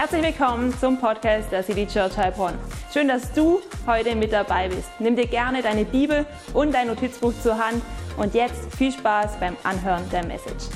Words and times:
Herzlich 0.00 0.22
willkommen 0.22 0.72
zum 0.78 1.00
Podcast 1.00 1.50
der 1.50 1.64
City 1.64 1.84
Church 1.84 2.16
Heilbronn. 2.16 2.54
Schön, 2.94 3.08
dass 3.08 3.32
du 3.32 3.60
heute 3.84 4.14
mit 4.14 4.32
dabei 4.32 4.68
bist. 4.68 4.88
Nimm 5.00 5.16
dir 5.16 5.26
gerne 5.26 5.60
deine 5.60 5.84
Bibel 5.84 6.24
und 6.54 6.72
dein 6.72 6.86
Notizbuch 6.86 7.32
zur 7.42 7.58
Hand 7.58 7.82
und 8.16 8.32
jetzt 8.32 8.72
viel 8.76 8.92
Spaß 8.92 9.40
beim 9.40 9.56
Anhören 9.64 10.08
der 10.10 10.24
Message. 10.24 10.66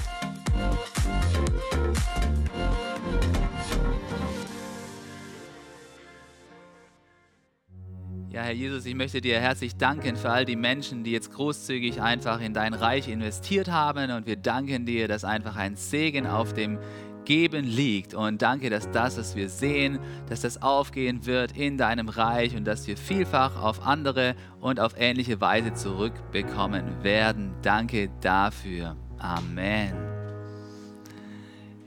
Ja, 8.33 8.41
Herr 8.41 8.53
Jesus, 8.53 8.87
ich 8.87 8.95
möchte 8.95 9.21
dir 9.21 9.39
herzlich 9.39 9.77
danken 9.77 10.17
für 10.17 10.31
all 10.31 10.47
die 10.47 10.57
Menschen, 10.57 11.05
die 11.05 11.13
jetzt 11.13 11.35
großzügig 11.35 12.01
einfach 12.01 12.41
in 12.41 12.55
dein 12.55 12.73
Reich 12.73 13.07
investiert 13.09 13.71
haben. 13.71 14.11
Und 14.11 14.27
wir 14.27 14.37
danken 14.37 14.87
dir, 14.87 15.07
dass 15.07 15.23
einfach 15.23 15.57
ein 15.57 15.77
Segen 15.77 16.27
auf 16.27 16.55
dem 16.55 16.79
Geben 17.25 17.65
liegt. 17.65 18.15
Und 18.15 18.43
danke, 18.43 18.71
dass 18.71 18.91
das, 18.91 19.19
was 19.19 19.37
wir 19.37 19.49
sehen, 19.49 19.99
dass 20.29 20.43
das 20.43 20.63
aufgehen 20.63 21.27
wird 21.27 21.57
in 21.57 21.79
deinem 21.79 22.09
Reich 22.09 22.57
und 22.57 22.65
dass 22.65 22.87
wir 22.87 22.97
vielfach 22.97 23.61
auf 23.61 23.87
andere 23.87 24.35
und 24.61 24.81
auf 24.81 24.95
ähnliche 24.99 25.41
Weise 25.41 25.75
zurückbekommen 25.75 27.03
werden. 27.03 27.55
Danke 27.63 28.11
dafür. 28.21 28.97
Amen. 29.19 30.12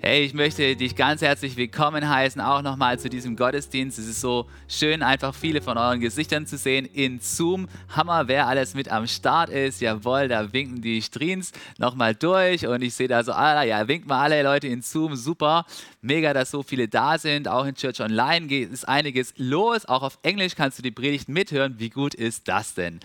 Hey, 0.08 0.24
ich 0.24 0.36
möchte 0.36 0.76
dich 0.76 0.96
ganz 0.96 1.24
herzlich 1.24 1.58
willkommen 1.58 2.08
heißen, 2.08 2.40
auch 2.40 2.62
nochmal 2.62 3.00
zu 3.00 3.10
diesem 3.10 3.36
Gottesdienst. 3.36 3.98
Es 3.98 4.06
ist 4.06 4.22
so 4.22 4.46
schön, 4.68 5.02
einfach 5.02 5.34
viele 5.34 5.64
von 5.64 5.80
euren 5.80 6.00
Gesichtern 6.00 6.46
zu 6.46 6.60
sehen 6.60 6.86
in 6.86 7.20
Zoom. 7.20 7.68
Hammer, 7.90 8.28
wer 8.28 8.46
alles 8.46 8.76
mit 8.76 8.92
am 8.92 9.08
Start 9.08 9.50
ist. 9.50 9.82
Jawohl, 9.82 10.28
da 10.28 10.54
winken 10.54 10.80
die 10.80 11.02
Streams 11.02 11.54
nochmal 11.80 12.14
durch 12.14 12.68
und 12.68 12.84
ich 12.84 12.94
sehe 12.94 13.08
da 13.08 13.24
so, 13.24 13.32
ah, 13.32 13.64
ja, 13.64 13.88
winken 13.88 14.08
mal 14.08 14.22
alle 14.22 14.44
Leute 14.44 14.68
in 14.68 14.84
Zoom. 14.84 15.16
Super, 15.16 15.66
mega, 16.04 16.36
dass 16.36 16.52
so 16.52 16.62
viele 16.62 16.88
da 16.88 17.18
sind. 17.18 17.48
Auch 17.48 17.66
in 17.66 17.74
Church 17.74 18.00
Online 18.00 18.46
ist 18.58 18.88
einiges 18.88 19.34
los. 19.38 19.88
Auch 19.88 20.04
auf 20.04 20.20
Englisch 20.22 20.54
kannst 20.54 20.78
du 20.78 20.84
die 20.84 20.92
Predigt 20.92 21.30
mithören. 21.30 21.80
Wie 21.80 21.90
gut 21.90 22.14
ist 22.14 22.48
das 22.48 22.76
denn? 22.76 23.00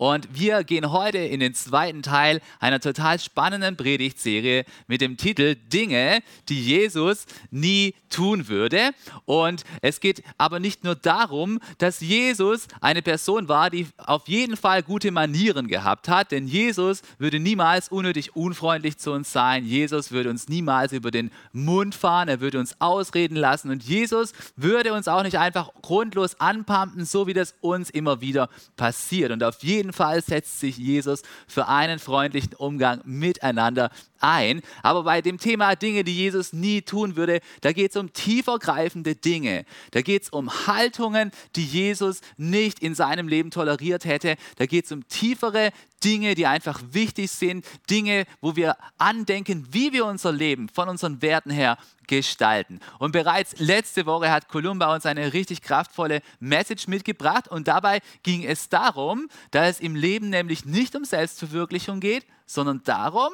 Und 0.00 0.28
wir 0.32 0.64
gehen 0.64 0.92
heute 0.92 1.18
in 1.18 1.40
den 1.40 1.52
zweiten 1.52 2.02
Teil 2.02 2.40
einer 2.58 2.80
total 2.80 3.20
spannenden 3.20 3.76
Predigtserie 3.76 4.64
mit 4.86 5.02
dem 5.02 5.18
Titel 5.18 5.56
Dinge, 5.56 6.20
die 6.48 6.58
Jesus 6.58 7.26
nie 7.50 7.92
tun 8.08 8.48
würde. 8.48 8.92
Und 9.26 9.62
es 9.82 10.00
geht 10.00 10.22
aber 10.38 10.58
nicht 10.58 10.84
nur 10.84 10.94
darum, 10.94 11.60
dass 11.76 12.00
Jesus 12.00 12.66
eine 12.80 13.02
Person 13.02 13.48
war, 13.48 13.68
die 13.68 13.88
auf 13.98 14.26
jeden 14.26 14.56
Fall 14.56 14.82
gute 14.82 15.10
Manieren 15.10 15.68
gehabt 15.68 16.08
hat, 16.08 16.32
denn 16.32 16.48
Jesus 16.48 17.02
würde 17.18 17.38
niemals 17.38 17.90
unnötig 17.90 18.34
unfreundlich 18.34 18.96
zu 18.96 19.12
uns 19.12 19.30
sein. 19.32 19.66
Jesus 19.66 20.12
würde 20.12 20.30
uns 20.30 20.48
niemals 20.48 20.92
über 20.92 21.10
den 21.10 21.30
Mund 21.52 21.94
fahren, 21.94 22.28
er 22.28 22.40
würde 22.40 22.58
uns 22.58 22.74
ausreden 22.80 23.36
lassen 23.36 23.70
und 23.70 23.82
Jesus 23.82 24.32
würde 24.56 24.94
uns 24.94 25.08
auch 25.08 25.22
nicht 25.22 25.36
einfach 25.36 25.70
grundlos 25.82 26.40
anpumpen, 26.40 27.04
so 27.04 27.26
wie 27.26 27.34
das 27.34 27.54
uns 27.60 27.90
immer 27.90 28.22
wieder 28.22 28.48
passiert. 28.78 29.30
Und 29.30 29.44
auf 29.44 29.62
jeden 29.62 29.89
jeden 29.90 29.96
Fall 29.96 30.22
setzt 30.22 30.60
sich 30.60 30.78
Jesus 30.78 31.22
für 31.48 31.66
einen 31.66 31.98
freundlichen 31.98 32.54
Umgang 32.54 33.00
miteinander 33.04 33.90
ein. 34.20 34.62
Aber 34.82 35.04
bei 35.04 35.22
dem 35.22 35.38
Thema 35.38 35.74
Dinge, 35.74 36.04
die 36.04 36.14
Jesus 36.14 36.52
nie 36.52 36.82
tun 36.82 37.16
würde, 37.16 37.40
da 37.60 37.72
geht 37.72 37.90
es 37.90 37.96
um 37.96 38.12
tiefergreifende 38.12 39.14
Dinge. 39.14 39.64
Da 39.90 40.02
geht 40.02 40.22
es 40.22 40.30
um 40.30 40.50
Haltungen, 40.66 41.32
die 41.56 41.64
Jesus 41.64 42.20
nicht 42.36 42.80
in 42.80 42.94
seinem 42.94 43.28
Leben 43.28 43.50
toleriert 43.50 44.04
hätte. 44.04 44.36
Da 44.56 44.66
geht 44.66 44.86
es 44.86 44.92
um 44.92 45.06
tiefere 45.08 45.70
Dinge, 46.02 46.34
die 46.34 46.46
einfach 46.46 46.80
wichtig 46.92 47.30
sind. 47.30 47.64
Dinge, 47.88 48.24
wo 48.40 48.56
wir 48.56 48.76
andenken, 48.98 49.66
wie 49.70 49.92
wir 49.92 50.06
unser 50.06 50.32
Leben 50.32 50.68
von 50.68 50.88
unseren 50.88 51.20
Werten 51.22 51.50
her 51.50 51.76
gestalten. 52.10 52.80
Und 52.98 53.12
bereits 53.12 53.54
letzte 53.58 54.04
Woche 54.04 54.30
hat 54.30 54.48
Columba 54.48 54.92
uns 54.92 55.06
eine 55.06 55.32
richtig 55.32 55.62
kraftvolle 55.62 56.22
Message 56.40 56.88
mitgebracht 56.88 57.46
und 57.46 57.68
dabei 57.68 58.00
ging 58.24 58.44
es 58.44 58.68
darum, 58.68 59.28
dass 59.52 59.76
es 59.76 59.80
im 59.80 59.94
Leben 59.94 60.28
nämlich 60.28 60.64
nicht 60.64 60.96
um 60.96 61.04
Selbstverwirklichung 61.04 62.00
geht, 62.00 62.26
sondern 62.52 62.82
darum, 62.82 63.32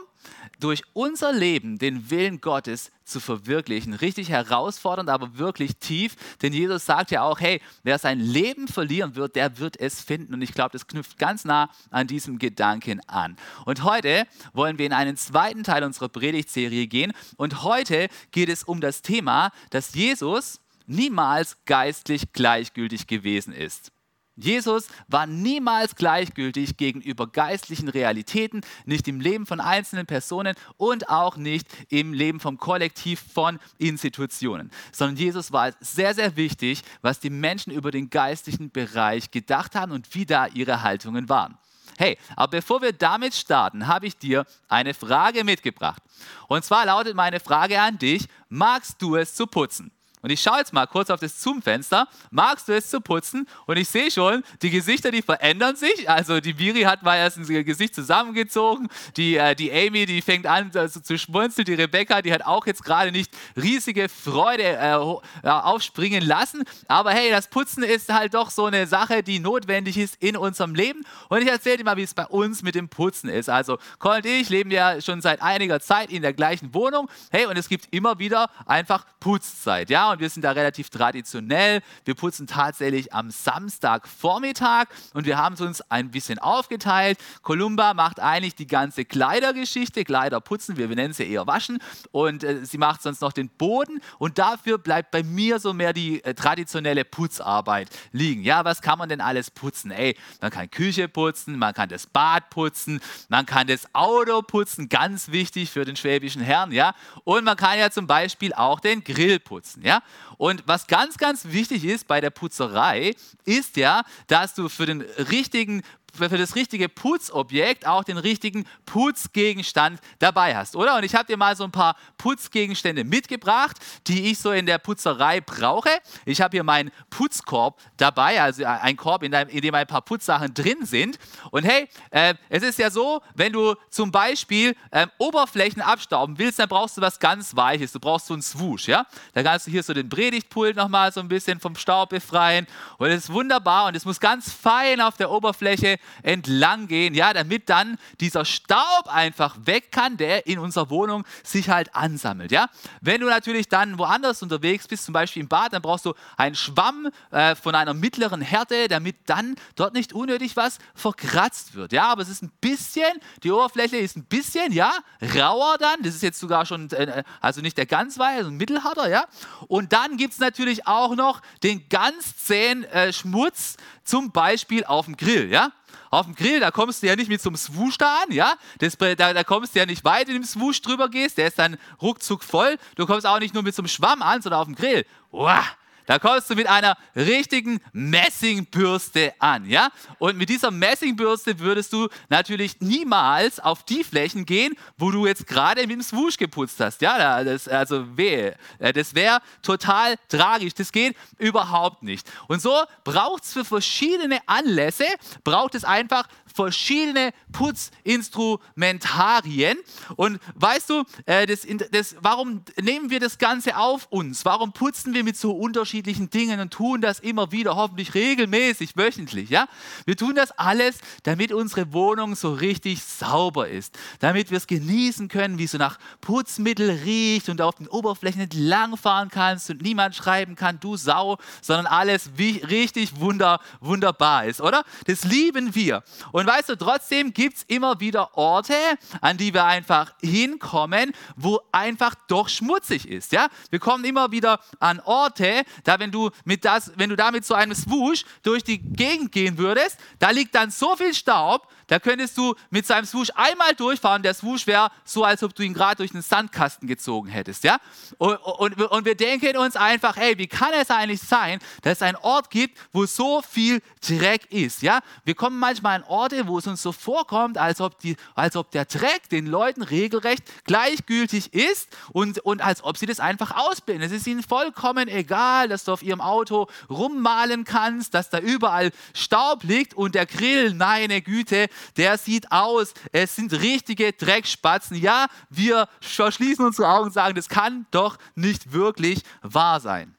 durch 0.60 0.82
unser 0.92 1.32
Leben 1.32 1.78
den 1.78 2.10
Willen 2.10 2.40
Gottes 2.40 2.90
zu 3.04 3.20
verwirklichen. 3.20 3.94
Richtig 3.94 4.28
herausfordernd, 4.28 5.08
aber 5.08 5.38
wirklich 5.38 5.76
tief. 5.76 6.16
Denn 6.42 6.52
Jesus 6.52 6.84
sagt 6.84 7.10
ja 7.10 7.22
auch, 7.22 7.40
hey, 7.40 7.62
wer 7.82 7.98
sein 7.98 8.20
Leben 8.20 8.68
verlieren 8.68 9.14
wird, 9.14 9.36
der 9.36 9.58
wird 9.58 9.80
es 9.80 10.02
finden. 10.02 10.34
Und 10.34 10.42
ich 10.42 10.52
glaube, 10.52 10.70
das 10.72 10.86
knüpft 10.86 11.18
ganz 11.18 11.44
nah 11.44 11.70
an 11.90 12.06
diesem 12.06 12.38
Gedanken 12.38 13.00
an. 13.08 13.36
Und 13.64 13.84
heute 13.84 14.26
wollen 14.52 14.78
wir 14.78 14.86
in 14.86 14.92
einen 14.92 15.16
zweiten 15.16 15.64
Teil 15.64 15.84
unserer 15.84 16.08
Predigtserie 16.08 16.86
gehen. 16.86 17.12
Und 17.36 17.62
heute 17.62 18.08
geht 18.32 18.48
es 18.48 18.64
um 18.64 18.80
das 18.80 19.02
Thema, 19.02 19.50
dass 19.70 19.94
Jesus 19.94 20.60
niemals 20.86 21.56
geistlich 21.64 22.32
gleichgültig 22.32 23.06
gewesen 23.06 23.52
ist. 23.52 23.92
Jesus 24.36 24.88
war 25.08 25.26
niemals 25.26 25.96
gleichgültig 25.96 26.76
gegenüber 26.76 27.26
geistlichen 27.26 27.88
Realitäten, 27.88 28.60
nicht 28.84 29.08
im 29.08 29.20
Leben 29.20 29.46
von 29.46 29.60
einzelnen 29.60 30.04
Personen 30.04 30.54
und 30.76 31.08
auch 31.08 31.38
nicht 31.38 31.66
im 31.88 32.12
Leben 32.12 32.38
vom 32.38 32.58
Kollektiv 32.58 33.24
von 33.32 33.58
Institutionen, 33.78 34.70
sondern 34.92 35.16
Jesus 35.16 35.52
war 35.52 35.72
sehr, 35.80 36.14
sehr 36.14 36.36
wichtig, 36.36 36.82
was 37.00 37.18
die 37.18 37.30
Menschen 37.30 37.72
über 37.72 37.90
den 37.90 38.10
geistlichen 38.10 38.70
Bereich 38.70 39.30
gedacht 39.30 39.74
haben 39.74 39.92
und 39.92 40.14
wie 40.14 40.26
da 40.26 40.46
ihre 40.48 40.82
Haltungen 40.82 41.30
waren. 41.30 41.56
Hey, 41.98 42.18
aber 42.36 42.58
bevor 42.58 42.82
wir 42.82 42.92
damit 42.92 43.34
starten, 43.34 43.86
habe 43.86 44.06
ich 44.06 44.18
dir 44.18 44.44
eine 44.68 44.92
Frage 44.92 45.44
mitgebracht. 45.44 46.02
Und 46.46 46.62
zwar 46.62 46.84
lautet 46.84 47.14
meine 47.14 47.40
Frage 47.40 47.80
an 47.80 47.96
dich, 47.98 48.26
magst 48.50 49.00
du 49.00 49.16
es 49.16 49.34
zu 49.34 49.46
putzen? 49.46 49.90
Und 50.26 50.32
ich 50.32 50.42
schaue 50.42 50.58
jetzt 50.58 50.72
mal 50.72 50.86
kurz 50.86 51.08
auf 51.10 51.20
das 51.20 51.40
Zoom-Fenster. 51.40 52.08
Magst 52.32 52.66
du 52.66 52.72
es 52.72 52.90
zu 52.90 53.00
putzen? 53.00 53.46
Und 53.66 53.76
ich 53.76 53.88
sehe 53.88 54.10
schon, 54.10 54.42
die 54.60 54.70
Gesichter, 54.70 55.12
die 55.12 55.22
verändern 55.22 55.76
sich. 55.76 56.10
Also 56.10 56.40
die 56.40 56.52
Biri 56.52 56.80
hat 56.80 57.04
mal 57.04 57.14
erst 57.14 57.36
ein 57.36 57.64
Gesicht 57.64 57.94
zusammengezogen. 57.94 58.88
Die, 59.16 59.36
äh, 59.36 59.54
die 59.54 59.70
Amy, 59.70 60.04
die 60.04 60.20
fängt 60.20 60.48
an 60.48 60.72
also 60.74 60.98
zu 60.98 61.16
schmunzeln. 61.16 61.64
Die 61.64 61.74
Rebecca, 61.74 62.22
die 62.22 62.32
hat 62.32 62.44
auch 62.44 62.66
jetzt 62.66 62.82
gerade 62.82 63.12
nicht 63.12 63.30
riesige 63.54 64.08
Freude 64.08 64.64
äh, 64.64 65.48
aufspringen 65.48 66.24
lassen. 66.24 66.64
Aber 66.88 67.12
hey, 67.12 67.30
das 67.30 67.46
Putzen 67.46 67.84
ist 67.84 68.12
halt 68.12 68.34
doch 68.34 68.50
so 68.50 68.64
eine 68.64 68.88
Sache, 68.88 69.22
die 69.22 69.38
notwendig 69.38 69.96
ist 69.96 70.16
in 70.20 70.36
unserem 70.36 70.74
Leben. 70.74 71.04
Und 71.28 71.40
ich 71.40 71.48
erzähle 71.48 71.76
dir 71.76 71.84
mal, 71.84 71.98
wie 71.98 72.02
es 72.02 72.14
bei 72.14 72.26
uns 72.26 72.64
mit 72.64 72.74
dem 72.74 72.88
Putzen 72.88 73.28
ist. 73.28 73.48
Also 73.48 73.78
Cole 74.00 74.16
und 74.16 74.26
ich 74.26 74.48
leben 74.48 74.72
ja 74.72 75.00
schon 75.00 75.20
seit 75.20 75.40
einiger 75.40 75.78
Zeit 75.78 76.10
in 76.10 76.22
der 76.22 76.32
gleichen 76.32 76.74
Wohnung. 76.74 77.08
Hey, 77.30 77.46
und 77.46 77.56
es 77.56 77.68
gibt 77.68 77.94
immer 77.94 78.18
wieder 78.18 78.50
einfach 78.66 79.06
Putzzeit. 79.20 79.88
Ja, 79.88 80.15
und 80.15 80.15
wir 80.20 80.30
sind 80.30 80.42
da 80.42 80.52
relativ 80.52 80.90
traditionell. 80.90 81.82
Wir 82.04 82.14
putzen 82.14 82.46
tatsächlich 82.46 83.12
am 83.12 83.30
Samstagvormittag 83.30 84.86
und 85.14 85.26
wir 85.26 85.38
haben 85.38 85.54
es 85.54 85.60
uns 85.60 85.82
ein 85.90 86.10
bisschen 86.10 86.38
aufgeteilt. 86.38 87.18
Columba 87.42 87.94
macht 87.94 88.20
eigentlich 88.20 88.54
die 88.54 88.66
ganze 88.66 89.04
Kleidergeschichte, 89.04 90.04
Kleider 90.04 90.40
putzen, 90.40 90.76
wir 90.76 90.88
nennen 90.88 91.14
sie 91.14 91.30
eher 91.30 91.46
waschen 91.46 91.78
und 92.12 92.44
äh, 92.44 92.64
sie 92.64 92.78
macht 92.78 93.02
sonst 93.02 93.20
noch 93.20 93.32
den 93.32 93.48
Boden 93.48 94.00
und 94.18 94.38
dafür 94.38 94.78
bleibt 94.78 95.10
bei 95.10 95.22
mir 95.22 95.58
so 95.58 95.72
mehr 95.72 95.92
die 95.92 96.22
äh, 96.24 96.34
traditionelle 96.34 97.04
Putzarbeit 97.04 97.88
liegen. 98.12 98.42
Ja, 98.42 98.64
was 98.64 98.82
kann 98.82 98.98
man 98.98 99.08
denn 99.08 99.20
alles 99.20 99.50
putzen? 99.50 99.90
Ey, 99.90 100.16
man 100.40 100.50
kann 100.50 100.70
Küche 100.70 101.08
putzen, 101.08 101.58
man 101.58 101.74
kann 101.74 101.88
das 101.88 102.06
Bad 102.06 102.50
putzen, 102.50 103.00
man 103.28 103.46
kann 103.46 103.66
das 103.66 103.94
Auto 103.94 104.42
putzen, 104.42 104.88
ganz 104.88 105.30
wichtig 105.30 105.70
für 105.70 105.84
den 105.84 105.96
schwäbischen 105.96 106.42
Herrn, 106.42 106.72
ja, 106.72 106.94
und 107.24 107.44
man 107.44 107.56
kann 107.56 107.78
ja 107.78 107.90
zum 107.90 108.06
Beispiel 108.06 108.52
auch 108.54 108.80
den 108.80 109.04
Grill 109.04 109.38
putzen, 109.38 109.82
ja. 109.82 110.02
Und 110.38 110.62
was 110.66 110.86
ganz, 110.86 111.16
ganz 111.16 111.46
wichtig 111.46 111.84
ist 111.84 112.06
bei 112.06 112.20
der 112.20 112.30
Putzerei, 112.30 113.14
ist 113.44 113.76
ja, 113.76 114.02
dass 114.26 114.54
du 114.54 114.68
für 114.68 114.86
den 114.86 115.02
richtigen 115.02 115.82
für 116.16 116.38
das 116.38 116.54
richtige 116.54 116.88
Putzobjekt 116.88 117.86
auch 117.86 118.04
den 118.04 118.18
richtigen 118.18 118.66
Putzgegenstand 118.86 120.00
dabei 120.18 120.56
hast, 120.56 120.76
oder? 120.76 120.96
Und 120.96 121.04
ich 121.04 121.14
habe 121.14 121.26
dir 121.26 121.36
mal 121.36 121.56
so 121.56 121.64
ein 121.64 121.72
paar 121.72 121.96
Putzgegenstände 122.18 123.04
mitgebracht, 123.04 123.76
die 124.06 124.30
ich 124.30 124.38
so 124.38 124.52
in 124.52 124.66
der 124.66 124.78
Putzerei 124.78 125.40
brauche. 125.40 125.90
Ich 126.24 126.40
habe 126.40 126.56
hier 126.56 126.64
meinen 126.64 126.90
Putzkorb 127.10 127.80
dabei, 127.96 128.40
also 128.40 128.64
ein 128.64 128.96
Korb, 128.96 129.22
in, 129.22 129.32
dem, 129.32 129.48
in 129.48 129.60
dem 129.60 129.74
ein 129.74 129.86
paar 129.86 130.02
Putzsachen 130.02 130.54
drin 130.54 130.84
sind. 130.84 131.18
Und 131.50 131.64
hey, 131.64 131.88
äh, 132.10 132.34
es 132.48 132.62
ist 132.62 132.78
ja 132.78 132.90
so, 132.90 133.22
wenn 133.34 133.52
du 133.52 133.74
zum 133.90 134.10
Beispiel 134.10 134.74
äh, 134.90 135.06
Oberflächen 135.18 135.82
abstauben 135.82 136.38
willst, 136.38 136.58
dann 136.58 136.68
brauchst 136.68 136.96
du 136.96 137.00
was 137.00 137.18
ganz 137.18 137.54
Weiches. 137.56 137.92
Du 137.92 138.00
brauchst 138.00 138.26
so 138.26 138.34
einen 138.34 138.42
Swoosh, 138.42 138.88
ja? 138.88 139.06
Da 139.32 139.42
kannst 139.42 139.66
du 139.66 139.70
hier 139.70 139.82
so 139.82 139.94
den 139.94 140.08
Predigtpult 140.08 140.76
nochmal 140.76 141.12
so 141.12 141.20
ein 141.20 141.28
bisschen 141.28 141.60
vom 141.60 141.76
Staub 141.76 142.10
befreien. 142.10 142.66
Und 142.98 143.08
es 143.08 143.24
ist 143.24 143.32
wunderbar 143.32 143.86
und 143.86 143.96
es 143.96 144.04
muss 144.04 144.20
ganz 144.20 144.52
fein 144.52 145.00
auf 145.00 145.16
der 145.16 145.30
Oberfläche 145.30 145.98
entlang 146.22 146.88
gehen, 146.88 147.14
ja, 147.14 147.32
damit 147.32 147.68
dann 147.68 147.98
dieser 148.20 148.44
Staub 148.44 149.06
einfach 149.06 149.56
weg 149.64 149.92
kann, 149.92 150.16
der 150.16 150.46
in 150.46 150.58
unserer 150.58 150.90
Wohnung 150.90 151.24
sich 151.42 151.68
halt 151.68 151.94
ansammelt, 151.94 152.50
ja. 152.52 152.68
Wenn 153.00 153.20
du 153.20 153.28
natürlich 153.28 153.68
dann 153.68 153.98
woanders 153.98 154.42
unterwegs 154.42 154.88
bist, 154.88 155.04
zum 155.04 155.12
Beispiel 155.12 155.42
im 155.42 155.48
Bad, 155.48 155.72
dann 155.72 155.82
brauchst 155.82 156.04
du 156.04 156.14
einen 156.36 156.54
Schwamm 156.54 157.08
äh, 157.30 157.54
von 157.54 157.74
einer 157.74 157.94
mittleren 157.94 158.40
Härte, 158.40 158.88
damit 158.88 159.16
dann 159.26 159.56
dort 159.74 159.94
nicht 159.94 160.12
unnötig 160.12 160.56
was 160.56 160.78
verkratzt 160.94 161.74
wird, 161.74 161.92
ja. 161.92 162.08
Aber 162.08 162.22
es 162.22 162.28
ist 162.28 162.42
ein 162.42 162.52
bisschen, 162.60 163.12
die 163.42 163.50
Oberfläche 163.50 163.96
ist 163.96 164.16
ein 164.16 164.24
bisschen, 164.24 164.72
ja, 164.72 164.92
rauer 165.34 165.76
dann. 165.78 166.02
Das 166.02 166.14
ist 166.14 166.22
jetzt 166.22 166.40
sogar 166.40 166.66
schon, 166.66 166.90
äh, 166.92 167.22
also 167.40 167.60
nicht 167.60 167.78
der 167.78 167.86
ganz 167.86 168.18
weiche, 168.18 168.44
sondern 168.44 168.56
mittelharter, 168.56 169.08
ja. 169.08 169.24
Und 169.68 169.92
dann 169.92 170.16
gibt 170.16 170.34
es 170.34 170.38
natürlich 170.38 170.86
auch 170.86 171.14
noch 171.16 171.42
den 171.62 171.88
ganz 171.88 172.36
zähen 172.36 172.84
äh, 172.84 173.12
Schmutz, 173.12 173.76
zum 174.06 174.30
Beispiel 174.30 174.84
auf 174.84 175.06
dem 175.06 175.16
Grill, 175.16 175.50
ja. 175.50 175.72
Auf 176.10 176.26
dem 176.26 176.34
Grill, 176.34 176.60
da 176.60 176.70
kommst 176.70 177.02
du 177.02 177.08
ja 177.08 177.16
nicht 177.16 177.28
mit 177.28 177.42
so 177.42 177.50
einem 177.50 177.56
Swoosh 177.56 177.98
da 177.98 178.20
an, 178.22 178.32
ja. 178.32 178.54
Das, 178.78 178.96
da, 178.96 179.14
da 179.14 179.44
kommst 179.44 179.74
du 179.74 179.80
ja 179.80 179.86
nicht 179.86 180.04
weit, 180.04 180.28
du 180.28 180.32
dem 180.32 180.44
Swoosh 180.44 180.80
drüber 180.80 181.08
gehst, 181.08 181.38
der 181.38 181.48
ist 181.48 181.58
dann 181.58 181.76
ruckzuck 182.00 182.44
voll. 182.44 182.78
Du 182.94 183.06
kommst 183.06 183.26
auch 183.26 183.38
nicht 183.38 183.54
nur 183.54 183.62
mit 183.62 183.74
so 183.74 183.82
einem 183.82 183.88
Schwamm 183.88 184.22
an, 184.22 184.40
sondern 184.40 184.60
auf 184.60 184.66
dem 184.66 184.76
Grill. 184.76 185.04
Uah, 185.32 185.64
da 186.06 186.18
kommst 186.18 186.48
du 186.50 186.54
mit 186.54 186.66
einer 186.66 186.96
richtigen 187.14 187.80
Messingbürste 187.92 189.34
an, 189.38 189.68
ja? 189.68 189.90
Und 190.18 190.38
mit 190.38 190.48
dieser 190.48 190.70
Messingbürste 190.70 191.58
würdest 191.58 191.92
du 191.92 192.08
natürlich 192.28 192.80
niemals 192.80 193.60
auf 193.60 193.82
die 193.82 194.04
Flächen 194.04 194.46
gehen, 194.46 194.74
wo 194.96 195.10
du 195.10 195.26
jetzt 195.26 195.46
gerade 195.46 195.82
mit 195.82 195.90
dem 195.90 196.02
Swoosh 196.02 196.36
geputzt 196.36 196.80
hast, 196.80 197.02
ja? 197.02 197.42
Das, 197.44 197.68
also 197.68 198.16
wehe. 198.16 198.56
Äh, 198.78 198.92
das 198.92 199.14
wäre 199.14 199.40
total 199.62 200.16
tragisch. 200.28 200.74
Das 200.74 200.92
geht 200.92 201.16
überhaupt 201.38 202.02
nicht. 202.02 202.30
Und 202.48 202.62
so 202.62 202.74
braucht 203.04 203.44
es 203.44 203.52
für 203.52 203.64
verschiedene 203.64 204.38
Anlässe, 204.46 205.06
braucht 205.44 205.74
es 205.74 205.84
einfach 205.84 206.28
verschiedene 206.56 207.30
Putzinstrumentarien. 207.52 209.78
Und 210.16 210.40
weißt 210.54 210.90
du, 210.90 211.04
äh, 211.26 211.46
das, 211.46 211.64
das, 211.92 212.16
warum 212.20 212.64
nehmen 212.80 213.10
wir 213.10 213.20
das 213.20 213.38
Ganze 213.38 213.76
auf 213.76 214.08
uns? 214.10 214.44
Warum 214.44 214.72
putzen 214.72 215.14
wir 215.14 215.22
mit 215.22 215.36
so 215.36 215.52
unterschiedlichen 215.52 216.30
Dingen 216.30 216.58
und 216.60 216.72
tun 216.72 217.02
das 217.02 217.20
immer 217.20 217.52
wieder, 217.52 217.76
hoffentlich 217.76 218.14
regelmäßig, 218.14 218.96
wöchentlich? 218.96 219.50
Ja? 219.50 219.68
Wir 220.06 220.16
tun 220.16 220.34
das 220.34 220.50
alles, 220.52 220.96
damit 221.24 221.52
unsere 221.52 221.92
Wohnung 221.92 222.34
so 222.34 222.54
richtig 222.54 223.04
sauber 223.04 223.68
ist, 223.68 223.94
damit 224.20 224.50
wir 224.50 224.56
es 224.56 224.66
genießen 224.66 225.28
können, 225.28 225.58
wie 225.58 225.64
es 225.64 225.72
so 225.72 225.78
nach 225.78 225.98
Putzmittel 226.22 226.88
riecht 227.04 227.50
und 227.50 227.60
auf 227.60 227.74
den 227.74 227.88
Oberflächen 227.88 228.40
entlang 228.40 228.96
fahren 228.96 229.28
kannst 229.28 229.68
und 229.68 229.82
niemand 229.82 230.14
schreiben 230.14 230.56
kann, 230.56 230.80
du 230.80 230.96
Sau, 230.96 231.36
sondern 231.60 231.84
alles 231.86 232.30
wie, 232.36 232.56
richtig 232.58 233.20
wunder, 233.20 233.60
wunderbar 233.80 234.46
ist, 234.46 234.62
oder? 234.62 234.84
Das 235.06 235.24
lieben 235.24 235.74
wir. 235.74 236.02
Und 236.32 236.45
und 236.46 236.52
weißt 236.52 236.68
du, 236.68 236.76
trotzdem 236.76 237.32
gibt 237.32 237.56
es 237.56 237.62
immer 237.64 237.98
wieder 237.98 238.38
Orte, 238.38 238.76
an 239.20 239.36
die 239.36 239.52
wir 239.52 239.64
einfach 239.64 240.14
hinkommen, 240.22 241.10
wo 241.34 241.58
einfach 241.72 242.14
doch 242.28 242.48
schmutzig 242.48 243.08
ist. 243.08 243.32
Ja? 243.32 243.48
Wir 243.70 243.80
kommen 243.80 244.04
immer 244.04 244.30
wieder 244.30 244.60
an 244.78 245.00
Orte, 245.00 245.64
da 245.82 245.98
wenn 245.98 246.12
du, 246.12 246.30
mit 246.44 246.64
das, 246.64 246.92
wenn 246.94 247.10
du 247.10 247.16
da 247.16 247.32
mit 247.32 247.44
so 247.44 247.54
einem 247.54 247.74
Swoosh 247.74 248.24
durch 248.44 248.62
die 248.62 248.78
Gegend 248.78 249.32
gehen 249.32 249.58
würdest, 249.58 249.98
da 250.20 250.30
liegt 250.30 250.54
dann 250.54 250.70
so 250.70 250.94
viel 250.94 251.14
Staub, 251.14 251.66
da 251.86 252.00
könntest 252.00 252.36
du 252.36 252.54
mit 252.70 252.86
seinem 252.86 253.04
Swoosh 253.04 253.30
einmal 253.34 253.74
durchfahren. 253.74 254.22
Der 254.22 254.34
Swoosh 254.34 254.66
wäre 254.66 254.90
so, 255.04 255.24
als 255.24 255.42
ob 255.42 255.54
du 255.54 255.62
ihn 255.62 255.74
gerade 255.74 255.96
durch 255.96 256.12
einen 256.12 256.22
Sandkasten 256.22 256.88
gezogen 256.88 257.28
hättest. 257.28 257.64
Ja? 257.64 257.78
Und, 258.18 258.36
und, 258.36 258.80
und 258.80 259.04
wir 259.04 259.14
denken 259.14 259.56
uns 259.56 259.76
einfach, 259.76 260.16
hey, 260.16 260.36
wie 260.38 260.48
kann 260.48 260.72
es 260.74 260.90
eigentlich 260.90 261.20
sein, 261.20 261.60
dass 261.82 261.98
es 261.98 262.02
einen 262.02 262.16
Ort 262.16 262.50
gibt, 262.50 262.76
wo 262.92 263.06
so 263.06 263.40
viel 263.42 263.80
Dreck 264.06 264.50
ist? 264.50 264.82
Ja? 264.82 265.00
Wir 265.24 265.34
kommen 265.34 265.58
manchmal 265.58 265.96
an 265.96 266.04
Orte, 266.04 266.46
wo 266.48 266.58
es 266.58 266.66
uns 266.66 266.82
so 266.82 266.90
vorkommt, 266.90 267.56
als 267.56 267.80
ob, 267.80 267.98
die, 268.00 268.16
als 268.34 268.56
ob 268.56 268.70
der 268.72 268.84
Dreck 268.84 269.28
den 269.30 269.46
Leuten 269.46 269.82
regelrecht 269.82 270.42
gleichgültig 270.64 271.54
ist 271.54 271.88
und, 272.12 272.40
und 272.40 272.62
als 272.62 272.82
ob 272.82 272.96
sie 272.96 273.06
das 273.06 273.20
einfach 273.20 273.52
ausbilden. 273.56 274.02
Es 274.02 274.12
ist 274.12 274.26
ihnen 274.26 274.42
vollkommen 274.42 275.08
egal, 275.08 275.68
dass 275.68 275.84
du 275.84 275.92
auf 275.92 276.02
ihrem 276.02 276.20
Auto 276.20 276.66
rummalen 276.90 277.64
kannst, 277.64 278.14
dass 278.14 278.28
da 278.28 278.40
überall 278.40 278.90
Staub 279.14 279.62
liegt 279.62 279.94
und 279.94 280.16
der 280.16 280.26
Grill, 280.26 280.74
meine 280.74 281.22
Güte, 281.22 281.68
der 281.96 282.18
sieht 282.18 282.50
aus, 282.50 282.94
es 283.12 283.36
sind 283.36 283.52
richtige 283.52 284.12
Dreckspatzen. 284.12 284.96
Ja, 284.96 285.26
wir 285.50 285.88
verschließen 286.00 286.64
unsere 286.64 286.88
Augen 286.88 287.06
und 287.06 287.12
sagen, 287.12 287.34
das 287.34 287.48
kann 287.48 287.86
doch 287.90 288.18
nicht 288.34 288.72
wirklich 288.72 289.22
wahr 289.42 289.80
sein. 289.80 290.15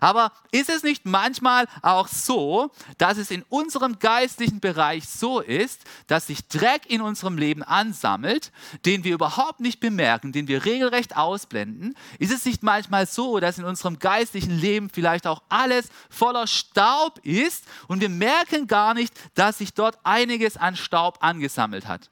Aber 0.00 0.32
ist 0.52 0.70
es 0.70 0.82
nicht 0.82 1.06
manchmal 1.06 1.66
auch 1.82 2.08
so, 2.08 2.70
dass 2.98 3.18
es 3.18 3.30
in 3.30 3.42
unserem 3.48 3.98
geistlichen 3.98 4.60
Bereich 4.60 5.08
so 5.08 5.40
ist, 5.40 5.82
dass 6.06 6.26
sich 6.26 6.46
Dreck 6.48 6.88
in 6.88 7.00
unserem 7.00 7.38
Leben 7.38 7.62
ansammelt, 7.62 8.52
den 8.84 9.04
wir 9.04 9.14
überhaupt 9.14 9.60
nicht 9.60 9.80
bemerken, 9.80 10.32
den 10.32 10.48
wir 10.48 10.64
regelrecht 10.64 11.16
ausblenden? 11.16 11.96
Ist 12.18 12.32
es 12.32 12.44
nicht 12.44 12.62
manchmal 12.62 13.06
so, 13.06 13.40
dass 13.40 13.58
in 13.58 13.64
unserem 13.64 13.98
geistlichen 13.98 14.58
Leben 14.58 14.90
vielleicht 14.90 15.26
auch 15.26 15.42
alles 15.48 15.88
voller 16.08 16.46
Staub 16.46 17.18
ist 17.24 17.64
und 17.88 18.00
wir 18.00 18.08
merken 18.08 18.66
gar 18.66 18.94
nicht, 18.94 19.12
dass 19.34 19.58
sich 19.58 19.74
dort 19.74 19.98
einiges 20.04 20.56
an 20.56 20.76
Staub 20.76 21.18
angesammelt 21.20 21.88
hat? 21.88 22.10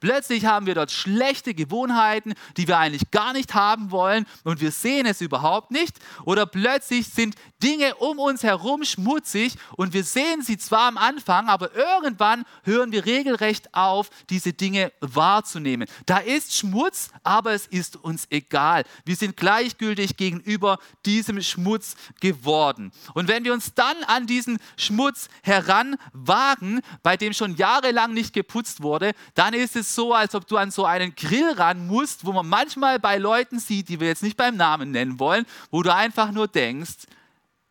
Plötzlich 0.00 0.46
haben 0.46 0.66
wir 0.66 0.74
dort 0.74 0.90
schlechte 0.90 1.54
Gewohnheiten, 1.54 2.34
die 2.56 2.68
wir 2.68 2.78
eigentlich 2.78 3.10
gar 3.10 3.32
nicht 3.32 3.54
haben 3.54 3.90
wollen 3.90 4.26
und 4.44 4.60
wir 4.60 4.70
sehen 4.70 5.06
es 5.06 5.20
überhaupt 5.20 5.70
nicht. 5.70 5.96
Oder 6.24 6.46
plötzlich 6.46 7.08
sind 7.08 7.34
Dinge 7.62 7.96
um 7.96 8.18
uns 8.18 8.42
herum 8.42 8.84
schmutzig 8.84 9.54
und 9.76 9.92
wir 9.92 10.04
sehen 10.04 10.42
sie 10.42 10.58
zwar 10.58 10.88
am 10.88 10.98
Anfang, 10.98 11.48
aber 11.48 11.74
irgendwann 11.74 12.44
hören 12.64 12.92
wir 12.92 13.06
regelrecht 13.06 13.74
auf, 13.74 14.10
diese 14.30 14.52
Dinge 14.52 14.92
wahrzunehmen. 15.00 15.88
Da 16.06 16.18
ist 16.18 16.54
Schmutz, 16.54 17.10
aber 17.22 17.52
es 17.52 17.66
ist 17.66 17.96
uns 17.96 18.26
egal. 18.30 18.84
Wir 19.04 19.16
sind 19.16 19.36
gleichgültig 19.36 20.16
gegenüber 20.16 20.78
diesem 21.04 21.40
Schmutz 21.42 21.96
geworden. 22.20 22.92
Und 23.14 23.28
wenn 23.28 23.44
wir 23.44 23.52
uns 23.52 23.74
dann 23.74 23.96
an 24.06 24.26
diesen 24.26 24.58
Schmutz 24.76 25.28
heranwagen, 25.42 26.80
bei 27.02 27.16
dem 27.16 27.32
schon 27.32 27.56
jahrelang 27.56 28.12
nicht 28.12 28.32
geputzt 28.32 28.82
wurde, 28.82 29.12
dann 29.34 29.54
ist 29.54 29.67
es 29.76 29.94
so, 29.94 30.14
als 30.14 30.34
ob 30.34 30.46
du 30.46 30.56
an 30.56 30.70
so 30.70 30.84
einen 30.84 31.14
Grill 31.14 31.52
ran 31.52 31.86
musst, 31.86 32.24
wo 32.24 32.32
man 32.32 32.48
manchmal 32.48 32.98
bei 32.98 33.18
Leuten 33.18 33.58
sieht, 33.58 33.88
die 33.88 34.00
wir 34.00 34.08
jetzt 34.08 34.22
nicht 34.22 34.36
beim 34.36 34.56
Namen 34.56 34.90
nennen 34.90 35.18
wollen, 35.18 35.46
wo 35.70 35.82
du 35.82 35.94
einfach 35.94 36.32
nur 36.32 36.48
denkst, 36.48 37.06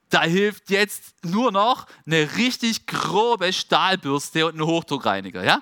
da 0.09 0.23
hilft 0.23 0.69
jetzt 0.69 1.15
nur 1.23 1.51
noch 1.51 1.85
eine 2.05 2.37
richtig 2.37 2.87
grobe 2.87 3.51
Stahlbürste 3.51 4.45
und 4.45 4.55
ein 4.55 4.65
Hochdruckreiniger, 4.65 5.43
ja? 5.43 5.61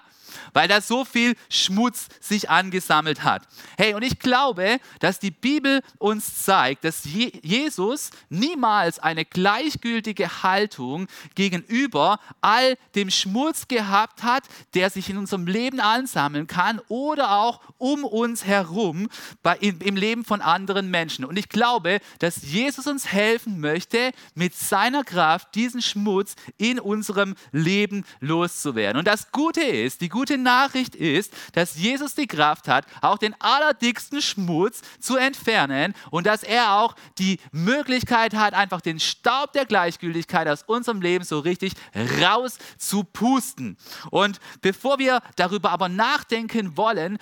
Weil 0.56 0.70
da 0.70 0.80
so 0.80 1.04
viel 1.04 1.36
Schmutz 1.50 2.08
sich 2.22 2.50
angesammelt 2.50 3.24
hat. 3.24 3.44
Hey, 3.78 3.94
und 3.94 4.04
ich 4.04 4.20
glaube, 4.20 4.80
dass 5.02 5.20
die 5.20 5.30
Bibel 5.30 5.82
uns 6.00 6.44
zeigt, 6.44 6.86
dass 6.86 7.04
Jesus 7.04 8.10
niemals 8.30 8.98
eine 8.98 9.26
gleichgültige 9.26 10.44
Haltung 10.44 11.08
gegenüber 11.36 12.20
all 12.40 12.78
dem 12.96 13.12
Schmutz 13.12 13.68
gehabt 13.68 14.24
hat, 14.24 14.46
der 14.74 14.90
sich 14.90 15.10
in 15.10 15.18
unserem 15.18 15.46
Leben 15.46 15.82
ansammeln 15.82 16.48
kann 16.48 16.80
oder 16.88 17.38
auch 17.38 17.60
um 17.78 18.06
uns 18.06 18.46
herum 18.46 19.10
bei, 19.44 19.58
im 19.58 19.98
Leben 19.98 20.24
von 20.24 20.40
anderen 20.40 20.90
Menschen. 20.90 21.26
Und 21.26 21.38
ich 21.38 21.50
glaube, 21.50 22.00
dass 22.20 22.44
Jesus 22.44 22.88
uns 22.88 23.12
helfen 23.12 23.60
möchte, 23.60 24.12
mit 24.36 24.56
seiner 24.56 25.04
Kraft 25.04 25.54
diesen 25.54 25.82
Schmutz 25.82 26.36
in 26.58 26.80
unserem 26.80 27.36
Leben 27.52 28.06
loszuwerden. 28.22 28.98
Und 28.98 29.06
das 29.06 29.34
Gute 29.34 29.62
ist, 29.62 30.00
die 30.00 30.08
gute 30.08 30.45
Nachricht 30.46 30.96
ist, 30.96 31.34
dass 31.54 31.76
Jesus 31.76 32.16
die 32.16 32.28
Kraft 32.28 32.70
hat, 32.70 32.86
auch 33.02 33.18
den 33.18 33.36
allerdicksten 33.42 34.22
Schmutz 34.22 34.82
zu 35.00 35.18
entfernen 35.18 35.94
und 36.12 36.26
dass 36.26 36.44
er 36.44 36.78
auch 36.78 36.96
die 37.18 37.40
Möglichkeit 37.52 38.34
hat, 38.36 38.54
einfach 38.54 38.80
den 38.80 39.00
Staub 39.00 39.52
der 39.52 39.66
Gleichgültigkeit 39.66 40.48
aus 40.48 40.64
unserem 40.64 41.02
Leben 41.02 41.26
so 41.26 41.40
richtig 41.40 41.74
raus 42.22 42.58
zu 42.78 43.04
pusten. 43.04 43.78
Und 44.12 44.40
bevor 44.62 45.00
wir 45.00 45.22
darüber 45.36 45.72
aber 45.72 45.90
nachdenken 45.90 46.78
wollen, 46.78 47.18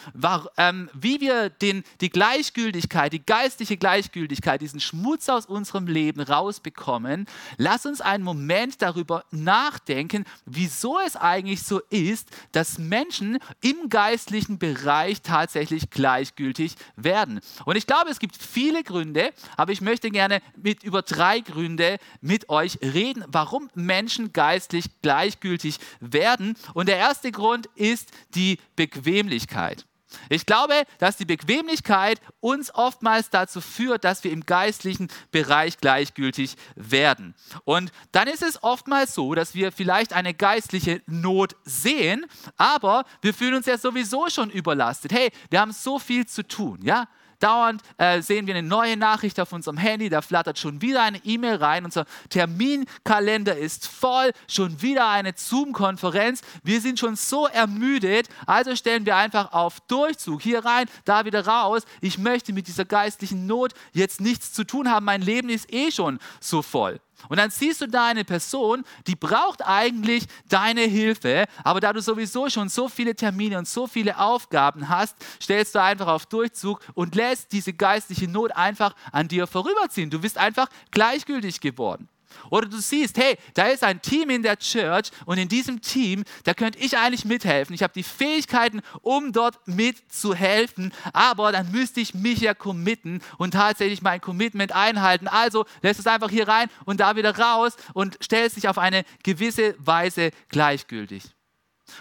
ähm, 0.58 0.90
wie 0.94 1.22
wir 1.22 1.50
den, 1.50 1.84
die 2.02 2.10
Gleichgültigkeit, 2.10 3.14
die 3.14 3.26
geistliche 3.26 3.78
Gleichgültigkeit, 3.78 4.62
diesen 4.62 4.82
Schmutz 4.82 5.30
aus 5.30 5.46
unserem 5.46 5.88
Leben 5.88 6.22
rausbekommen, 6.22 7.26
lass 7.58 7.86
uns 7.86 8.02
einen 8.02 8.24
Moment 8.24 8.82
darüber 8.82 9.24
nachdenken, 9.32 10.26
wieso 10.46 11.00
es 11.00 11.16
eigentlich 11.16 11.64
so 11.64 11.80
ist, 11.90 12.30
dass 12.52 12.78
Menschen 12.78 13.13
Menschen 13.14 13.38
im 13.62 13.90
geistlichen 13.90 14.58
Bereich 14.58 15.22
tatsächlich 15.22 15.92
gleichgültig 15.92 16.74
werden. 16.96 17.42
Und 17.64 17.76
ich 17.76 17.86
glaube, 17.86 18.10
es 18.10 18.18
gibt 18.18 18.36
viele 18.36 18.84
Gründe, 18.84 19.34
aber 19.56 19.72
ich 19.72 19.82
möchte 19.82 20.10
gerne 20.10 20.42
mit 20.56 20.82
über 20.82 21.04
drei 21.04 21.40
Gründe 21.40 21.98
mit 22.22 22.50
euch 22.50 22.80
reden, 22.82 23.24
warum 23.28 23.70
Menschen 23.76 24.34
geistlich 24.34 24.86
gleichgültig 25.04 25.78
werden. 26.00 26.56
Und 26.74 26.90
der 26.90 26.98
erste 26.98 27.32
Grund 27.32 27.68
ist 27.76 28.10
die 28.34 28.58
Bequemlichkeit. 28.76 29.86
Ich 30.30 30.46
glaube, 30.46 30.84
dass 31.00 31.18
die 31.18 31.26
Bequemlichkeit 31.26 32.20
uns 32.40 32.74
oftmals 32.74 33.30
dazu 33.30 33.62
führt, 33.62 34.04
dass 34.04 34.24
wir 34.24 34.32
im 34.32 34.46
geistlichen 34.46 35.08
Bereich 35.32 35.78
gleichgültig 35.78 36.56
werden. 36.76 37.36
Und 37.66 37.92
dann 38.12 38.28
ist 38.28 38.44
es 38.44 38.62
oftmals 38.64 39.14
so, 39.14 39.36
dass 39.36 39.56
wir 39.56 39.72
vielleicht 39.72 40.14
eine 40.14 40.34
geistliche 40.34 41.02
Not 41.06 41.56
sehen, 41.64 42.26
aber 42.58 43.06
wir 43.22 43.34
fühlen 43.34 43.56
uns 43.56 43.66
ja 43.66 43.78
sowieso 43.78 44.30
schon 44.30 44.50
überlastet. 44.50 45.14
Hey, 45.14 45.32
wir 45.50 45.60
haben 45.60 45.72
so 45.72 46.00
viel 46.00 46.26
zu 46.26 46.48
tun, 46.48 46.80
ja? 46.84 47.08
Dauernd 47.44 47.82
äh, 47.98 48.22
sehen 48.22 48.48
wir 48.48 48.56
eine 48.56 48.66
neue 48.66 48.96
Nachricht 48.96 49.38
auf 49.38 49.52
unserem 49.52 49.76
Handy, 49.78 50.08
da 50.08 50.22
flattert 50.22 50.58
schon 50.58 50.82
wieder 50.82 51.04
eine 51.04 51.18
E-Mail 51.26 51.56
rein, 51.56 51.84
unser 51.84 52.06
Terminkalender 52.30 53.58
ist 53.58 53.86
voll, 53.86 54.32
schon 54.48 54.82
wieder 54.82 55.10
eine 55.10 55.34
Zoom-Konferenz. 55.36 56.42
Wir 56.64 56.80
sind 56.80 57.00
schon 57.00 57.18
so 57.18 57.48
ermüdet, 57.48 58.30
also 58.46 58.78
stellen 58.78 59.06
wir 59.06 59.18
einfach 59.18 59.52
auf 59.52 59.82
Durchzug 59.82 60.42
hier 60.42 60.64
rein, 60.64 60.88
da 61.04 61.26
wieder 61.26 61.46
raus. 61.46 61.84
Ich 62.00 62.18
möchte 62.18 62.54
mit 62.54 62.68
dieser 62.68 62.86
geistlichen 62.86 63.46
Not 63.46 63.74
jetzt 63.92 64.22
nichts 64.22 64.54
zu 64.54 64.64
tun 64.64 64.90
haben, 64.90 65.06
mein 65.06 65.22
Leben 65.22 65.50
ist 65.50 65.72
eh 65.74 65.92
schon 65.92 66.20
so 66.40 66.62
voll. 66.62 67.02
Und 67.30 67.38
dann 67.38 67.50
siehst 67.50 67.82
du 67.82 67.88
da 67.88 68.08
eine 68.08 68.24
Person, 68.24 68.84
die 69.08 69.16
braucht 69.16 69.66
eigentlich 69.66 70.26
deine 70.50 70.82
Hilfe, 70.82 71.46
aber 71.64 71.80
da 71.80 71.94
du 71.94 72.02
sowieso 72.02 72.50
schon 72.50 72.70
so 72.70 72.90
viele 72.90 73.16
Termine 73.16 73.58
und 73.58 73.68
so 73.68 73.88
viele 73.88 74.18
Aufgaben 74.20 74.90
hast, 74.90 75.16
stellst 75.42 75.76
du 75.76 75.82
einfach 75.82 76.08
auf 76.08 76.26
Durchzug 76.26 76.80
und 76.94 77.16
lässt 77.16 77.52
diese 77.52 77.74
geistliche 77.74 78.28
Not 78.28 78.52
einfach 78.56 78.96
an 79.12 79.28
dir 79.28 79.48
vorüberziehen. 79.48 80.10
Du 80.10 80.20
bist 80.20 80.38
einfach 80.38 80.68
gleichgültig 80.92 81.62
geworden. 81.62 82.10
Oder 82.50 82.68
du 82.68 82.78
siehst, 82.78 83.18
hey, 83.18 83.38
da 83.54 83.68
ist 83.68 83.84
ein 83.84 84.02
Team 84.02 84.30
in 84.30 84.44
der 84.44 84.58
Church 84.58 85.12
und 85.26 85.38
in 85.38 85.48
diesem 85.48 85.82
Team, 85.82 86.24
da 86.44 86.54
könnte 86.54 86.80
ich 86.80 86.98
eigentlich 86.98 87.26
mithelfen. 87.26 87.74
Ich 87.76 87.84
habe 87.84 87.94
die 87.94 88.04
Fähigkeiten, 88.04 88.82
um 89.02 89.32
dort 89.32 89.68
mitzuhelfen, 89.68 90.94
aber 91.14 91.52
dann 91.52 91.72
müsste 91.72 92.00
ich 92.02 92.14
mich 92.14 92.40
ja 92.40 92.54
committen 92.54 93.22
und 93.38 93.52
tatsächlich 93.52 94.02
mein 94.02 94.22
Commitment 94.22 94.72
einhalten. 94.74 95.28
Also 95.28 95.66
lässt 95.82 96.00
es 96.00 96.08
einfach 96.08 96.30
hier 96.30 96.48
rein 96.48 96.70
und 96.86 97.00
da 97.00 97.16
wieder 97.16 97.38
raus 97.38 97.74
und 97.94 98.18
stellst 98.24 98.58
dich 98.58 98.68
auf 98.68 98.78
eine 98.78 99.04
gewisse 99.24 99.76
Weise 99.80 100.32
gleichgültig. 100.50 101.24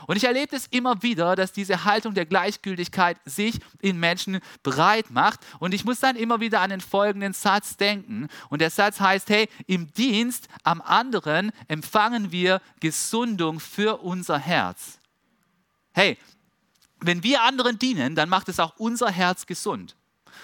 Und 0.06 0.16
ich 0.16 0.24
erlebe 0.24 0.54
es 0.56 0.66
immer 0.66 1.02
wieder, 1.02 1.36
dass 1.36 1.52
diese 1.52 1.84
Haltung 1.84 2.14
der 2.14 2.26
Gleichgültigkeit 2.26 3.18
sich 3.24 3.58
in 3.80 3.98
Menschen 3.98 4.40
breit 4.62 5.10
macht. 5.10 5.40
Und 5.58 5.74
ich 5.74 5.84
muss 5.84 6.00
dann 6.00 6.16
immer 6.16 6.40
wieder 6.40 6.60
an 6.60 6.70
den 6.70 6.80
folgenden 6.80 7.32
Satz 7.32 7.76
denken. 7.76 8.28
Und 8.48 8.60
der 8.60 8.70
Satz 8.70 9.00
heißt, 9.00 9.28
hey, 9.30 9.48
im 9.66 9.92
Dienst 9.94 10.48
am 10.62 10.80
anderen 10.80 11.52
empfangen 11.68 12.32
wir 12.32 12.60
Gesundung 12.80 13.60
für 13.60 13.98
unser 14.02 14.38
Herz. 14.38 14.98
Hey, 15.92 16.18
wenn 17.00 17.22
wir 17.22 17.42
anderen 17.42 17.78
dienen, 17.78 18.14
dann 18.14 18.28
macht 18.28 18.48
es 18.48 18.60
auch 18.60 18.74
unser 18.78 19.10
Herz 19.10 19.46
gesund. 19.46 19.96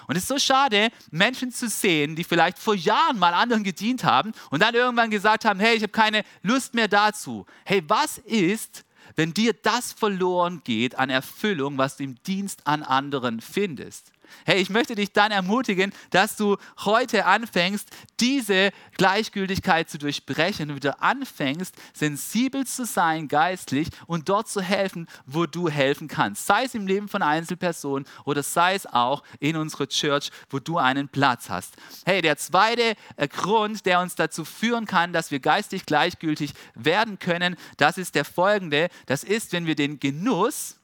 Und 0.07 0.17
es 0.17 0.23
ist 0.23 0.28
so 0.28 0.38
schade, 0.38 0.90
Menschen 1.11 1.50
zu 1.50 1.69
sehen, 1.69 2.17
die 2.17 2.25
vielleicht 2.25 2.59
vor 2.59 2.75
Jahren 2.75 3.19
mal 3.19 3.35
anderen 3.35 3.64
gedient 3.64 4.05
haben 4.05 4.33
und 4.50 4.62
dann 4.62 4.75
irgendwann 4.75 5.11
gesagt 5.11 5.45
haben, 5.45 5.61
hey, 5.61 5.76
ich 5.76 5.83
habe 5.83 5.93
keine 5.93 6.25
Lust 6.43 6.75
mehr 6.75 6.88
dazu. 6.88 7.47
Hey, 7.64 7.83
was 7.87 8.19
ist, 8.19 8.85
wenn 9.19 9.35
dir 9.35 9.53
das 9.53 9.93
verloren 9.93 10.63
geht 10.63 10.95
an 10.95 11.11
Erfüllung, 11.11 11.77
was 11.77 11.97
du 11.97 12.05
im 12.05 12.23
Dienst 12.23 12.69
an 12.69 12.85
anderen 12.85 13.41
findest. 13.41 14.13
Hey, 14.47 14.61
ich 14.61 14.71
möchte 14.71 14.95
dich 14.95 15.13
dann 15.13 15.33
ermutigen, 15.33 15.93
dass 16.11 16.37
du 16.37 16.57
heute 16.85 17.27
anfängst, 17.27 17.89
diese 18.21 18.71
Gleichgültigkeit 18.97 19.89
zu 19.89 19.99
durchbrechen 19.99 20.71
und 20.71 20.77
wieder 20.77 21.03
anfängst, 21.03 21.75
sensibel 21.93 22.67
zu 22.67 22.85
sein 22.85 23.29
geistlich 23.29 23.89
und 24.07 24.29
dort 24.29 24.49
zu 24.49 24.61
helfen, 24.61 25.07
wo 25.27 25.47
du 25.47 25.69
helfen 25.69 26.09
kannst. 26.09 26.47
Sei 26.47 26.65
es 26.65 26.75
im 26.75 26.87
Leben 26.87 27.09
von 27.09 27.23
Einzelpersonen 27.23 28.07
oder 28.25 28.43
sei 28.43 28.75
es 28.75 28.87
auch 28.87 29.23
in 29.41 29.57
unserer 29.57 29.89
Church, 29.89 30.31
wo 30.51 30.59
du 30.59 30.79
einen 30.79 31.09
Platz 31.09 31.49
hast. 31.49 31.75
Hey, 32.05 32.23
der 32.23 32.37
zweite 32.37 32.95
äh, 33.17 33.29
Grund, 33.29 33.87
der 33.87 34.01
uns 34.01 34.15
dazu 34.15 34.45
führen 34.45 34.87
kann, 34.87 35.13
dass 35.13 35.31
wir 35.31 35.41
geistig 35.41 35.87
gleichgültig 35.87 36.53
werden 36.75 37.19
können, 37.19 37.57
das 37.77 37.99
ist 37.99 38.15
der 38.15 38.25
folgende. 38.25 38.89
Das 39.07 39.25
ist, 39.25 39.53
wenn 39.53 39.67
wir 39.67 39.75
den 39.75 40.01
Genuss, 40.01 40.77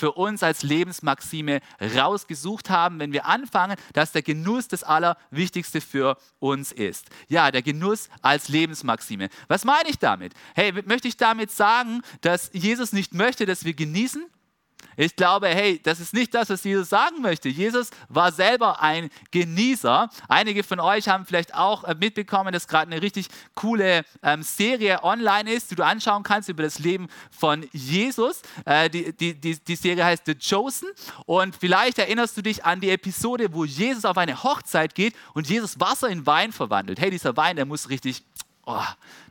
für 0.00 0.12
uns 0.12 0.42
als 0.42 0.62
Lebensmaxime 0.62 1.60
rausgesucht 1.94 2.70
haben, 2.70 2.98
wenn 2.98 3.12
wir 3.12 3.26
anfangen, 3.26 3.76
dass 3.92 4.12
der 4.12 4.22
Genuss 4.22 4.66
das 4.66 4.82
Allerwichtigste 4.82 5.82
für 5.82 6.16
uns 6.38 6.72
ist. 6.72 7.10
Ja, 7.28 7.50
der 7.50 7.60
Genuss 7.60 8.08
als 8.22 8.48
Lebensmaxime. 8.48 9.28
Was 9.46 9.64
meine 9.66 9.90
ich 9.90 9.98
damit? 9.98 10.32
Hey, 10.54 10.72
möchte 10.72 11.06
ich 11.06 11.18
damit 11.18 11.50
sagen, 11.50 12.00
dass 12.22 12.50
Jesus 12.54 12.92
nicht 12.92 13.12
möchte, 13.12 13.44
dass 13.44 13.64
wir 13.64 13.74
genießen? 13.74 14.24
Ich 14.96 15.16
glaube, 15.16 15.48
hey, 15.48 15.80
das 15.82 16.00
ist 16.00 16.14
nicht 16.14 16.34
das, 16.34 16.50
was 16.50 16.64
Jesus 16.64 16.88
sagen 16.88 17.20
möchte. 17.20 17.48
Jesus 17.48 17.90
war 18.08 18.32
selber 18.32 18.82
ein 18.82 19.10
Genießer. 19.30 20.08
Einige 20.28 20.62
von 20.62 20.80
euch 20.80 21.08
haben 21.08 21.26
vielleicht 21.26 21.54
auch 21.54 21.84
äh, 21.84 21.94
mitbekommen, 21.94 22.52
dass 22.52 22.68
gerade 22.68 22.90
eine 22.90 23.02
richtig 23.02 23.28
coole 23.54 24.04
ähm, 24.22 24.42
Serie 24.42 25.02
online 25.02 25.52
ist, 25.52 25.70
die 25.70 25.74
du 25.74 25.84
anschauen 25.84 26.22
kannst 26.22 26.48
über 26.48 26.62
das 26.62 26.78
Leben 26.78 27.08
von 27.30 27.66
Jesus. 27.72 28.42
Äh, 28.64 28.90
die, 28.90 29.12
die, 29.12 29.34
die, 29.34 29.58
die 29.58 29.76
Serie 29.76 30.04
heißt 30.04 30.24
The 30.26 30.34
Chosen. 30.34 30.88
Und 31.26 31.56
vielleicht 31.56 31.98
erinnerst 31.98 32.36
du 32.36 32.42
dich 32.42 32.64
an 32.64 32.80
die 32.80 32.90
Episode, 32.90 33.52
wo 33.52 33.64
Jesus 33.64 34.04
auf 34.04 34.16
eine 34.16 34.42
Hochzeit 34.42 34.94
geht 34.94 35.14
und 35.34 35.48
Jesus 35.48 35.78
Wasser 35.80 36.08
in 36.08 36.26
Wein 36.26 36.52
verwandelt. 36.52 37.00
Hey, 37.00 37.10
dieser 37.10 37.36
Wein, 37.36 37.56
der 37.56 37.66
muss 37.66 37.88
richtig 37.88 38.24
Oh, 38.72 38.84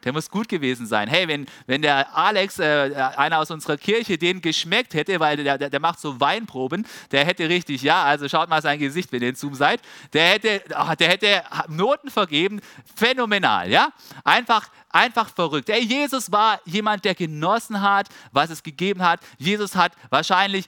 der 0.04 0.12
muss 0.12 0.30
gut 0.30 0.50
gewesen 0.50 0.86
sein. 0.86 1.08
Hey, 1.08 1.28
wenn, 1.30 1.46
wenn 1.66 1.82
der 1.82 2.14
Alex, 2.16 2.60
äh, 2.60 2.94
einer 3.16 3.40
aus 3.40 3.52
unserer 3.52 3.78
Kirche, 3.78 4.18
den 4.18 4.42
geschmeckt 4.42 4.94
hätte, 4.94 5.18
weil 5.22 5.38
der, 5.38 5.58
der, 5.58 5.70
der, 5.70 5.80
macht 5.80 6.02
so 6.02 6.20
Weinproben, 6.20 6.86
der 7.12 7.26
hätte 7.26 7.48
richtig, 7.48 7.82
ja, 7.82 8.04
also 8.04 8.28
schaut 8.28 8.50
mal 8.50 8.62
sein 8.62 8.80
Gesicht, 8.80 9.14
wenn 9.14 9.22
ihr 9.22 9.30
in 9.30 9.36
Zoom 9.36 9.56
seid, 9.56 9.82
der 10.12 10.28
hätte, 10.28 10.62
oh, 10.78 10.94
der 11.00 11.08
hätte 11.08 11.44
Noten 11.70 12.10
vergeben, 12.10 12.60
phänomenal, 12.96 13.70
ja. 13.70 13.94
Einfach 14.26 14.68
einfach 14.90 15.30
verrückt. 15.30 15.70
Ey, 15.70 15.84
Jesus 15.84 16.32
war 16.32 16.60
jemand, 16.66 17.06
der 17.06 17.16
genossen 17.16 17.82
hat, 17.82 18.10
was 18.32 18.50
es 18.50 18.64
gegeben 18.64 19.02
hat. 19.04 19.22
Jesus 19.38 19.76
hat 19.76 19.94
wahrscheinlich 20.10 20.66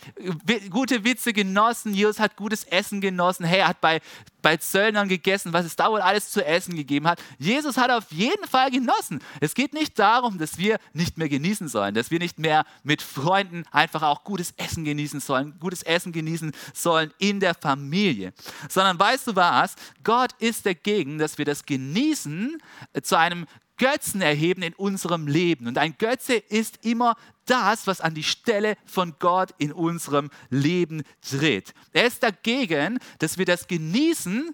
gute 0.70 1.04
Witze 1.04 1.34
genossen. 1.34 1.94
Jesus 1.94 2.20
hat 2.20 2.36
gutes 2.36 2.63
Essen 2.66 3.01
genossen. 3.01 3.46
Hey, 3.46 3.60
er 3.60 3.70
hat 3.70 3.82
bei, 3.82 4.00
bei 4.42 4.58
Zöllnern 4.58 5.08
gegessen, 5.08 5.54
was 5.54 5.66
es 5.66 5.75
da 5.75 5.92
wohl 5.92 6.01
alles 6.01 6.30
zu 6.32 6.46
essen 6.46 6.75
gegeben 6.75 7.08
hat. 7.08 7.22
Jesus 7.38 7.78
hat 7.78 7.92
auf 7.92 8.12
jeden 8.12 8.48
Fall 8.48 8.72
genossen. 8.72 9.22
Es 9.40 9.54
geht 9.54 9.74
nicht 9.74 9.98
darum, 9.98 10.38
dass 10.38 10.58
wir 10.58 10.78
nicht 10.94 11.18
mehr 11.18 11.30
genießen 11.30 11.68
sollen, 11.68 11.94
dass 11.96 12.12
wir 12.12 12.20
nicht 12.20 12.40
mehr 12.40 12.66
mit 12.84 13.01
Freunden 13.01 13.63
einfach 13.72 14.04
auch 14.04 14.24
gutes 14.24 14.54
Essen 14.58 14.84
genießen 14.84 15.20
sollen, 15.20 15.58
gutes 15.60 15.84
Essen 15.84 16.12
genießen 16.12 16.51
sollen 16.74 17.13
in 17.18 17.40
der 17.40 17.56
Familie, 17.56 18.34
sondern 18.70 19.00
weißt 19.00 19.28
du 19.28 19.36
was? 19.36 19.75
Gott 20.04 20.32
ist 20.40 20.66
dagegen, 20.66 21.18
dass 21.18 21.38
wir 21.38 21.46
das 21.46 21.66
Genießen 21.66 22.58
zu 23.01 23.18
einem 23.18 23.46
Götzen 23.82 24.22
erheben 24.22 24.62
in 24.62 24.76
unserem 24.76 25.26
Leben. 25.26 25.66
Und 25.66 25.80
ein 25.80 25.96
Götze 25.98 26.36
ist 26.36 26.86
immer 26.86 27.16
das, 27.48 27.88
was 27.88 28.00
an 28.00 28.14
die 28.14 28.22
Stelle 28.22 28.78
von 28.86 29.16
Gott 29.18 29.56
in 29.58 29.74
unserem 29.74 30.30
Leben 30.52 31.02
tritt. 31.28 31.74
Er 31.92 32.06
ist 32.06 32.22
dagegen, 32.22 33.00
dass 33.18 33.40
wir 33.40 33.46
das 33.46 33.68
genießen 33.68 34.54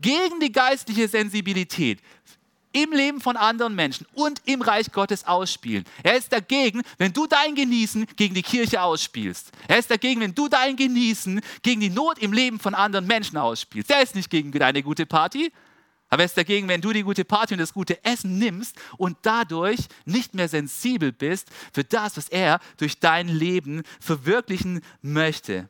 gegen 0.00 0.40
die 0.40 0.50
geistliche 0.50 1.06
Sensibilität 1.06 2.00
im 2.72 2.90
Leben 2.90 3.20
von 3.20 3.36
anderen 3.36 3.76
Menschen 3.76 4.08
und 4.12 4.42
im 4.44 4.60
Reich 4.60 4.90
Gottes 4.90 5.24
ausspielen. 5.24 5.84
Er 6.02 6.16
ist 6.16 6.32
dagegen, 6.32 6.82
wenn 6.98 7.12
du 7.12 7.28
dein 7.28 7.54
Genießen 7.54 8.06
gegen 8.16 8.34
die 8.34 8.42
Kirche 8.42 8.82
ausspielst. 8.82 9.52
Er 9.68 9.78
ist 9.78 9.90
dagegen, 9.90 10.20
wenn 10.20 10.34
du 10.34 10.48
dein 10.48 10.74
Genießen 10.74 11.40
gegen 11.62 11.80
die 11.80 11.90
Not 11.90 12.18
im 12.18 12.32
Leben 12.32 12.58
von 12.58 12.74
anderen 12.74 13.06
Menschen 13.06 13.38
ausspielst. 13.38 13.92
Er 13.92 14.02
ist 14.02 14.16
nicht 14.16 14.30
gegen 14.30 14.50
deine 14.50 14.82
gute 14.82 15.06
Party, 15.06 15.52
aber 16.08 16.22
er 16.22 16.26
ist 16.26 16.36
dagegen, 16.36 16.68
wenn 16.68 16.80
du 16.80 16.92
die 16.92 17.02
gute 17.02 17.24
Party 17.24 17.54
und 17.54 17.60
das 17.60 17.74
gute 17.74 18.02
Essen 18.04 18.38
nimmst 18.38 18.76
und 18.96 19.18
dadurch 19.22 19.80
nicht 20.04 20.34
mehr 20.34 20.48
sensibel 20.48 21.12
bist 21.12 21.48
für 21.72 21.84
das, 21.84 22.16
was 22.16 22.28
er 22.28 22.60
durch 22.78 22.98
dein 22.98 23.28
Leben 23.28 23.82
verwirklichen 24.00 24.80
möchte. 25.02 25.68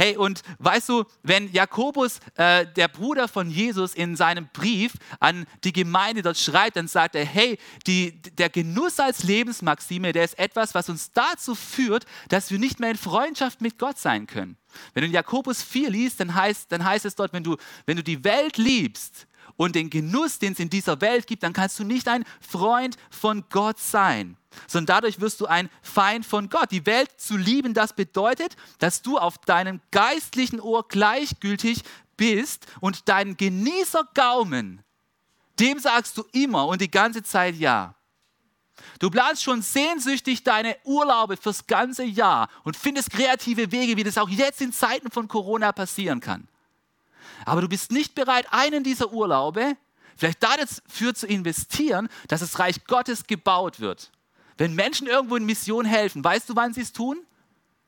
Hey, 0.00 0.16
und 0.16 0.42
weißt 0.60 0.90
du, 0.90 1.04
wenn 1.24 1.50
Jakobus, 1.50 2.20
äh, 2.36 2.64
der 2.76 2.86
Bruder 2.86 3.26
von 3.26 3.50
Jesus, 3.50 3.94
in 3.96 4.14
seinem 4.14 4.48
Brief 4.52 4.92
an 5.18 5.44
die 5.64 5.72
Gemeinde 5.72 6.22
dort 6.22 6.38
schreibt, 6.38 6.76
dann 6.76 6.86
sagt 6.86 7.16
er, 7.16 7.24
hey, 7.24 7.58
die, 7.88 8.22
der 8.22 8.48
Genuss 8.48 9.00
als 9.00 9.24
Lebensmaxime, 9.24 10.12
der 10.12 10.22
ist 10.22 10.38
etwas, 10.38 10.72
was 10.76 10.88
uns 10.88 11.10
dazu 11.10 11.56
führt, 11.56 12.06
dass 12.28 12.52
wir 12.52 12.60
nicht 12.60 12.78
mehr 12.78 12.92
in 12.92 12.96
Freundschaft 12.96 13.60
mit 13.60 13.76
Gott 13.76 13.98
sein 13.98 14.28
können. 14.28 14.56
Wenn 14.94 15.00
du 15.00 15.08
in 15.08 15.12
Jakobus 15.12 15.64
4 15.64 15.90
liest, 15.90 16.20
dann 16.20 16.32
heißt, 16.32 16.70
dann 16.70 16.84
heißt 16.84 17.04
es 17.04 17.16
dort, 17.16 17.32
wenn 17.32 17.42
du, 17.42 17.56
wenn 17.84 17.96
du 17.96 18.04
die 18.04 18.22
Welt 18.22 18.56
liebst 18.56 19.27
und 19.58 19.74
den 19.74 19.90
Genuss, 19.90 20.38
den 20.38 20.54
es 20.54 20.58
in 20.58 20.70
dieser 20.70 21.02
Welt 21.02 21.26
gibt, 21.26 21.42
dann 21.42 21.52
kannst 21.52 21.78
du 21.78 21.84
nicht 21.84 22.08
ein 22.08 22.24
Freund 22.40 22.96
von 23.10 23.44
Gott 23.50 23.78
sein 23.78 24.38
sondern 24.66 24.96
dadurch 24.96 25.20
wirst 25.20 25.40
du 25.40 25.46
ein 25.46 25.68
Feind 25.82 26.24
von 26.24 26.48
Gott. 26.48 26.70
Die 26.70 26.86
Welt 26.86 27.10
zu 27.18 27.36
lieben, 27.36 27.74
das 27.74 27.92
bedeutet, 27.92 28.56
dass 28.78 29.02
du 29.02 29.18
auf 29.18 29.38
deinem 29.38 29.80
geistlichen 29.90 30.58
Ohr 30.58 30.88
gleichgültig 30.88 31.82
bist 32.16 32.66
und 32.80 33.08
deinen 33.08 33.36
Genießergaumen, 33.36 34.82
dem 35.58 35.78
sagst 35.78 36.16
du 36.16 36.24
immer 36.32 36.66
und 36.66 36.80
die 36.80 36.90
ganze 36.90 37.22
Zeit 37.22 37.56
ja. 37.56 37.94
Du 39.00 39.10
planst 39.10 39.42
schon 39.42 39.62
sehnsüchtig 39.62 40.44
deine 40.44 40.76
Urlaube 40.84 41.36
fürs 41.36 41.66
ganze 41.66 42.04
Jahr 42.04 42.48
und 42.64 42.76
findest 42.76 43.10
kreative 43.10 43.70
Wege, 43.72 43.96
wie 43.96 44.04
das 44.04 44.18
auch 44.18 44.28
jetzt 44.28 44.60
in 44.60 44.72
Zeiten 44.72 45.10
von 45.10 45.28
Corona 45.28 45.72
passieren 45.72 46.20
kann. 46.20 46.48
Aber 47.44 47.60
du 47.60 47.68
bist 47.68 47.92
nicht 47.92 48.14
bereit, 48.14 48.46
einen 48.50 48.84
dieser 48.84 49.12
Urlaube 49.12 49.76
vielleicht 50.16 50.42
dafür 50.42 51.14
zu 51.14 51.26
investieren, 51.26 52.08
dass 52.26 52.40
das 52.40 52.58
Reich 52.58 52.84
Gottes 52.86 53.26
gebaut 53.26 53.78
wird. 53.78 54.10
Wenn 54.56 54.74
Menschen 54.74 55.06
irgendwo 55.06 55.36
in 55.36 55.46
Mission 55.46 55.84
helfen, 55.84 56.24
weißt 56.24 56.48
du, 56.48 56.56
wann 56.56 56.74
sie 56.74 56.80
es 56.80 56.92
tun? 56.92 57.18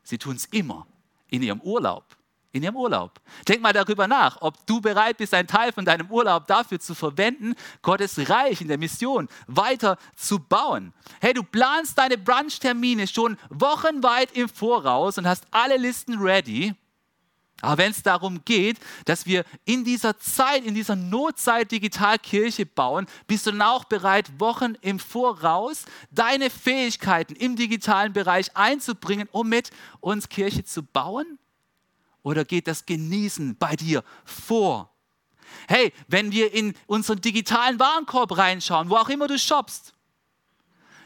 Sie 0.05 0.19
tun 0.19 0.37
es 0.37 0.47
immer 0.47 0.87
in 1.29 1.43
ihrem 1.43 1.61
Urlaub 1.61 2.05
in 2.53 2.63
ihrem 2.63 2.77
Urlaub. 2.77 3.21
Denk 3.47 3.63
mal 3.63 3.73
darüber 3.73 4.09
nach, 4.09 4.41
ob 4.41 4.67
du 4.67 4.81
bereit 4.81 5.19
bist, 5.19 5.35
einen 5.35 5.49
Teil 5.49 5.73
von 5.73 5.85
deinem 5.85 6.11
Urlaub 6.11 6.47
dafür 6.47 6.81
zu 6.81 6.95
verwenden, 6.95 7.55
Gottes 7.83 8.29
Reich 8.29 8.61
in 8.61 8.69
der 8.69 8.79
Mission 8.79 9.29
weiter 9.47 9.97
zu 10.17 10.39
bauen. 10.39 10.93
Hey, 11.21 11.33
du 11.33 11.43
planst 11.43 11.97
deine 11.99 12.19
Brunch-Termine 12.19 13.07
schon 13.07 13.37
wochenweit 13.51 14.33
im 14.33 14.49
Voraus 14.49 15.19
und 15.19 15.27
hast 15.27 15.47
alle 15.51 15.77
Listen 15.77 16.19
ready. 16.19 16.75
Aber 17.61 17.79
wenn 17.79 17.91
es 17.91 18.03
darum 18.03 18.45
geht, 18.45 18.79
dass 19.05 19.27
wir 19.27 19.45
in 19.65 19.85
dieser 19.85 20.19
Zeit, 20.19 20.65
in 20.65 20.75
dieser 20.75 20.97
Notzeit 20.97 21.71
Digitalkirche 21.71 22.65
bauen, 22.65 23.07
bist 23.27 23.47
du 23.47 23.51
dann 23.51 23.63
auch 23.63 23.85
bereit, 23.85 24.41
Wochen 24.41 24.75
im 24.81 24.99
Voraus 24.99 25.85
deine 26.11 26.49
Fähigkeiten 26.49 27.35
im 27.35 27.57
digitalen 27.57 28.13
Bereich 28.13 28.57
einzubringen, 28.57 29.29
um 29.33 29.49
mit 29.49 29.71
uns 30.01 30.29
Kirche 30.29 30.65
zu 30.65 30.83
bauen? 30.83 31.39
Oder 32.23 32.45
geht 32.45 32.67
das 32.67 32.87
Genießen 32.87 33.57
bei 33.57 33.77
dir 33.77 34.05
vor? 34.25 34.91
Hey, 35.69 35.93
wenn 36.09 36.33
wir 36.33 36.53
in 36.53 36.75
unseren 36.87 37.21
digitalen 37.21 37.79
Warenkorb 37.79 38.37
reinschauen, 38.37 38.89
wo 38.89 38.97
auch 38.97 39.09
immer 39.09 39.27
du 39.27 39.39
shoppst, 39.39 39.93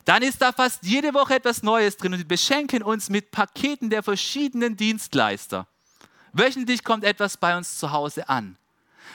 dann 0.05 0.23
ist 0.23 0.43
da 0.43 0.53
fast 0.53 0.85
jede 0.85 1.15
Woche 1.15 1.37
etwas 1.37 1.63
Neues 1.63 1.97
drin 1.97 2.13
und 2.13 2.19
wir 2.19 2.29
beschenken 2.29 2.83
uns 2.83 3.09
mit 3.09 3.31
Paketen 3.31 3.91
der 3.91 4.03
verschiedenen 4.03 4.77
Dienstleister. 4.77 5.67
Wöchentlich 6.35 6.85
kommt 6.85 7.05
etwas 7.05 7.37
bei 7.37 7.57
uns 7.57 7.79
zu 7.79 7.93
Hause 7.93 8.29
an. 8.29 8.57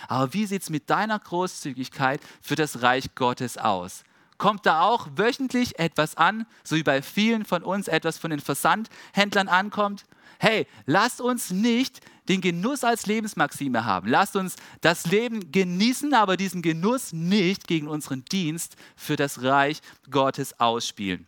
Aber 0.07 0.33
wie 0.33 0.45
sieht 0.45 0.63
es 0.63 0.69
mit 0.69 0.89
deiner 0.89 1.19
Großzügigkeit 1.19 2.21
für 2.41 2.55
das 2.55 2.81
Reich 2.81 3.13
Gottes 3.15 3.57
aus? 3.57 4.03
Kommt 4.37 4.65
da 4.65 4.81
auch 4.81 5.07
wöchentlich 5.15 5.77
etwas 5.79 6.15
an, 6.15 6.45
so 6.63 6.75
wie 6.75 6.83
bei 6.83 7.01
vielen 7.01 7.45
von 7.45 7.61
uns 7.61 7.87
etwas 7.87 8.17
von 8.17 8.31
den 8.31 8.39
Versandhändlern 8.39 9.49
ankommt? 9.49 10.05
hey, 10.39 10.65
lasst 10.85 11.21
uns 11.21 11.51
nicht 11.51 11.99
den 12.27 12.41
Genuss 12.41 12.83
als 12.83 13.05
Lebensmaxime 13.05 13.85
haben. 13.85 14.07
Lasst 14.07 14.35
uns 14.35 14.55
das 14.81 15.05
Leben 15.05 15.51
genießen, 15.51 16.13
aber 16.13 16.37
diesen 16.37 16.61
Genuss 16.61 17.11
nicht 17.11 17.67
gegen 17.67 17.87
unseren 17.87 18.23
Dienst 18.25 18.75
für 18.95 19.15
das 19.15 19.43
Reich 19.43 19.81
Gottes 20.09 20.59
ausspielen. 20.59 21.27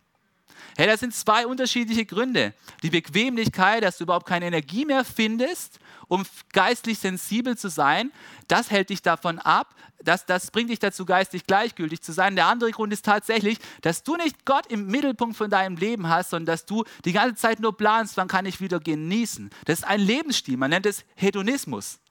Hey, 0.76 0.86
das 0.86 1.00
sind 1.00 1.14
zwei 1.14 1.46
unterschiedliche 1.46 2.06
Gründe. 2.06 2.54
Die 2.82 2.90
Bequemlichkeit, 2.90 3.82
dass 3.82 3.98
du 3.98 4.04
überhaupt 4.04 4.26
keine 4.26 4.46
Energie 4.46 4.84
mehr 4.84 5.04
findest, 5.04 5.78
um 6.08 6.24
geistlich 6.52 6.98
sensibel 6.98 7.56
zu 7.56 7.68
sein, 7.68 8.12
das 8.48 8.70
hält 8.70 8.90
dich 8.90 9.02
davon 9.02 9.38
ab, 9.38 9.74
das, 10.04 10.26
das 10.26 10.50
bringt 10.50 10.70
dich 10.70 10.78
dazu, 10.78 11.04
geistig 11.04 11.46
gleichgültig 11.46 12.02
zu 12.02 12.12
sein. 12.12 12.34
Der 12.36 12.46
andere 12.46 12.70
Grund 12.70 12.92
ist 12.92 13.04
tatsächlich, 13.04 13.58
dass 13.82 14.02
du 14.02 14.16
nicht 14.16 14.44
Gott 14.44 14.66
im 14.66 14.86
Mittelpunkt 14.86 15.36
von 15.36 15.50
deinem 15.50 15.76
Leben 15.76 16.08
hast, 16.08 16.30
sondern 16.30 16.46
dass 16.46 16.66
du 16.66 16.84
die 17.04 17.12
ganze 17.12 17.36
Zeit 17.36 17.60
nur 17.60 17.76
planst, 17.76 18.16
wann 18.16 18.28
kann 18.28 18.46
ich 18.46 18.60
wieder 18.60 18.80
genießen. 18.80 19.50
Das 19.64 19.80
ist 19.80 19.84
ein 19.84 20.00
Lebensstil, 20.00 20.56
man 20.56 20.70
nennt 20.70 20.86
es 20.86 21.04
Hedonismus. 21.14 22.01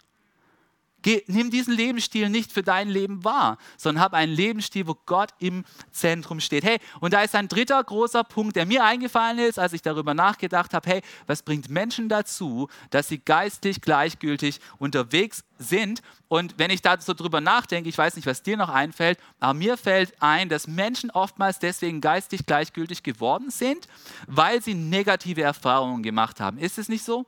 Geh, 1.01 1.23
nimm 1.27 1.49
diesen 1.49 1.75
Lebensstil 1.75 2.29
nicht 2.29 2.51
für 2.51 2.61
dein 2.61 2.89
Leben 2.89 3.23
wahr, 3.23 3.57
sondern 3.77 4.03
hab 4.03 4.13
einen 4.13 4.33
Lebensstil, 4.33 4.87
wo 4.87 4.95
Gott 5.05 5.31
im 5.39 5.65
Zentrum 5.91 6.39
steht. 6.39 6.63
Hey, 6.63 6.79
und 6.99 7.13
da 7.13 7.23
ist 7.23 7.35
ein 7.35 7.47
dritter 7.47 7.83
großer 7.83 8.23
Punkt, 8.23 8.55
der 8.55 8.65
mir 8.65 8.83
eingefallen 8.83 9.39
ist, 9.39 9.57
als 9.57 9.73
ich 9.73 9.81
darüber 9.81 10.13
nachgedacht 10.13 10.73
habe, 10.73 10.89
hey, 10.89 11.01
was 11.25 11.41
bringt 11.41 11.69
Menschen 11.69 12.07
dazu, 12.07 12.69
dass 12.91 13.07
sie 13.07 13.19
geistlich 13.19 13.81
gleichgültig 13.81 14.59
unterwegs 14.77 15.43
sind? 15.57 16.01
Und 16.27 16.57
wenn 16.57 16.71
ich 16.71 16.81
da 16.81 16.99
so 16.99 17.13
drüber 17.13 17.41
nachdenke, 17.41 17.89
ich 17.89 17.97
weiß 17.97 18.15
nicht, 18.15 18.25
was 18.25 18.43
dir 18.43 18.55
noch 18.55 18.69
einfällt, 18.69 19.19
aber 19.39 19.53
mir 19.53 19.77
fällt 19.77 20.21
ein, 20.21 20.49
dass 20.49 20.67
Menschen 20.67 21.11
oftmals 21.11 21.59
deswegen 21.59 21.99
geistig 21.99 22.45
gleichgültig 22.45 23.03
geworden 23.03 23.49
sind, 23.49 23.87
weil 24.27 24.61
sie 24.61 24.75
negative 24.75 25.41
Erfahrungen 25.41 26.03
gemacht 26.03 26.39
haben. 26.39 26.57
Ist 26.57 26.77
es 26.77 26.89
nicht 26.89 27.03
so? 27.03 27.25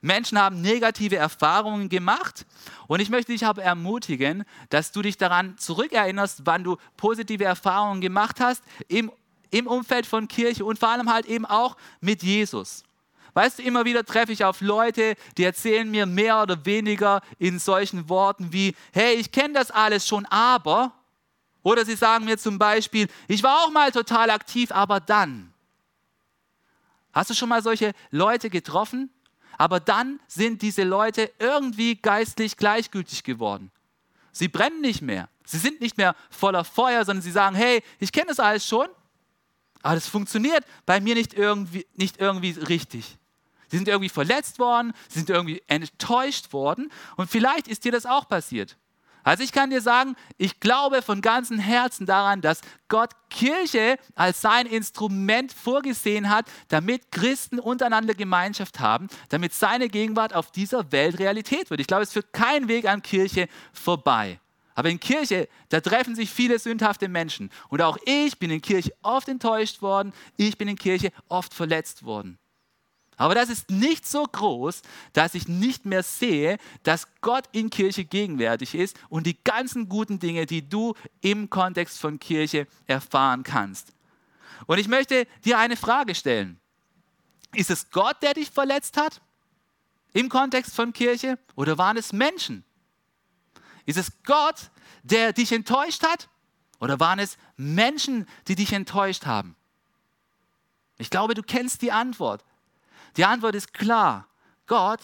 Menschen 0.00 0.38
haben 0.38 0.60
negative 0.60 1.16
Erfahrungen 1.16 1.88
gemacht 1.88 2.46
und 2.86 3.00
ich 3.00 3.10
möchte 3.10 3.32
dich 3.32 3.44
aber 3.44 3.62
ermutigen, 3.62 4.44
dass 4.70 4.92
du 4.92 5.02
dich 5.02 5.16
daran 5.16 5.56
zurückerinnerst, 5.58 6.42
wann 6.44 6.64
du 6.64 6.76
positive 6.96 7.44
Erfahrungen 7.44 8.00
gemacht 8.00 8.40
hast 8.40 8.62
im, 8.88 9.10
im 9.50 9.66
Umfeld 9.66 10.06
von 10.06 10.28
Kirche 10.28 10.64
und 10.64 10.78
vor 10.78 10.88
allem 10.88 11.12
halt 11.12 11.26
eben 11.26 11.46
auch 11.46 11.76
mit 12.00 12.22
Jesus. 12.22 12.84
Weißt 13.34 13.58
du, 13.58 13.62
immer 13.62 13.84
wieder 13.84 14.04
treffe 14.04 14.32
ich 14.32 14.44
auf 14.44 14.60
Leute, 14.60 15.14
die 15.36 15.44
erzählen 15.44 15.88
mir 15.88 16.06
mehr 16.06 16.42
oder 16.42 16.64
weniger 16.64 17.20
in 17.38 17.58
solchen 17.58 18.08
Worten 18.08 18.52
wie, 18.52 18.74
hey, 18.92 19.14
ich 19.14 19.30
kenne 19.30 19.54
das 19.54 19.70
alles 19.70 20.06
schon, 20.06 20.26
aber, 20.26 20.92
oder 21.62 21.84
sie 21.84 21.94
sagen 21.94 22.24
mir 22.24 22.38
zum 22.38 22.58
Beispiel, 22.58 23.08
ich 23.28 23.42
war 23.42 23.64
auch 23.64 23.70
mal 23.70 23.92
total 23.92 24.30
aktiv, 24.30 24.72
aber 24.72 25.00
dann. 25.00 25.52
Hast 27.12 27.30
du 27.30 27.34
schon 27.34 27.48
mal 27.48 27.62
solche 27.62 27.92
Leute 28.10 28.50
getroffen? 28.50 29.10
Aber 29.58 29.80
dann 29.80 30.20
sind 30.28 30.62
diese 30.62 30.84
Leute 30.84 31.30
irgendwie 31.38 31.96
geistlich 31.96 32.56
gleichgültig 32.56 33.24
geworden. 33.24 33.70
Sie 34.32 34.48
brennen 34.48 34.80
nicht 34.80 35.02
mehr. 35.02 35.28
Sie 35.44 35.58
sind 35.58 35.80
nicht 35.80 35.98
mehr 35.98 36.14
voller 36.30 36.64
Feuer, 36.64 37.04
sondern 37.04 37.22
sie 37.22 37.32
sagen, 37.32 37.56
hey, 37.56 37.82
ich 37.98 38.12
kenne 38.12 38.28
das 38.28 38.38
alles 38.38 38.66
schon, 38.66 38.86
aber 39.82 39.94
das 39.94 40.06
funktioniert 40.06 40.64
bei 40.86 41.00
mir 41.00 41.14
nicht 41.14 41.34
irgendwie, 41.34 41.86
nicht 41.94 42.20
irgendwie 42.20 42.50
richtig. 42.50 43.18
Sie 43.68 43.76
sind 43.76 43.88
irgendwie 43.88 44.08
verletzt 44.08 44.58
worden, 44.58 44.92
sie 45.08 45.18
sind 45.18 45.30
irgendwie 45.30 45.62
enttäuscht 45.66 46.52
worden 46.52 46.90
und 47.16 47.30
vielleicht 47.30 47.68
ist 47.68 47.84
dir 47.84 47.92
das 47.92 48.06
auch 48.06 48.28
passiert. 48.28 48.76
Also 49.22 49.42
ich 49.42 49.52
kann 49.52 49.70
dir 49.70 49.80
sagen, 49.80 50.16
ich 50.36 50.60
glaube 50.60 51.02
von 51.02 51.20
ganzem 51.20 51.58
Herzen 51.58 52.06
daran, 52.06 52.40
dass 52.40 52.60
Gott 52.88 53.10
Kirche 53.30 53.98
als 54.14 54.40
sein 54.40 54.66
Instrument 54.66 55.52
vorgesehen 55.52 56.30
hat, 56.30 56.46
damit 56.68 57.12
Christen 57.12 57.58
untereinander 57.58 58.14
Gemeinschaft 58.14 58.80
haben, 58.80 59.08
damit 59.28 59.52
seine 59.52 59.88
Gegenwart 59.88 60.34
auf 60.34 60.50
dieser 60.50 60.90
Welt 60.92 61.18
Realität 61.18 61.70
wird. 61.70 61.80
Ich 61.80 61.86
glaube, 61.86 62.04
es 62.04 62.12
führt 62.12 62.32
kein 62.32 62.68
Weg 62.68 62.88
an 62.88 63.02
Kirche 63.02 63.48
vorbei. 63.72 64.40
Aber 64.74 64.90
in 64.90 65.00
Kirche, 65.00 65.48
da 65.70 65.80
treffen 65.80 66.14
sich 66.14 66.30
viele 66.30 66.58
sündhafte 66.58 67.08
Menschen. 67.08 67.50
Und 67.68 67.82
auch 67.82 67.98
ich 68.04 68.38
bin 68.38 68.50
in 68.50 68.62
Kirche 68.62 68.92
oft 69.02 69.28
enttäuscht 69.28 69.82
worden, 69.82 70.12
ich 70.36 70.56
bin 70.56 70.68
in 70.68 70.76
Kirche 70.76 71.10
oft 71.28 71.52
verletzt 71.52 72.04
worden. 72.04 72.38
Aber 73.18 73.34
das 73.34 73.50
ist 73.50 73.68
nicht 73.68 74.06
so 74.08 74.22
groß, 74.24 74.80
dass 75.12 75.34
ich 75.34 75.48
nicht 75.48 75.84
mehr 75.84 76.04
sehe, 76.04 76.56
dass 76.84 77.08
Gott 77.20 77.44
in 77.50 77.68
Kirche 77.68 78.04
gegenwärtig 78.04 78.76
ist 78.76 78.98
und 79.08 79.26
die 79.26 79.36
ganzen 79.42 79.88
guten 79.88 80.20
Dinge, 80.20 80.46
die 80.46 80.66
du 80.66 80.94
im 81.20 81.50
Kontext 81.50 81.98
von 81.98 82.20
Kirche 82.20 82.68
erfahren 82.86 83.42
kannst. 83.42 83.92
Und 84.66 84.78
ich 84.78 84.86
möchte 84.86 85.26
dir 85.44 85.58
eine 85.58 85.76
Frage 85.76 86.14
stellen. 86.14 86.60
Ist 87.54 87.70
es 87.70 87.90
Gott, 87.90 88.22
der 88.22 88.34
dich 88.34 88.50
verletzt 88.50 88.96
hat 88.96 89.20
im 90.12 90.28
Kontext 90.28 90.74
von 90.74 90.92
Kirche 90.92 91.38
oder 91.56 91.76
waren 91.76 91.96
es 91.96 92.12
Menschen? 92.12 92.64
Ist 93.84 93.98
es 93.98 94.12
Gott, 94.22 94.70
der 95.02 95.32
dich 95.32 95.50
enttäuscht 95.50 96.04
hat 96.04 96.28
oder 96.78 97.00
waren 97.00 97.18
es 97.18 97.36
Menschen, 97.56 98.28
die 98.46 98.54
dich 98.54 98.72
enttäuscht 98.72 99.26
haben? 99.26 99.56
Ich 100.98 101.10
glaube, 101.10 101.34
du 101.34 101.42
kennst 101.42 101.82
die 101.82 101.90
Antwort. 101.90 102.44
Die 103.18 103.24
Antwort 103.24 103.56
ist 103.56 103.74
klar. 103.74 104.26
Gott, 104.68 105.00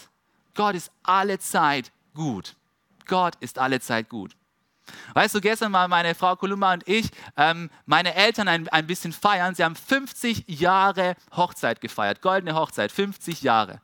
Gott 0.53 0.73
ist 0.73 0.89
alle 1.03 1.37
Zeit 1.37 1.91
gut. 2.13 2.55
Gott 3.05 3.35
ist 3.41 3.59
alle 3.59 3.81
Zeit 3.81 4.07
gut. 4.07 4.31
Weißt 5.13 5.35
du, 5.35 5.41
gestern 5.41 5.73
waren 5.73 5.89
meine 5.89 6.15
Frau 6.15 6.35
Kolumba 6.37 6.73
und 6.73 6.87
ich, 6.87 7.09
ähm, 7.35 7.69
meine 7.85 8.15
Eltern 8.15 8.47
ein, 8.47 8.69
ein 8.69 8.87
bisschen 8.87 9.11
feiern. 9.11 9.53
Sie 9.53 9.65
haben 9.65 9.75
50 9.75 10.45
Jahre 10.47 11.15
Hochzeit 11.35 11.81
gefeiert, 11.81 12.21
goldene 12.21 12.55
Hochzeit, 12.55 12.91
50 12.91 13.41
Jahre. 13.41 13.81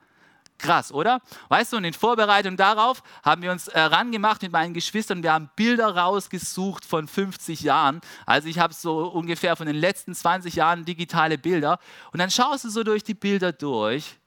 Krass, 0.58 0.94
oder? 0.94 1.22
Weißt 1.50 1.74
du, 1.74 1.78
und 1.78 1.84
in 1.84 1.94
Vorbereitung 1.94 2.56
darauf 2.56 3.02
haben 3.24 3.42
wir 3.42 3.52
uns 3.52 3.68
äh, 3.68 3.80
rangemacht 3.82 4.44
mit 4.44 4.52
meinen 4.52 4.76
Geschwistern 4.76 5.24
wir 5.24 5.34
haben 5.34 5.50
Bilder 5.56 5.98
rausgesucht 5.98 6.86
von 6.86 7.08
50 7.08 7.62
Jahren. 7.62 8.00
Also 8.28 8.48
ich 8.48 8.60
habe 8.60 8.74
so 8.74 9.08
ungefähr 9.08 9.56
von 9.56 9.66
den 9.66 9.76
letzten 9.76 10.14
20 10.14 10.56
Jahren 10.56 10.86
digitale 10.86 11.40
Bilder. 11.40 11.80
Und 12.14 12.20
dann 12.20 12.30
schaust 12.30 12.64
du 12.64 12.70
so 12.70 12.84
durch 12.84 13.04
die 13.04 13.16
Bilder 13.16 13.52
durch 13.52 14.21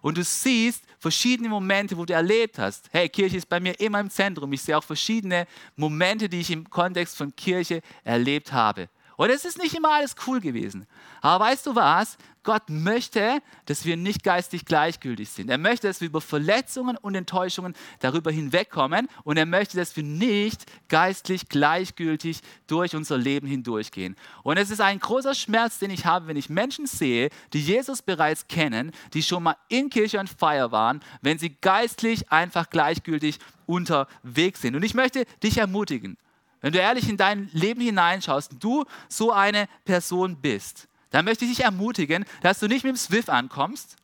und 0.00 0.18
du 0.18 0.24
siehst 0.24 0.84
verschiedene 0.98 1.48
Momente, 1.48 1.96
wo 1.96 2.04
du 2.04 2.14
erlebt 2.14 2.58
hast. 2.58 2.88
Hey, 2.90 3.08
Kirche 3.08 3.36
ist 3.36 3.48
bei 3.48 3.60
mir 3.60 3.78
immer 3.80 4.00
im 4.00 4.10
Zentrum. 4.10 4.52
Ich 4.52 4.62
sehe 4.62 4.76
auch 4.76 4.84
verschiedene 4.84 5.46
Momente, 5.76 6.28
die 6.28 6.40
ich 6.40 6.50
im 6.50 6.68
Kontext 6.68 7.16
von 7.16 7.34
Kirche 7.34 7.80
erlebt 8.04 8.52
habe. 8.52 8.88
Und 9.18 9.30
es 9.30 9.44
ist 9.44 9.58
nicht 9.58 9.74
immer 9.74 9.90
alles 9.90 10.14
cool 10.28 10.40
gewesen. 10.40 10.86
Aber 11.20 11.46
weißt 11.46 11.66
du 11.66 11.74
was? 11.74 12.16
Gott 12.44 12.70
möchte, 12.70 13.42
dass 13.66 13.84
wir 13.84 13.96
nicht 13.96 14.22
geistig 14.22 14.64
gleichgültig 14.64 15.28
sind. 15.28 15.50
Er 15.50 15.58
möchte, 15.58 15.88
dass 15.88 16.00
wir 16.00 16.06
über 16.06 16.20
Verletzungen 16.20 16.96
und 16.96 17.16
Enttäuschungen 17.16 17.74
darüber 17.98 18.30
hinwegkommen. 18.30 19.08
Und 19.24 19.36
er 19.36 19.44
möchte, 19.44 19.76
dass 19.76 19.96
wir 19.96 20.04
nicht 20.04 20.66
geistlich 20.88 21.48
gleichgültig 21.48 22.42
durch 22.68 22.94
unser 22.94 23.18
Leben 23.18 23.48
hindurchgehen. 23.48 24.14
Und 24.44 24.56
es 24.56 24.70
ist 24.70 24.80
ein 24.80 25.00
großer 25.00 25.34
Schmerz, 25.34 25.80
den 25.80 25.90
ich 25.90 26.06
habe, 26.06 26.28
wenn 26.28 26.36
ich 26.36 26.48
Menschen 26.48 26.86
sehe, 26.86 27.30
die 27.52 27.60
Jesus 27.60 28.02
bereits 28.02 28.46
kennen, 28.46 28.92
die 29.14 29.24
schon 29.24 29.42
mal 29.42 29.56
in 29.68 29.90
Kirche 29.90 30.20
und 30.20 30.30
Feier 30.30 30.70
waren, 30.70 31.00
wenn 31.22 31.40
sie 31.40 31.56
geistlich 31.60 32.30
einfach 32.30 32.70
gleichgültig 32.70 33.40
unterwegs 33.66 34.60
sind. 34.60 34.76
Und 34.76 34.84
ich 34.84 34.94
möchte 34.94 35.24
dich 35.42 35.58
ermutigen, 35.58 36.16
wenn 36.60 36.72
du 36.72 36.78
ehrlich 36.78 37.08
in 37.08 37.16
dein 37.16 37.48
Leben 37.52 37.80
hineinschaust 37.80 38.52
und 38.52 38.64
du 38.64 38.84
so 39.08 39.32
eine 39.32 39.68
Person 39.84 40.36
bist, 40.36 40.88
dann 41.10 41.24
möchte 41.24 41.44
ich 41.44 41.56
dich 41.56 41.64
ermutigen, 41.64 42.24
dass 42.42 42.58
du 42.58 42.66
nicht 42.66 42.84
mit 42.84 42.94
dem 42.94 42.98
Swift 42.98 43.30
ankommst 43.30 43.96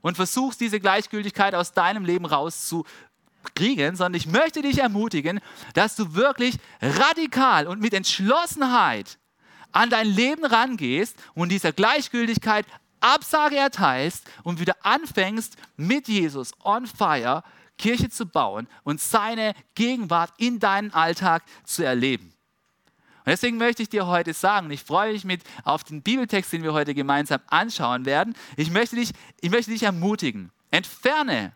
und 0.00 0.16
versuchst, 0.16 0.60
diese 0.60 0.80
Gleichgültigkeit 0.80 1.54
aus 1.54 1.72
deinem 1.72 2.04
Leben 2.04 2.26
rauszukriegen, 2.26 3.96
sondern 3.96 4.14
ich 4.14 4.26
möchte 4.26 4.62
dich 4.62 4.78
ermutigen, 4.78 5.40
dass 5.74 5.96
du 5.96 6.14
wirklich 6.14 6.56
radikal 6.80 7.66
und 7.66 7.80
mit 7.80 7.94
Entschlossenheit 7.94 9.18
an 9.72 9.90
dein 9.90 10.06
Leben 10.06 10.44
rangehst 10.44 11.16
und 11.34 11.50
dieser 11.50 11.72
Gleichgültigkeit 11.72 12.64
Absage 13.04 13.56
erteilst 13.56 14.24
und 14.44 14.60
wieder 14.60 14.76
anfängst 14.82 15.56
mit 15.76 16.08
Jesus 16.08 16.52
on 16.64 16.86
fire 16.86 17.42
Kirche 17.76 18.08
zu 18.08 18.24
bauen 18.24 18.66
und 18.82 19.00
seine 19.00 19.52
Gegenwart 19.74 20.32
in 20.38 20.58
deinen 20.58 20.92
Alltag 20.92 21.42
zu 21.64 21.84
erleben. 21.84 22.32
Und 23.18 23.30
deswegen 23.30 23.58
möchte 23.58 23.82
ich 23.82 23.88
dir 23.88 24.06
heute 24.06 24.32
sagen, 24.32 24.70
ich 24.70 24.82
freue 24.82 25.12
mich 25.12 25.24
mit 25.24 25.42
auf 25.64 25.84
den 25.84 26.02
Bibeltext, 26.02 26.52
den 26.52 26.62
wir 26.62 26.72
heute 26.72 26.94
gemeinsam 26.94 27.40
anschauen 27.46 28.06
werden. 28.06 28.34
Ich 28.56 28.70
möchte 28.70 28.96
dich, 28.96 29.10
ich 29.40 29.50
möchte 29.50 29.70
dich 29.70 29.82
ermutigen. 29.82 30.50
Entferne 30.70 31.52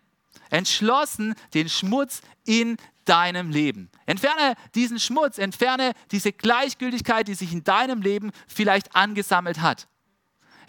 entschlossen 0.51 1.35
den 1.55 1.69
Schmutz 1.69 2.23
in 2.45 2.77
deinem 3.05 3.51
Leben. 3.51 3.91
Entferne 4.07 4.55
diesen 4.75 5.01
Schmutz, 5.01 5.39
entferne 5.39 5.93
diese 6.11 6.33
Gleichgültigkeit, 6.33 7.29
die 7.29 7.35
sich 7.35 7.53
in 7.53 7.65
deinem 7.65 8.03
Leben 8.03 8.33
vielleicht 8.47 8.95
angesammelt 8.95 9.61
hat. 9.61 9.89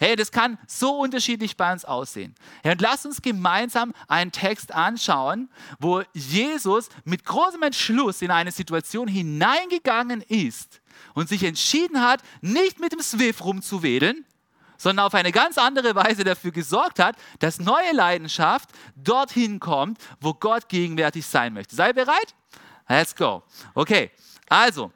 Hey, 0.02 0.16
das 0.16 0.32
kann 0.32 0.56
so 0.66 0.96
unterschiedlich 0.96 1.58
bei 1.58 1.70
uns 1.70 1.84
aussehen. 1.84 2.34
Hey, 2.62 2.72
und 2.72 2.80
lass 2.80 3.04
uns 3.04 3.20
gemeinsam 3.20 3.92
einen 4.08 4.32
Text 4.32 4.72
anschauen, 4.72 5.50
wo 5.78 6.02
Jesus 6.14 6.88
mit 7.04 7.26
großem 7.26 7.62
Entschluss 7.62 8.22
in 8.22 8.30
eine 8.30 8.50
Situation 8.50 9.08
hineingegangen 9.08 10.22
ist 10.22 10.80
und 11.12 11.28
sich 11.28 11.44
entschieden 11.44 12.00
hat, 12.00 12.22
nicht 12.40 12.80
mit 12.80 12.92
dem 12.92 13.00
Swift 13.00 13.44
rumzuwedeln, 13.44 14.24
sondern 14.78 15.04
auf 15.04 15.12
eine 15.12 15.32
ganz 15.32 15.58
andere 15.58 15.94
Weise 15.94 16.24
dafür 16.24 16.50
gesorgt 16.50 16.98
hat, 16.98 17.16
dass 17.38 17.60
neue 17.60 17.92
Leidenschaft 17.92 18.70
dorthin 18.96 19.60
kommt, 19.60 19.98
wo 20.22 20.32
Gott 20.32 20.70
gegenwärtig 20.70 21.26
sein 21.26 21.52
möchte. 21.52 21.76
Sei 21.76 21.92
bereit? 21.92 22.34
Let's 22.88 23.14
go. 23.14 23.42
Okay, 23.74 24.10
also, 24.48 24.92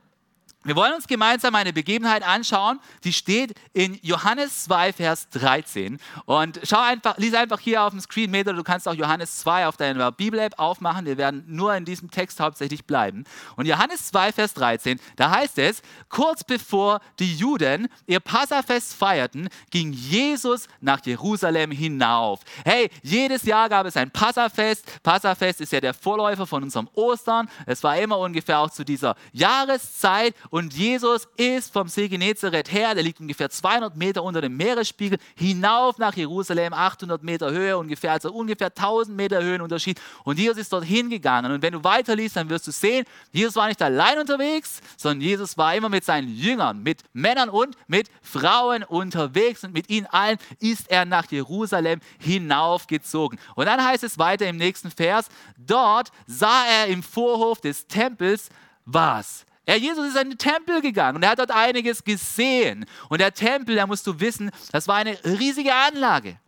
wir 0.64 0.76
wollen 0.76 0.94
uns 0.94 1.06
gemeinsam 1.06 1.54
eine 1.54 1.74
Begebenheit 1.74 2.26
anschauen, 2.26 2.80
die 3.04 3.12
steht 3.12 3.54
in 3.74 3.98
Johannes 4.02 4.64
2, 4.64 4.94
Vers 4.94 5.28
13. 5.28 5.98
Und 6.24 6.60
schau 6.64 6.80
einfach, 6.80 7.18
lies 7.18 7.34
einfach 7.34 7.60
hier 7.60 7.82
auf 7.82 7.90
dem 7.90 8.00
Screen 8.00 8.30
mit 8.30 8.46
oder 8.46 8.56
du 8.56 8.64
kannst 8.64 8.88
auch 8.88 8.94
Johannes 8.94 9.40
2 9.40 9.66
auf 9.66 9.76
deiner 9.76 10.10
Bibel-App 10.10 10.58
aufmachen. 10.58 11.04
Wir 11.04 11.18
werden 11.18 11.44
nur 11.46 11.74
in 11.74 11.84
diesem 11.84 12.10
Text 12.10 12.40
hauptsächlich 12.40 12.86
bleiben. 12.86 13.24
Und 13.56 13.66
Johannes 13.66 14.06
2, 14.06 14.32
Vers 14.32 14.54
13, 14.54 14.98
da 15.16 15.30
heißt 15.30 15.58
es, 15.58 15.82
kurz 16.08 16.42
bevor 16.42 17.00
die 17.18 17.34
Juden 17.34 17.88
ihr 18.06 18.20
Passafest 18.20 18.94
feierten, 18.94 19.50
ging 19.70 19.92
Jesus 19.92 20.66
nach 20.80 21.04
Jerusalem 21.04 21.72
hinauf. 21.72 22.40
Hey, 22.64 22.90
jedes 23.02 23.42
Jahr 23.42 23.68
gab 23.68 23.86
es 23.86 23.98
ein 23.98 24.10
Passafest. 24.10 25.02
Passafest 25.02 25.60
ist 25.60 25.72
ja 25.72 25.80
der 25.80 25.92
Vorläufer 25.92 26.46
von 26.46 26.62
unserem 26.62 26.88
Ostern. 26.94 27.50
Es 27.66 27.82
war 27.82 27.98
immer 27.98 28.18
ungefähr 28.18 28.60
auch 28.60 28.70
zu 28.70 28.82
dieser 28.82 29.14
Jahreszeit 29.32 30.34
und 30.54 30.72
Jesus 30.72 31.26
ist 31.36 31.72
vom 31.72 31.88
See 31.88 32.06
Genezareth 32.06 32.70
her, 32.70 32.94
der 32.94 33.02
liegt 33.02 33.18
ungefähr 33.18 33.50
200 33.50 33.96
Meter 33.96 34.22
unter 34.22 34.40
dem 34.40 34.56
Meeresspiegel, 34.56 35.18
hinauf 35.34 35.98
nach 35.98 36.14
Jerusalem, 36.14 36.72
800 36.72 37.24
Meter 37.24 37.50
Höhe 37.50 37.76
ungefähr, 37.76 38.12
also 38.12 38.32
ungefähr 38.32 38.68
1000 38.68 39.16
Meter 39.16 39.42
Höhenunterschied. 39.42 40.00
Und 40.22 40.38
Jesus 40.38 40.58
ist 40.58 40.72
dorthin 40.72 41.10
gegangen. 41.10 41.50
Und 41.50 41.60
wenn 41.60 41.72
du 41.72 41.82
weiterliest, 41.82 42.36
dann 42.36 42.48
wirst 42.50 42.68
du 42.68 42.70
sehen, 42.70 43.04
Jesus 43.32 43.56
war 43.56 43.66
nicht 43.66 43.82
allein 43.82 44.16
unterwegs, 44.16 44.80
sondern 44.96 45.22
Jesus 45.22 45.58
war 45.58 45.74
immer 45.74 45.88
mit 45.88 46.04
seinen 46.04 46.28
Jüngern, 46.28 46.84
mit 46.84 47.02
Männern 47.12 47.48
und 47.48 47.76
mit 47.88 48.08
Frauen 48.22 48.84
unterwegs. 48.84 49.64
Und 49.64 49.72
mit 49.72 49.90
ihnen 49.90 50.06
allen 50.06 50.38
ist 50.60 50.88
er 50.88 51.04
nach 51.04 51.28
Jerusalem 51.32 51.98
hinaufgezogen. 52.20 53.40
Und 53.56 53.66
dann 53.66 53.84
heißt 53.84 54.04
es 54.04 54.20
weiter 54.20 54.46
im 54.46 54.58
nächsten 54.58 54.92
Vers, 54.92 55.26
dort 55.58 56.12
sah 56.28 56.64
er 56.64 56.86
im 56.86 57.02
Vorhof 57.02 57.60
des 57.60 57.88
Tempels 57.88 58.50
was? 58.84 59.46
Er, 59.66 59.76
Jesus 59.76 60.08
ist 60.08 60.16
in 60.16 60.30
den 60.30 60.38
Tempel 60.38 60.80
gegangen 60.82 61.16
und 61.16 61.22
er 61.22 61.30
hat 61.30 61.38
dort 61.38 61.50
einiges 61.50 62.04
gesehen. 62.04 62.84
Und 63.08 63.20
der 63.20 63.32
Tempel, 63.32 63.76
da 63.76 63.86
musst 63.86 64.06
du 64.06 64.20
wissen, 64.20 64.50
das 64.72 64.88
war 64.88 64.96
eine 64.96 65.16
riesige 65.24 65.74
Anlage. 65.74 66.38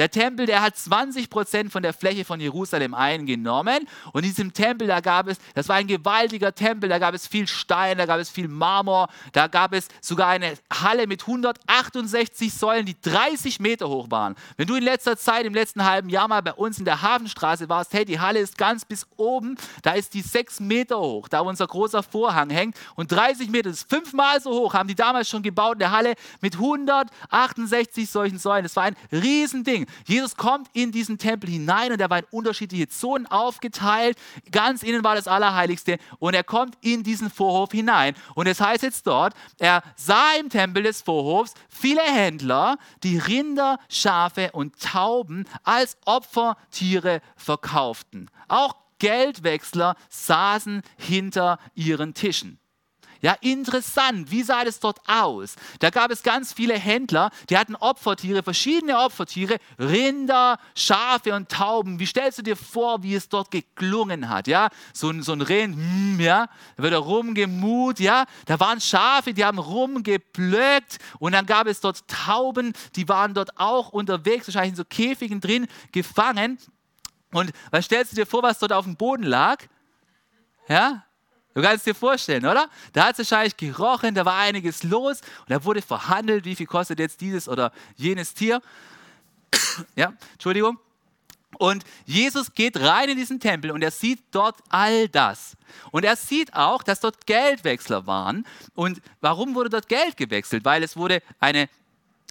Der 0.00 0.10
Tempel, 0.10 0.46
der 0.46 0.62
hat 0.62 0.78
20 0.78 1.28
Prozent 1.28 1.70
von 1.70 1.82
der 1.82 1.92
Fläche 1.92 2.24
von 2.24 2.40
Jerusalem 2.40 2.94
eingenommen. 2.94 3.86
Und 4.14 4.24
in 4.24 4.30
diesem 4.30 4.54
Tempel, 4.54 4.88
da 4.88 5.00
gab 5.00 5.28
es, 5.28 5.36
das 5.54 5.68
war 5.68 5.76
ein 5.76 5.86
gewaltiger 5.86 6.54
Tempel, 6.54 6.88
da 6.88 6.98
gab 6.98 7.12
es 7.12 7.26
viel 7.26 7.46
Stein, 7.46 7.98
da 7.98 8.06
gab 8.06 8.18
es 8.18 8.30
viel 8.30 8.48
Marmor, 8.48 9.10
da 9.32 9.46
gab 9.46 9.74
es 9.74 9.88
sogar 10.00 10.28
eine 10.28 10.54
Halle 10.72 11.06
mit 11.06 11.20
168 11.20 12.50
Säulen, 12.50 12.86
die 12.86 12.98
30 12.98 13.60
Meter 13.60 13.90
hoch 13.90 14.10
waren. 14.10 14.36
Wenn 14.56 14.68
du 14.68 14.76
in 14.76 14.84
letzter 14.84 15.18
Zeit, 15.18 15.44
im 15.44 15.52
letzten 15.52 15.84
halben 15.84 16.08
Jahr 16.08 16.28
mal 16.28 16.40
bei 16.40 16.54
uns 16.54 16.78
in 16.78 16.86
der 16.86 17.02
Hafenstraße 17.02 17.68
warst, 17.68 17.92
hey, 17.92 18.06
die 18.06 18.20
Halle 18.20 18.38
ist 18.38 18.56
ganz 18.56 18.86
bis 18.86 19.06
oben, 19.18 19.58
da 19.82 19.92
ist 19.92 20.14
die 20.14 20.22
6 20.22 20.60
Meter 20.60 20.98
hoch, 20.98 21.28
da 21.28 21.40
unser 21.40 21.66
großer 21.66 22.02
Vorhang 22.02 22.48
hängt. 22.48 22.74
Und 22.94 23.12
30 23.12 23.50
Meter, 23.50 23.68
das 23.68 23.80
ist 23.80 23.90
fünfmal 23.90 24.40
so 24.40 24.50
hoch, 24.50 24.72
haben 24.72 24.88
die 24.88 24.94
damals 24.94 25.28
schon 25.28 25.42
gebaut 25.42 25.74
in 25.74 25.80
der 25.80 25.90
Halle 25.90 26.14
mit 26.40 26.54
168 26.54 28.08
solchen 28.08 28.38
Säulen. 28.38 28.62
Das 28.62 28.76
war 28.76 28.84
ein 28.84 28.96
Riesending. 29.12 29.88
Jesus 30.06 30.36
kommt 30.36 30.68
in 30.72 30.92
diesen 30.92 31.18
Tempel 31.18 31.50
hinein 31.50 31.92
und 31.92 32.00
er 32.00 32.10
war 32.10 32.18
in 32.18 32.26
unterschiedliche 32.30 32.88
Zonen 32.88 33.26
aufgeteilt. 33.26 34.18
Ganz 34.50 34.82
innen 34.82 35.04
war 35.04 35.14
das 35.14 35.28
Allerheiligste 35.28 35.98
und 36.18 36.34
er 36.34 36.44
kommt 36.44 36.76
in 36.80 37.02
diesen 37.02 37.30
Vorhof 37.30 37.72
hinein. 37.72 38.14
Und 38.34 38.46
es 38.46 38.60
heißt 38.60 38.82
jetzt 38.82 39.06
dort, 39.06 39.34
er 39.58 39.82
sah 39.96 40.32
im 40.38 40.48
Tempel 40.48 40.82
des 40.82 41.02
Vorhofs 41.02 41.54
viele 41.68 42.02
Händler, 42.02 42.78
die 43.02 43.18
Rinder, 43.18 43.78
Schafe 43.88 44.50
und 44.52 44.80
Tauben 44.80 45.46
als 45.64 45.96
Opfertiere 46.04 47.20
verkauften. 47.36 48.30
Auch 48.48 48.74
Geldwechsler 48.98 49.96
saßen 50.08 50.82
hinter 50.96 51.58
ihren 51.74 52.14
Tischen. 52.14 52.60
Ja, 53.22 53.36
interessant. 53.42 54.30
Wie 54.30 54.42
sah 54.42 54.64
das 54.64 54.80
dort 54.80 54.98
aus? 55.06 55.56
Da 55.78 55.90
gab 55.90 56.10
es 56.10 56.22
ganz 56.22 56.54
viele 56.54 56.74
Händler, 56.74 57.30
die 57.50 57.58
hatten 57.58 57.76
Opfertiere, 57.76 58.42
verschiedene 58.42 58.98
Opfertiere, 58.98 59.58
Rinder, 59.78 60.58
Schafe 60.74 61.34
und 61.34 61.50
Tauben. 61.50 61.98
Wie 61.98 62.06
stellst 62.06 62.38
du 62.38 62.42
dir 62.42 62.56
vor, 62.56 63.02
wie 63.02 63.14
es 63.14 63.28
dort 63.28 63.50
geklungen 63.50 64.30
hat? 64.30 64.46
Ja, 64.46 64.70
so 64.94 65.10
ein, 65.10 65.22
so 65.22 65.32
ein 65.32 65.42
Rind, 65.42 65.76
mm, 65.76 66.20
ja, 66.20 66.48
da 66.76 66.82
wird 66.82 66.94
er 66.94 67.00
rumgemut, 67.00 68.00
ja. 68.00 68.24
Da 68.46 68.58
waren 68.58 68.80
Schafe, 68.80 69.34
die 69.34 69.44
haben 69.44 69.58
rumgeplöckt 69.58 70.98
und 71.18 71.32
dann 71.32 71.44
gab 71.44 71.66
es 71.66 71.80
dort 71.80 72.08
Tauben, 72.08 72.72
die 72.96 73.06
waren 73.08 73.34
dort 73.34 73.58
auch 73.58 73.90
unterwegs, 73.90 74.46
wahrscheinlich 74.46 74.70
in 74.70 74.76
so 74.76 74.84
Käfigen 74.84 75.40
drin 75.40 75.66
gefangen. 75.92 76.58
Und 77.32 77.52
was 77.70 77.84
stellst 77.84 78.12
du 78.12 78.16
dir 78.16 78.26
vor, 78.26 78.42
was 78.42 78.58
dort 78.58 78.72
auf 78.72 78.84
dem 78.84 78.96
Boden 78.96 79.24
lag? 79.24 79.62
Ja, 80.68 81.04
Du 81.54 81.62
kannst 81.62 81.86
dir 81.86 81.94
vorstellen, 81.94 82.46
oder? 82.46 82.68
Da 82.92 83.06
hat 83.06 83.18
es 83.18 83.30
wahrscheinlich 83.30 83.56
gerochen, 83.56 84.14
da 84.14 84.24
war 84.24 84.38
einiges 84.38 84.84
los 84.84 85.20
und 85.40 85.50
da 85.50 85.64
wurde 85.64 85.82
verhandelt, 85.82 86.44
wie 86.44 86.54
viel 86.54 86.66
kostet 86.66 87.00
jetzt 87.00 87.20
dieses 87.20 87.48
oder 87.48 87.72
jenes 87.96 88.34
Tier. 88.34 88.62
ja, 89.96 90.12
Entschuldigung. 90.32 90.78
Und 91.58 91.84
Jesus 92.06 92.54
geht 92.54 92.80
rein 92.80 93.08
in 93.10 93.16
diesen 93.16 93.40
Tempel 93.40 93.72
und 93.72 93.82
er 93.82 93.90
sieht 93.90 94.20
dort 94.30 94.56
all 94.68 95.08
das. 95.08 95.56
Und 95.90 96.04
er 96.04 96.16
sieht 96.16 96.54
auch, 96.54 96.82
dass 96.82 97.00
dort 97.00 97.26
Geldwechsler 97.26 98.06
waren. 98.06 98.46
Und 98.74 99.02
warum 99.20 99.54
wurde 99.54 99.68
dort 99.68 99.88
Geld 99.88 100.16
gewechselt? 100.16 100.64
Weil 100.64 100.82
es 100.82 100.96
wurde 100.96 101.22
eine 101.40 101.68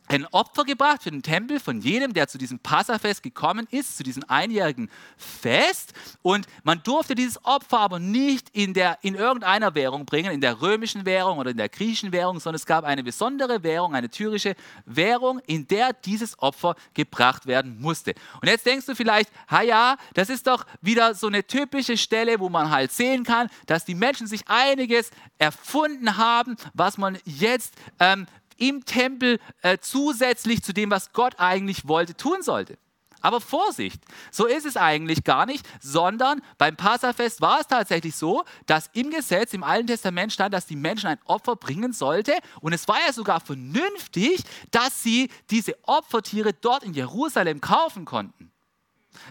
ein 0.10 0.26
Opfer 0.28 0.66
gebracht 0.66 1.04
für 1.04 1.12
den 1.12 1.22
Tempel 1.22 1.60
von 1.60 1.82
jedem, 1.82 2.14
der 2.14 2.28
zu 2.28 2.38
diesem 2.38 2.60
Passafest 2.60 3.22
gekommen 3.22 3.68
ist, 3.70 3.96
zu 3.96 4.04
diesem 4.04 4.24
einjährigen 4.28 4.90
Fest. 5.18 5.94
Und 6.24 6.48
man 6.64 6.82
durfte 6.84 7.14
dieses 7.14 7.44
Opfer 7.46 7.80
aber 7.80 8.00
nicht 8.00 8.50
in, 8.50 8.74
der, 8.74 8.98
in 9.04 9.14
irgendeiner 9.14 9.76
Währung 9.76 10.06
bringen, 10.06 10.32
in 10.32 10.42
der 10.42 10.62
römischen 10.62 11.06
Währung 11.06 11.38
oder 11.38 11.52
in 11.52 11.58
der 11.58 11.70
griechischen 11.70 12.12
Währung, 12.12 12.40
sondern 12.40 12.56
es 12.56 12.66
gab 12.66 12.84
eine 12.86 13.04
besondere 13.04 13.62
Währung, 13.62 13.94
eine 13.94 14.10
tyrische 14.10 14.56
Währung, 14.86 15.40
in 15.46 15.68
der 15.68 15.94
dieses 15.94 16.40
Opfer 16.40 16.76
gebracht 16.96 17.46
werden 17.46 17.80
musste. 17.80 18.16
Und 18.42 18.48
jetzt 18.48 18.66
denkst 18.66 18.88
du 18.88 18.96
vielleicht, 18.96 19.30
ha 19.48 19.62
ja, 19.62 19.98
das 20.16 20.30
ist 20.30 20.48
doch 20.48 20.66
wieder 20.82 21.14
so 21.14 21.28
eine 21.28 21.46
typische 21.46 21.98
Stelle, 21.98 22.40
wo 22.40 22.50
man 22.50 22.72
halt 22.72 22.92
sehen 22.92 23.24
kann, 23.24 23.48
dass 23.68 23.86
die 23.86 23.96
Menschen 23.96 24.26
sich 24.26 24.48
einiges 24.48 25.12
erfunden 25.38 26.18
haben, 26.18 26.58
was 26.74 26.98
man 26.98 27.20
jetzt 27.26 27.76
ähm, 28.00 28.26
im 28.60 28.86
Tempel 28.86 29.40
äh, 29.62 29.78
zusätzlich 29.80 30.64
zu 30.64 30.74
dem, 30.74 30.92
was 30.92 31.14
Gott 31.14 31.36
eigentlich 31.40 31.88
wollte, 31.88 32.16
tun 32.16 32.42
sollte. 32.42 32.78
Aber 33.22 33.42
Vorsicht, 33.42 34.02
so 34.32 34.46
ist 34.46 34.66
es 34.66 34.78
eigentlich 34.78 35.24
gar 35.26 35.46
nicht, 35.46 35.68
sondern 35.82 36.42
beim 36.58 36.78
Passafest 36.78 37.42
war 37.42 37.60
es 37.60 37.68
tatsächlich 37.68 38.16
so, 38.16 38.46
dass 38.66 38.90
im 38.94 39.10
Gesetz, 39.10 39.54
im 39.54 39.64
Alten 39.64 39.88
Testament 39.88 40.32
stand, 40.32 40.54
dass 40.54 40.68
die 40.68 40.78
Menschen 40.78 41.08
ein 41.08 41.20
Opfer 41.26 41.58
bringen 41.58 41.92
sollten. 41.92 42.36
Und 42.62 42.72
es 42.72 42.88
war 42.88 42.98
ja 43.06 43.12
sogar 43.12 43.42
vernünftig, 43.42 44.44
dass 44.72 45.04
sie 45.04 45.30
diese 45.50 45.76
Opfertiere 45.84 46.54
dort 46.54 46.84
in 46.84 46.94
Jerusalem 46.94 47.60
kaufen 47.60 48.06
konnten. 48.06 48.52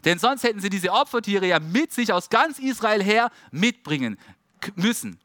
Denn 0.05 0.19
sonst 0.19 0.43
hätten 0.43 0.61
sie 0.61 0.71
diese 0.71 0.93
Opfertiere 0.93 1.47
ja 1.47 1.59
mit 1.59 1.93
sich 1.93 2.13
aus 2.13 2.29
ganz 2.29 2.59
Israel 2.59 3.03
her 3.03 3.31
mitbringen 3.51 4.19
müssen. 4.75 5.19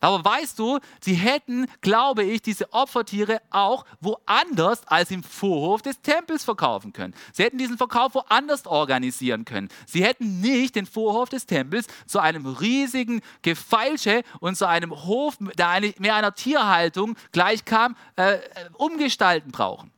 Aber 0.00 0.24
weißt 0.24 0.58
du, 0.58 0.78
sie 1.00 1.14
hätten, 1.14 1.66
glaube 1.82 2.24
ich, 2.24 2.42
diese 2.42 2.72
Opfertiere 2.72 3.40
auch 3.50 3.84
woanders 4.00 4.86
als 4.86 5.10
im 5.10 5.22
Vorhof 5.22 5.82
des 5.82 6.00
Tempels 6.00 6.44
verkaufen 6.44 6.92
können. 6.92 7.14
Sie 7.32 7.44
hätten 7.44 7.58
diesen 7.58 7.76
Verkauf 7.76 8.14
woanders 8.14 8.66
organisieren 8.66 9.44
können. 9.44 9.68
Sie 9.86 10.02
hätten 10.02 10.40
nicht 10.40 10.76
den 10.76 10.86
Vorhof 10.86 11.28
des 11.28 11.46
Tempels 11.46 11.86
zu 12.06 12.18
einem 12.18 12.46
riesigen 12.46 13.20
Gefeilsche 13.42 14.22
und 14.40 14.56
zu 14.56 14.66
einem 14.66 14.90
Hof, 14.90 15.36
der 15.58 15.80
mehr 15.98 16.14
einer 16.14 16.34
Tierhaltung 16.34 17.16
gleichkam, 17.32 17.96
äh, 18.16 18.34
äh 18.34 18.40
umgestalten 18.78 19.52
brauchen. 19.52 19.92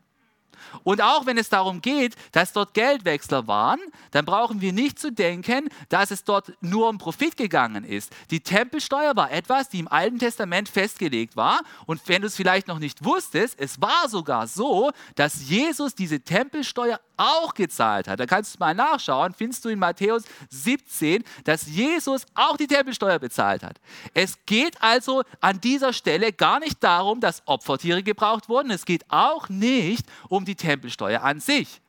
Und 0.85 1.03
auch 1.03 1.27
wenn 1.27 1.38
es 1.38 1.48
darum 1.48 1.81
geht, 1.81 2.14
dass 2.33 2.53
dort 2.53 2.75
Geldwechsler 2.75 3.46
waren, 3.46 3.81
dann 4.11 4.25
brauchen 4.25 4.61
wir 4.61 4.72
nicht 4.72 4.98
zu 4.98 5.12
denken, 5.12 5.68
dass 5.88 6.11
es 6.11 6.25
dort 6.25 6.53
nur 6.61 6.88
um 6.88 6.98
Profit 6.98 7.37
gegangen 7.37 7.85
ist. 7.85 8.12
Die 8.31 8.40
Tempelsteuer 8.40 9.16
war 9.16 9.31
etwas, 9.31 9.68
die 9.68 9.81
im 9.81 9.88
Alten 9.88 10.18
Testament 10.18 10.68
festgelegt 10.68 11.37
war. 11.37 11.61
Und 11.87 12.01
wenn 12.07 12.22
du 12.22 12.29
es 12.29 12.37
vielleicht 12.37 12.68
noch 12.68 12.79
nicht 12.79 13.05
wusstest, 13.05 13.59
es 13.59 13.81
war 13.81 14.09
sogar 14.09 14.46
so, 14.46 14.90
dass 15.14 15.48
Jesus 15.48 15.94
diese 15.94 16.20
Tempelsteuer 16.20 17.01
auch 17.23 17.55
gezahlt 17.55 18.09
hat. 18.09 18.21
Da 18.21 18.27
kannst 18.27 18.55
du 18.55 18.59
mal 18.59 18.75
nachschauen, 18.75 19.35
findest 19.35 19.65
du 19.65 19.69
in 19.69 19.79
Matthäus 19.79 20.25
17, 20.51 21.23
dass 21.45 21.67
Jesus 21.67 22.25
auch 22.35 22.57
die 22.57 22.67
Tempelsteuer 22.67 23.19
bezahlt 23.19 23.63
hat. 23.63 23.81
Es 24.15 24.39
geht 24.47 24.81
also 24.83 25.23
an 25.41 25.61
dieser 25.61 25.93
Stelle 25.93 26.33
gar 26.33 26.59
nicht 26.59 26.83
darum, 26.83 27.21
dass 27.21 27.43
Opfertiere 27.47 28.03
gebraucht 28.03 28.49
wurden. 28.49 28.71
Es 28.71 28.85
geht 28.85 29.05
auch 29.09 29.49
nicht 29.49 30.07
um 30.29 30.45
die 30.45 30.57
Tempelsteuer 30.57 31.23
an 31.23 31.41
sich 31.41 31.82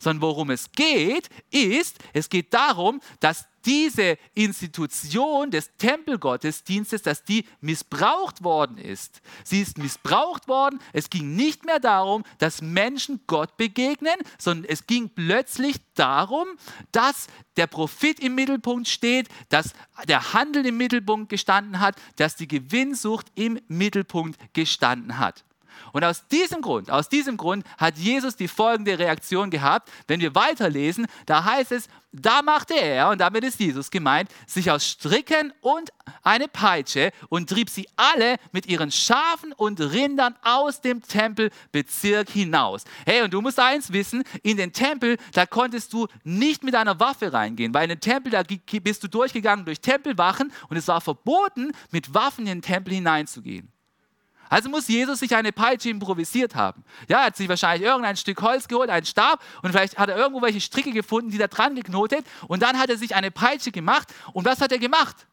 sondern 0.00 0.22
worum 0.22 0.50
es 0.50 0.72
geht, 0.72 1.28
ist, 1.50 1.98
es 2.12 2.28
geht 2.28 2.52
darum, 2.54 3.00
dass 3.20 3.46
diese 3.64 4.18
Institution 4.34 5.50
des 5.50 5.70
Tempelgottesdienstes, 5.78 7.02
dass 7.02 7.24
die 7.24 7.46
missbraucht 7.60 8.44
worden 8.44 8.78
ist. 8.78 9.22
Sie 9.42 9.62
ist 9.62 9.78
missbraucht 9.78 10.48
worden. 10.48 10.80
Es 10.92 11.10
ging 11.10 11.34
nicht 11.34 11.64
mehr 11.64 11.80
darum, 11.80 12.24
dass 12.38 12.62
Menschen 12.62 13.20
Gott 13.26 13.56
begegnen, 13.56 14.14
sondern 14.38 14.70
es 14.70 14.86
ging 14.86 15.08
plötzlich 15.08 15.76
darum, 15.94 16.46
dass 16.92 17.28
der 17.56 17.66
Profit 17.66 18.20
im 18.20 18.34
Mittelpunkt 18.34 18.88
steht, 18.88 19.28
dass 19.48 19.72
der 20.08 20.34
Handel 20.34 20.66
im 20.66 20.76
Mittelpunkt 20.76 21.28
gestanden 21.28 21.80
hat, 21.80 21.96
dass 22.16 22.36
die 22.36 22.48
Gewinnsucht 22.48 23.26
im 23.34 23.58
Mittelpunkt 23.68 24.38
gestanden 24.52 25.18
hat. 25.18 25.44
Und 25.92 26.04
aus 26.04 26.26
diesem 26.28 26.60
Grund, 26.60 26.90
aus 26.90 27.08
diesem 27.08 27.36
Grund 27.36 27.64
hat 27.78 27.96
Jesus 27.96 28.36
die 28.36 28.48
folgende 28.48 28.98
Reaktion 28.98 29.50
gehabt. 29.50 29.90
Wenn 30.06 30.20
wir 30.20 30.34
weiterlesen, 30.34 31.06
da 31.26 31.44
heißt 31.44 31.72
es, 31.72 31.88
da 32.16 32.42
machte 32.42 32.74
er, 32.74 33.08
und 33.10 33.20
damit 33.20 33.42
ist 33.42 33.58
Jesus 33.58 33.90
gemeint, 33.90 34.30
sich 34.46 34.70
aus 34.70 34.86
Stricken 34.86 35.52
und 35.60 35.90
eine 36.22 36.46
Peitsche 36.46 37.10
und 37.28 37.50
trieb 37.50 37.68
sie 37.68 37.88
alle 37.96 38.36
mit 38.52 38.66
ihren 38.66 38.92
Schafen 38.92 39.52
und 39.52 39.80
Rindern 39.80 40.36
aus 40.42 40.80
dem 40.80 41.02
Tempelbezirk 41.02 42.30
hinaus. 42.30 42.84
Hey, 43.04 43.22
und 43.22 43.34
du 43.34 43.40
musst 43.40 43.58
eins 43.58 43.92
wissen, 43.92 44.22
in 44.44 44.56
den 44.56 44.72
Tempel, 44.72 45.16
da 45.32 45.44
konntest 45.44 45.92
du 45.92 46.06
nicht 46.22 46.62
mit 46.62 46.76
einer 46.76 47.00
Waffe 47.00 47.32
reingehen, 47.32 47.74
weil 47.74 47.84
in 47.84 47.96
den 47.96 48.00
Tempel, 48.00 48.30
da 48.30 48.44
bist 48.44 49.02
du 49.02 49.08
durchgegangen 49.08 49.64
durch 49.64 49.80
Tempelwachen 49.80 50.52
und 50.68 50.76
es 50.76 50.86
war 50.86 51.00
verboten, 51.00 51.72
mit 51.90 52.14
Waffen 52.14 52.46
in 52.46 52.60
den 52.60 52.62
Tempel 52.62 52.94
hineinzugehen. 52.94 53.73
Also 54.54 54.68
muss 54.68 54.86
Jesus 54.86 55.18
sich 55.18 55.34
eine 55.34 55.50
Peitsche 55.50 55.88
improvisiert 55.88 56.54
haben. 56.54 56.84
Ja, 57.08 57.18
er 57.18 57.24
hat 57.24 57.36
sich 57.36 57.48
wahrscheinlich 57.48 57.88
irgendein 57.88 58.16
Stück 58.16 58.40
Holz 58.40 58.68
geholt, 58.68 58.88
einen 58.88 59.04
Stab 59.04 59.42
und 59.62 59.72
vielleicht 59.72 59.98
hat 59.98 60.08
er 60.08 60.16
irgendwo 60.16 60.42
welche 60.42 60.60
Stricke 60.60 60.92
gefunden, 60.92 61.32
die 61.32 61.38
da 61.38 61.48
dran 61.48 61.74
geknotet 61.74 62.24
und 62.46 62.62
dann 62.62 62.78
hat 62.78 62.88
er 62.88 62.96
sich 62.96 63.16
eine 63.16 63.32
Peitsche 63.32 63.72
gemacht 63.72 64.14
und 64.32 64.44
was 64.44 64.60
hat 64.60 64.70
er 64.70 64.78
gemacht? 64.78 65.26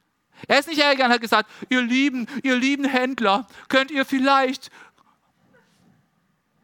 Er 0.47 0.57
ist 0.57 0.67
nicht 0.67 0.81
hergegangen 0.81 1.11
und 1.11 1.13
hat 1.13 1.21
gesagt, 1.21 1.51
ihr 1.69 1.83
lieben, 1.83 2.25
ihr 2.41 2.55
lieben 2.55 2.83
Händler, 2.83 3.45
könnt 3.69 3.91
ihr 3.91 4.05
vielleicht 4.05 4.71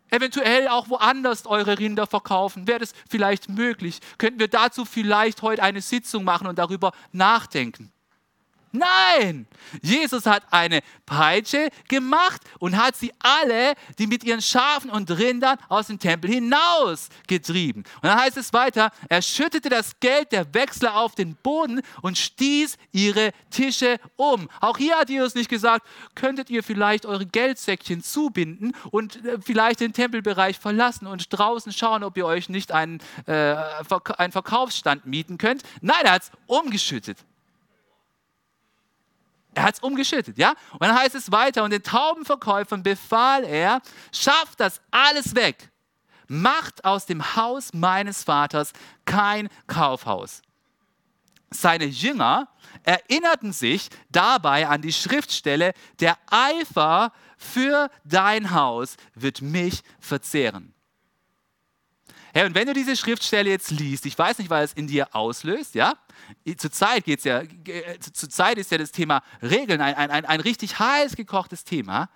eventuell 0.10 0.68
auch 0.68 0.90
woanders 0.90 1.46
eure 1.46 1.78
Rinder 1.78 2.08
verkaufen? 2.08 2.66
Wäre 2.66 2.80
das 2.80 2.94
vielleicht 3.08 3.50
möglich? 3.50 4.00
Könnten 4.18 4.40
wir 4.40 4.48
dazu 4.48 4.84
vielleicht 4.84 5.44
heute 5.44 5.62
eine 5.62 5.82
Sitzung 5.84 6.24
machen 6.24 6.48
und 6.48 6.58
darüber 6.58 6.92
nachdenken? 7.12 7.92
Nein, 8.78 9.48
Jesus 9.82 10.26
hat 10.26 10.44
eine 10.52 10.82
Peitsche 11.06 11.70
gemacht 11.88 12.42
und 12.60 12.78
hat 12.78 12.96
sie 12.96 13.12
alle, 13.20 13.74
die 13.98 14.08
mit 14.08 14.24
ihren 14.24 14.42
Schafen 14.42 14.90
und 14.90 15.10
Rindern 15.12 15.58
aus 15.70 15.88
dem 15.88 16.00
Tempel 16.00 16.32
hinaus 16.32 17.10
getrieben. 17.28 17.84
Und 17.96 18.04
dann 18.04 18.20
heißt 18.20 18.38
es 18.38 18.54
weiter, 18.54 18.92
er 19.10 19.22
schüttete 19.22 19.70
das 19.70 20.00
Geld 20.00 20.32
der 20.32 20.54
Wechsler 20.54 20.96
auf 20.98 21.16
den 21.16 21.36
Boden 21.36 21.82
und 22.02 22.18
stieß 22.18 22.78
ihre 22.92 23.32
Tische 23.50 24.00
um. 24.16 24.50
Auch 24.60 24.78
hier 24.78 24.98
hat 24.98 25.10
Jesus 25.10 25.36
nicht 25.36 25.50
gesagt, 25.50 25.88
könntet 26.16 26.50
ihr 26.50 26.64
vielleicht 26.64 27.06
eure 27.06 27.26
Geldsäckchen 27.26 28.04
zubinden 28.04 28.74
und 28.92 29.26
äh, 29.26 29.38
vielleicht 29.44 29.80
den 29.80 29.94
Tempelbereich 29.94 30.60
verlassen 30.60 31.08
und 31.08 31.28
draußen 31.30 31.72
schauen, 31.72 32.04
ob 32.04 32.18
ihr 32.18 32.26
euch 32.26 32.50
nicht 32.50 32.72
einen, 32.72 33.00
äh, 33.26 33.56
einen 34.18 34.32
Verkaufsstand 34.32 35.06
mieten 35.06 35.38
könnt. 35.38 35.64
Nein, 35.82 36.04
er 36.04 36.14
hat 36.14 36.24
es 36.24 36.32
umgeschüttet. 36.46 37.18
Er 39.58 39.64
hat 39.64 39.74
es 39.74 39.80
umgeschüttet, 39.80 40.38
ja? 40.38 40.54
Und 40.74 40.84
dann 40.84 40.94
heißt 40.94 41.16
es 41.16 41.32
weiter, 41.32 41.64
und 41.64 41.72
den 41.72 41.82
Taubenverkäufern 41.82 42.84
befahl 42.84 43.44
er, 43.44 43.82
schafft 44.12 44.60
das 44.60 44.80
alles 44.92 45.34
weg. 45.34 45.72
Macht 46.28 46.86
aus 46.86 47.08
dem 47.08 47.36
Haus 47.36 47.74
meines 47.74 48.24
Vaters 48.24 48.72
kein 49.06 49.50
Kaufhaus. 49.66 50.44
Seine 51.50 51.86
Jünger 51.86 52.50
erinnerten 52.84 53.52
sich 53.52 53.90
dabei 54.12 54.68
an 54.68 54.84
die 54.84 54.94
Schriftstelle, 54.94 55.74
der 56.02 56.20
Eifer 56.30 57.12
für 57.36 57.90
dein 58.04 58.52
Haus 58.52 58.96
wird 59.16 59.42
mich 59.42 59.82
verzehren. 60.00 60.76
Hey, 62.38 62.46
und 62.46 62.54
wenn 62.54 62.68
du 62.68 62.74
diese 62.76 62.96
Schriftstelle 62.96 63.50
jetzt 63.50 63.72
liest, 63.72 64.06
ich 64.06 64.16
weiß 64.16 64.38
nicht, 64.38 64.52
was 64.52 64.66
es 64.66 64.74
in 64.74 64.86
dir 64.86 65.08
auslöst, 65.16 65.74
ja? 65.74 65.96
Zurzeit 66.58 67.04
geht's 67.04 67.24
ja, 67.24 67.42
äh, 67.42 67.98
zurzeit 68.14 68.60
ist 68.60 68.70
ja 68.70 68.78
das 68.78 68.92
Thema 68.92 69.24
Regeln 69.42 69.82
ein, 69.82 69.96
ein, 69.96 70.24
ein, 70.24 70.40
richtig 70.42 70.78
heiß 70.78 71.16
gekochtes 71.16 71.64
Thema. 71.64 72.10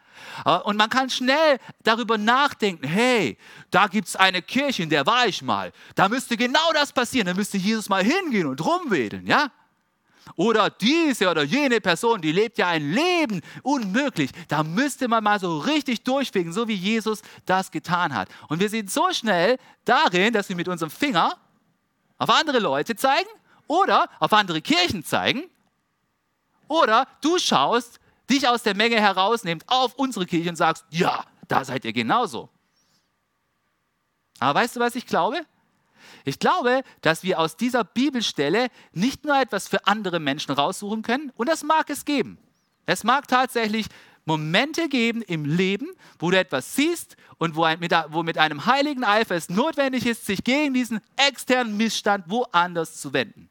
Äh, 0.45 0.59
und 0.59 0.77
man 0.77 0.91
kann 0.91 1.09
schnell 1.09 1.57
darüber 1.81 2.19
nachdenken, 2.19 2.87
hey, 2.87 3.35
da 3.71 3.87
gibt 3.87 4.09
es 4.09 4.15
eine 4.15 4.43
Kirche, 4.43 4.83
in 4.83 4.91
der 4.91 5.07
war 5.07 5.25
ich 5.25 5.41
mal. 5.41 5.71
Da 5.95 6.07
müsste 6.07 6.37
genau 6.37 6.71
das 6.75 6.93
passieren. 6.93 7.25
Da 7.25 7.33
müsste 7.33 7.57
Jesus 7.57 7.89
mal 7.89 8.03
hingehen 8.03 8.45
und 8.45 8.63
rumwedeln, 8.63 9.25
ja? 9.25 9.49
Oder 10.35 10.69
diese 10.69 11.29
oder 11.29 11.43
jene 11.43 11.81
Person, 11.81 12.21
die 12.21 12.31
lebt 12.31 12.57
ja 12.57 12.67
ein 12.67 12.91
Leben 12.91 13.41
unmöglich. 13.63 14.31
Da 14.47 14.63
müsste 14.63 15.07
man 15.07 15.23
mal 15.23 15.39
so 15.39 15.59
richtig 15.59 16.03
durchfegen, 16.03 16.53
so 16.53 16.67
wie 16.67 16.75
Jesus 16.75 17.21
das 17.45 17.71
getan 17.71 18.13
hat. 18.13 18.29
Und 18.47 18.59
wir 18.59 18.69
sind 18.69 18.91
so 18.91 19.11
schnell 19.11 19.57
darin, 19.85 20.33
dass 20.33 20.49
wir 20.49 20.55
mit 20.55 20.67
unserem 20.67 20.91
Finger 20.91 21.37
auf 22.17 22.29
andere 22.29 22.59
Leute 22.59 22.95
zeigen 22.95 23.29
oder 23.67 24.09
auf 24.19 24.33
andere 24.33 24.61
Kirchen 24.61 25.03
zeigen. 25.03 25.43
Oder 26.67 27.07
du 27.21 27.37
schaust, 27.37 27.99
dich 28.29 28.47
aus 28.47 28.63
der 28.63 28.75
Menge 28.75 28.99
herausnimmst 28.99 29.67
auf 29.67 29.95
unsere 29.95 30.25
Kirche 30.25 30.49
und 30.49 30.55
sagst, 30.55 30.85
ja, 30.89 31.25
da 31.47 31.65
seid 31.65 31.83
ihr 31.83 31.93
genauso. 31.93 32.49
Aber 34.39 34.59
weißt 34.59 34.75
du, 34.75 34.79
was 34.79 34.95
ich 34.95 35.05
glaube? 35.05 35.45
Ich 36.25 36.39
glaube, 36.39 36.83
dass 37.01 37.23
wir 37.23 37.39
aus 37.39 37.57
dieser 37.57 37.83
Bibelstelle 37.83 38.67
nicht 38.93 39.25
nur 39.25 39.39
etwas 39.39 39.67
für 39.67 39.85
andere 39.87 40.19
Menschen 40.19 40.53
raussuchen 40.53 41.01
können, 41.01 41.31
und 41.35 41.49
das 41.49 41.63
mag 41.63 41.89
es 41.89 42.05
geben. 42.05 42.37
Es 42.85 43.03
mag 43.03 43.27
tatsächlich 43.27 43.87
Momente 44.25 44.87
geben 44.89 45.21
im 45.21 45.45
Leben, 45.45 45.87
wo 46.19 46.31
du 46.31 46.37
etwas 46.37 46.75
siehst 46.75 47.15
und 47.37 47.55
wo, 47.55 47.63
ein, 47.63 47.79
mit, 47.79 47.91
wo 48.09 48.23
mit 48.23 48.37
einem 48.37 48.65
heiligen 48.65 49.03
Eifer 49.03 49.35
es 49.35 49.49
notwendig 49.49 50.05
ist, 50.05 50.25
sich 50.25 50.43
gegen 50.43 50.73
diesen 50.73 51.01
externen 51.15 51.75
Missstand 51.77 52.25
woanders 52.29 53.01
zu 53.01 53.13
wenden. 53.13 53.49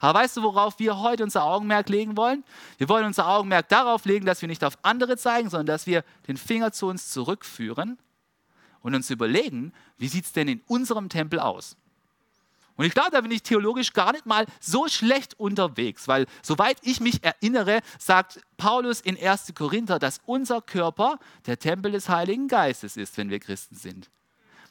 Aber 0.00 0.20
weißt 0.20 0.38
du, 0.38 0.42
worauf 0.42 0.78
wir 0.78 0.98
heute 0.98 1.22
unser 1.22 1.44
Augenmerk 1.44 1.90
legen 1.90 2.16
wollen? 2.16 2.42
Wir 2.78 2.88
wollen 2.88 3.04
unser 3.04 3.28
Augenmerk 3.28 3.68
darauf 3.68 4.06
legen, 4.06 4.24
dass 4.24 4.40
wir 4.40 4.48
nicht 4.48 4.64
auf 4.64 4.78
andere 4.82 5.18
zeigen, 5.18 5.50
sondern 5.50 5.66
dass 5.66 5.86
wir 5.86 6.04
den 6.26 6.38
Finger 6.38 6.72
zu 6.72 6.86
uns 6.86 7.10
zurückführen 7.10 7.98
und 8.82 8.94
uns 8.94 9.10
überlegen, 9.10 9.72
wie 9.98 10.08
sieht 10.08 10.24
es 10.24 10.32
denn 10.32 10.48
in 10.48 10.60
unserem 10.66 11.08
Tempel 11.08 11.40
aus? 11.40 11.76
Und 12.80 12.86
ich 12.86 12.94
glaube, 12.94 13.10
da 13.10 13.20
bin 13.20 13.30
ich 13.30 13.42
theologisch 13.42 13.92
gar 13.92 14.12
nicht 14.12 14.24
mal 14.24 14.46
so 14.58 14.88
schlecht 14.88 15.38
unterwegs, 15.38 16.08
weil 16.08 16.24
soweit 16.40 16.78
ich 16.80 16.98
mich 16.98 17.22
erinnere, 17.22 17.80
sagt 17.98 18.40
Paulus 18.56 19.02
in 19.02 19.18
1. 19.22 19.52
Korinther, 19.54 19.98
dass 19.98 20.22
unser 20.24 20.62
Körper 20.62 21.18
der 21.44 21.58
Tempel 21.58 21.92
des 21.92 22.08
Heiligen 22.08 22.48
Geistes 22.48 22.96
ist, 22.96 23.18
wenn 23.18 23.28
wir 23.28 23.38
Christen 23.38 23.74
sind. 23.74 24.08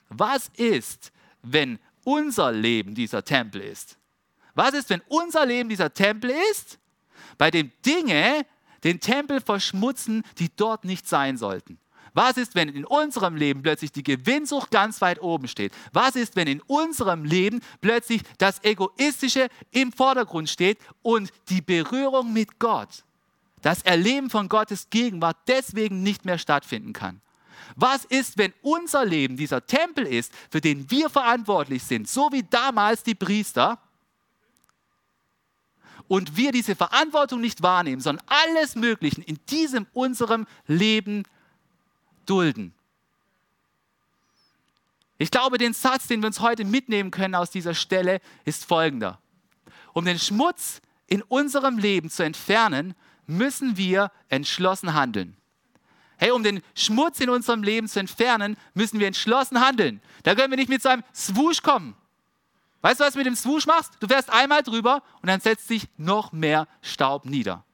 Was 0.10 0.50
ist, 0.58 1.12
wenn 1.44 1.78
unser 2.04 2.52
Leben 2.52 2.96
dieser 2.96 3.24
Tempel 3.24 3.62
ist? 3.62 4.00
Was 4.56 4.74
ist, 4.74 4.90
wenn 4.90 5.02
unser 5.08 5.46
Leben 5.46 5.70
dieser 5.70 5.94
Tempel 5.94 6.34
ist, 6.52 6.80
bei 7.38 7.52
dem 7.52 7.72
Dinge 7.86 8.44
den 8.84 9.00
Tempel 9.00 9.40
verschmutzen, 9.40 10.24
die 10.40 10.50
dort 10.56 10.84
nicht 10.84 11.08
sein 11.08 11.38
sollten? 11.38 11.78
Was 12.20 12.36
ist, 12.36 12.54
wenn 12.54 12.68
in 12.68 12.84
unserem 12.84 13.38
Leben 13.38 13.62
plötzlich 13.62 13.94
die 13.94 14.04
Gewinnsucht 14.04 14.72
ganz 14.72 15.00
weit 15.00 15.22
oben 15.22 15.48
steht? 15.48 15.72
Was 15.94 16.18
ist, 16.18 16.36
wenn 16.36 16.50
in 16.50 16.60
unserem 16.64 17.24
Leben 17.24 17.62
plötzlich 17.80 18.24
das 18.38 18.62
Egoistische 18.62 19.48
im 19.72 19.94
Vordergrund 19.94 20.50
steht 20.50 20.80
und 21.02 21.32
die 21.48 21.62
Berührung 21.62 22.34
mit 22.34 22.60
Gott, 22.60 23.06
das 23.62 23.84
Erleben 23.84 24.30
von 24.30 24.50
Gottes 24.50 24.90
Gegenwart 24.90 25.38
deswegen 25.48 26.04
nicht 26.04 26.26
mehr 26.26 26.38
stattfinden 26.38 26.92
kann? 26.92 27.22
Was 27.78 28.04
ist, 28.04 28.38
wenn 28.38 28.52
unser 28.64 29.06
Leben 29.06 29.38
dieser 29.38 29.66
Tempel 29.66 30.06
ist, 30.06 30.34
für 30.52 30.60
den 30.60 30.92
wir 30.92 31.10
verantwortlich 31.10 31.84
sind, 31.84 32.10
so 32.10 32.34
wie 32.34 32.44
damals 32.44 33.02
die 33.02 33.16
Priester? 33.16 33.80
Und 36.10 36.36
wir 36.36 36.52
diese 36.52 36.76
Verantwortung 36.76 37.40
nicht 37.40 37.64
wahrnehmen, 37.64 38.02
sondern 38.02 38.26
alles 38.28 38.76
Mögliche 38.76 39.22
in 39.22 39.40
diesem 39.50 39.88
unserem 39.94 40.48
Leben 40.68 41.24
dulden. 42.30 42.74
Ich 45.18 45.32
glaube, 45.32 45.58
den 45.58 45.74
Satz, 45.74 46.08
den 46.08 46.22
wir 46.22 46.28
uns 46.28 46.40
heute 46.40 46.64
mitnehmen 46.64 47.12
können 47.12 47.36
aus 47.36 47.52
dieser 47.52 47.74
Stelle, 47.74 48.22
ist 48.46 48.66
folgender. 48.66 49.20
Um 49.94 50.06
den 50.06 50.18
Schmutz 50.18 50.82
in 51.08 51.22
unserem 51.24 51.78
Leben 51.78 52.10
zu 52.10 52.24
entfernen, 52.24 52.96
müssen 53.28 53.76
wir 53.76 54.12
entschlossen 54.30 54.94
handeln. 54.94 55.36
Hey, 56.18 56.32
um 56.32 56.44
den 56.44 56.62
Schmutz 56.76 57.20
in 57.20 57.30
unserem 57.30 57.64
Leben 57.64 57.88
zu 57.88 58.00
entfernen, 58.00 58.58
müssen 58.74 59.00
wir 59.00 59.08
entschlossen 59.08 59.60
handeln. 59.60 60.02
Da 60.24 60.36
können 60.36 60.52
wir 60.52 60.58
nicht 60.58 60.70
mit 60.70 60.82
so 60.82 60.90
einem 60.90 61.04
Swoosh 61.14 61.62
kommen. 61.62 61.96
Weißt 62.82 63.00
du, 63.00 63.04
was 63.04 63.14
du 63.14 63.20
mit 63.20 63.28
dem 63.28 63.36
Swoosh 63.36 63.66
machst? 63.66 63.94
Du 64.00 64.08
fährst 64.08 64.30
einmal 64.30 64.64
drüber 64.64 65.04
und 65.22 65.28
dann 65.28 65.42
setzt 65.42 65.68
sich 65.68 65.88
noch 65.98 66.32
mehr 66.32 66.68
Staub 66.82 67.26
nieder. 67.26 67.66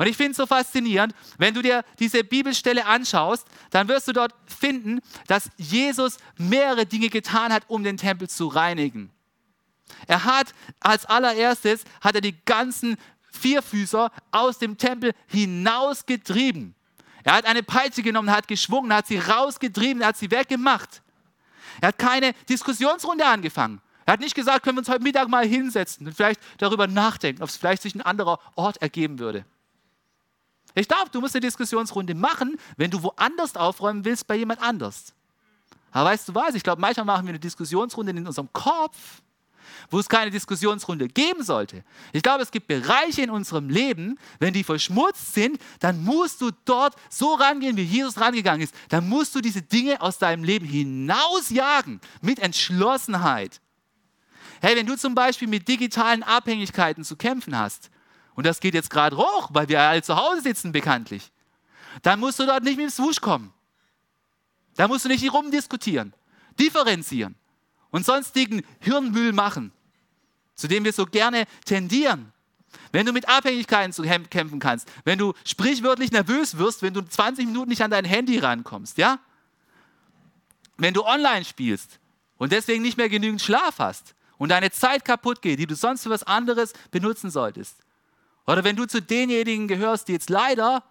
Und 0.00 0.06
ich 0.06 0.16
finde 0.16 0.30
es 0.30 0.38
so 0.38 0.46
faszinierend, 0.46 1.14
wenn 1.36 1.52
du 1.52 1.60
dir 1.60 1.84
diese 1.98 2.24
Bibelstelle 2.24 2.86
anschaust, 2.86 3.46
dann 3.68 3.86
wirst 3.86 4.08
du 4.08 4.14
dort 4.14 4.32
finden, 4.46 5.00
dass 5.26 5.50
Jesus 5.58 6.16
mehrere 6.38 6.86
Dinge 6.86 7.10
getan 7.10 7.52
hat, 7.52 7.64
um 7.68 7.84
den 7.84 7.98
Tempel 7.98 8.26
zu 8.26 8.46
reinigen. 8.46 9.10
Er 10.06 10.24
hat 10.24 10.54
als 10.80 11.04
allererstes 11.04 11.84
hat 12.00 12.14
er 12.14 12.22
die 12.22 12.34
ganzen 12.46 12.96
Vierfüßer 13.30 14.10
aus 14.30 14.56
dem 14.56 14.78
Tempel 14.78 15.12
hinausgetrieben. 15.26 16.74
Er 17.22 17.34
hat 17.34 17.44
eine 17.44 17.62
Peitsche 17.62 18.02
genommen, 18.02 18.30
hat 18.30 18.48
geschwungen, 18.48 18.94
hat 18.94 19.06
sie 19.06 19.18
rausgetrieben, 19.18 20.02
hat 20.02 20.16
sie 20.16 20.30
weggemacht. 20.30 21.02
Er 21.82 21.88
hat 21.88 21.98
keine 21.98 22.32
Diskussionsrunde 22.48 23.26
angefangen. 23.26 23.82
Er 24.06 24.14
hat 24.14 24.20
nicht 24.20 24.34
gesagt, 24.34 24.64
können 24.64 24.78
wir 24.78 24.80
uns 24.80 24.88
heute 24.88 25.02
Mittag 25.02 25.28
mal 25.28 25.46
hinsetzen 25.46 26.06
und 26.06 26.14
vielleicht 26.14 26.40
darüber 26.56 26.86
nachdenken, 26.86 27.42
ob 27.42 27.50
es 27.50 27.58
vielleicht 27.58 27.82
sich 27.82 27.94
ein 27.94 28.00
anderer 28.00 28.40
Ort 28.56 28.78
ergeben 28.78 29.18
würde. 29.18 29.44
Ich 30.74 30.88
glaube, 30.88 31.10
du 31.10 31.20
musst 31.20 31.34
eine 31.34 31.40
Diskussionsrunde 31.40 32.14
machen, 32.14 32.56
wenn 32.76 32.90
du 32.90 33.02
woanders 33.02 33.56
aufräumen 33.56 34.04
willst 34.04 34.26
bei 34.26 34.36
jemand 34.36 34.62
anders. 34.62 35.12
Aber 35.92 36.10
weißt 36.10 36.28
du 36.28 36.34
was? 36.34 36.54
Ich 36.54 36.62
glaube, 36.62 36.80
manchmal 36.80 37.06
machen 37.06 37.26
wir 37.26 37.30
eine 37.30 37.40
Diskussionsrunde 37.40 38.12
in 38.12 38.26
unserem 38.26 38.52
Kopf, 38.52 39.22
wo 39.90 39.98
es 39.98 40.08
keine 40.08 40.30
Diskussionsrunde 40.30 41.08
geben 41.08 41.42
sollte. 41.42 41.84
Ich 42.12 42.22
glaube, 42.22 42.42
es 42.42 42.50
gibt 42.50 42.68
Bereiche 42.68 43.22
in 43.22 43.30
unserem 43.30 43.68
Leben, 43.68 44.18
wenn 44.38 44.52
die 44.52 44.64
verschmutzt 44.64 45.34
sind, 45.34 45.60
dann 45.80 46.02
musst 46.02 46.40
du 46.40 46.50
dort 46.64 46.94
so 47.08 47.34
rangehen, 47.34 47.76
wie 47.76 47.82
Jesus 47.82 48.20
rangegangen 48.20 48.62
ist. 48.62 48.74
Dann 48.88 49.08
musst 49.08 49.34
du 49.34 49.40
diese 49.40 49.62
Dinge 49.62 50.00
aus 50.00 50.18
deinem 50.18 50.44
Leben 50.44 50.66
hinausjagen 50.66 52.00
mit 52.20 52.38
Entschlossenheit. 52.38 53.60
Hey, 54.60 54.76
wenn 54.76 54.86
du 54.86 54.96
zum 54.96 55.14
Beispiel 55.14 55.48
mit 55.48 55.66
digitalen 55.66 56.22
Abhängigkeiten 56.22 57.02
zu 57.02 57.16
kämpfen 57.16 57.58
hast, 57.58 57.90
und 58.40 58.46
das 58.46 58.58
geht 58.58 58.72
jetzt 58.72 58.88
gerade 58.88 59.18
hoch, 59.18 59.50
weil 59.52 59.68
wir 59.68 59.82
alle 59.82 60.00
zu 60.00 60.16
Hause 60.16 60.40
sitzen 60.40 60.72
bekanntlich, 60.72 61.30
dann 62.00 62.18
musst 62.18 62.38
du 62.38 62.46
dort 62.46 62.64
nicht 62.64 62.78
mit 62.78 62.86
dem 62.86 62.90
Swoosh 62.90 63.20
kommen. 63.20 63.52
Da 64.76 64.88
musst 64.88 65.04
du 65.04 65.10
nicht 65.10 65.20
hier 65.20 65.30
rumdiskutieren, 65.30 66.14
differenzieren 66.58 67.34
und 67.90 68.06
sonstigen 68.06 68.64
Hirnmüll 68.78 69.34
machen, 69.34 69.72
zu 70.54 70.68
dem 70.68 70.86
wir 70.86 70.94
so 70.94 71.04
gerne 71.04 71.44
tendieren. 71.66 72.32
Wenn 72.92 73.04
du 73.04 73.12
mit 73.12 73.28
Abhängigkeiten 73.28 73.92
zu 73.92 74.04
kämpfen 74.04 74.58
kannst, 74.58 74.90
wenn 75.04 75.18
du 75.18 75.34
sprichwörtlich 75.44 76.10
nervös 76.10 76.56
wirst, 76.56 76.80
wenn 76.80 76.94
du 76.94 77.02
20 77.02 77.44
Minuten 77.44 77.68
nicht 77.68 77.82
an 77.82 77.90
dein 77.90 78.06
Handy 78.06 78.38
rankommst, 78.38 78.96
ja? 78.96 79.18
Wenn 80.78 80.94
du 80.94 81.04
online 81.04 81.44
spielst 81.44 81.98
und 82.38 82.52
deswegen 82.52 82.80
nicht 82.80 82.96
mehr 82.96 83.10
genügend 83.10 83.42
Schlaf 83.42 83.80
hast 83.80 84.14
und 84.38 84.48
deine 84.48 84.70
Zeit 84.70 85.04
kaputt 85.04 85.42
geht, 85.42 85.58
die 85.58 85.66
du 85.66 85.74
sonst 85.74 86.04
für 86.04 86.10
was 86.10 86.22
anderes 86.22 86.72
benutzen 86.90 87.28
solltest, 87.28 87.76
oder 88.46 88.64
wenn 88.64 88.76
du 88.76 88.86
zu 88.86 89.00
denjenigen 89.00 89.68
gehörst, 89.68 90.08
die 90.08 90.12
jetzt 90.12 90.30
leider 90.30 90.82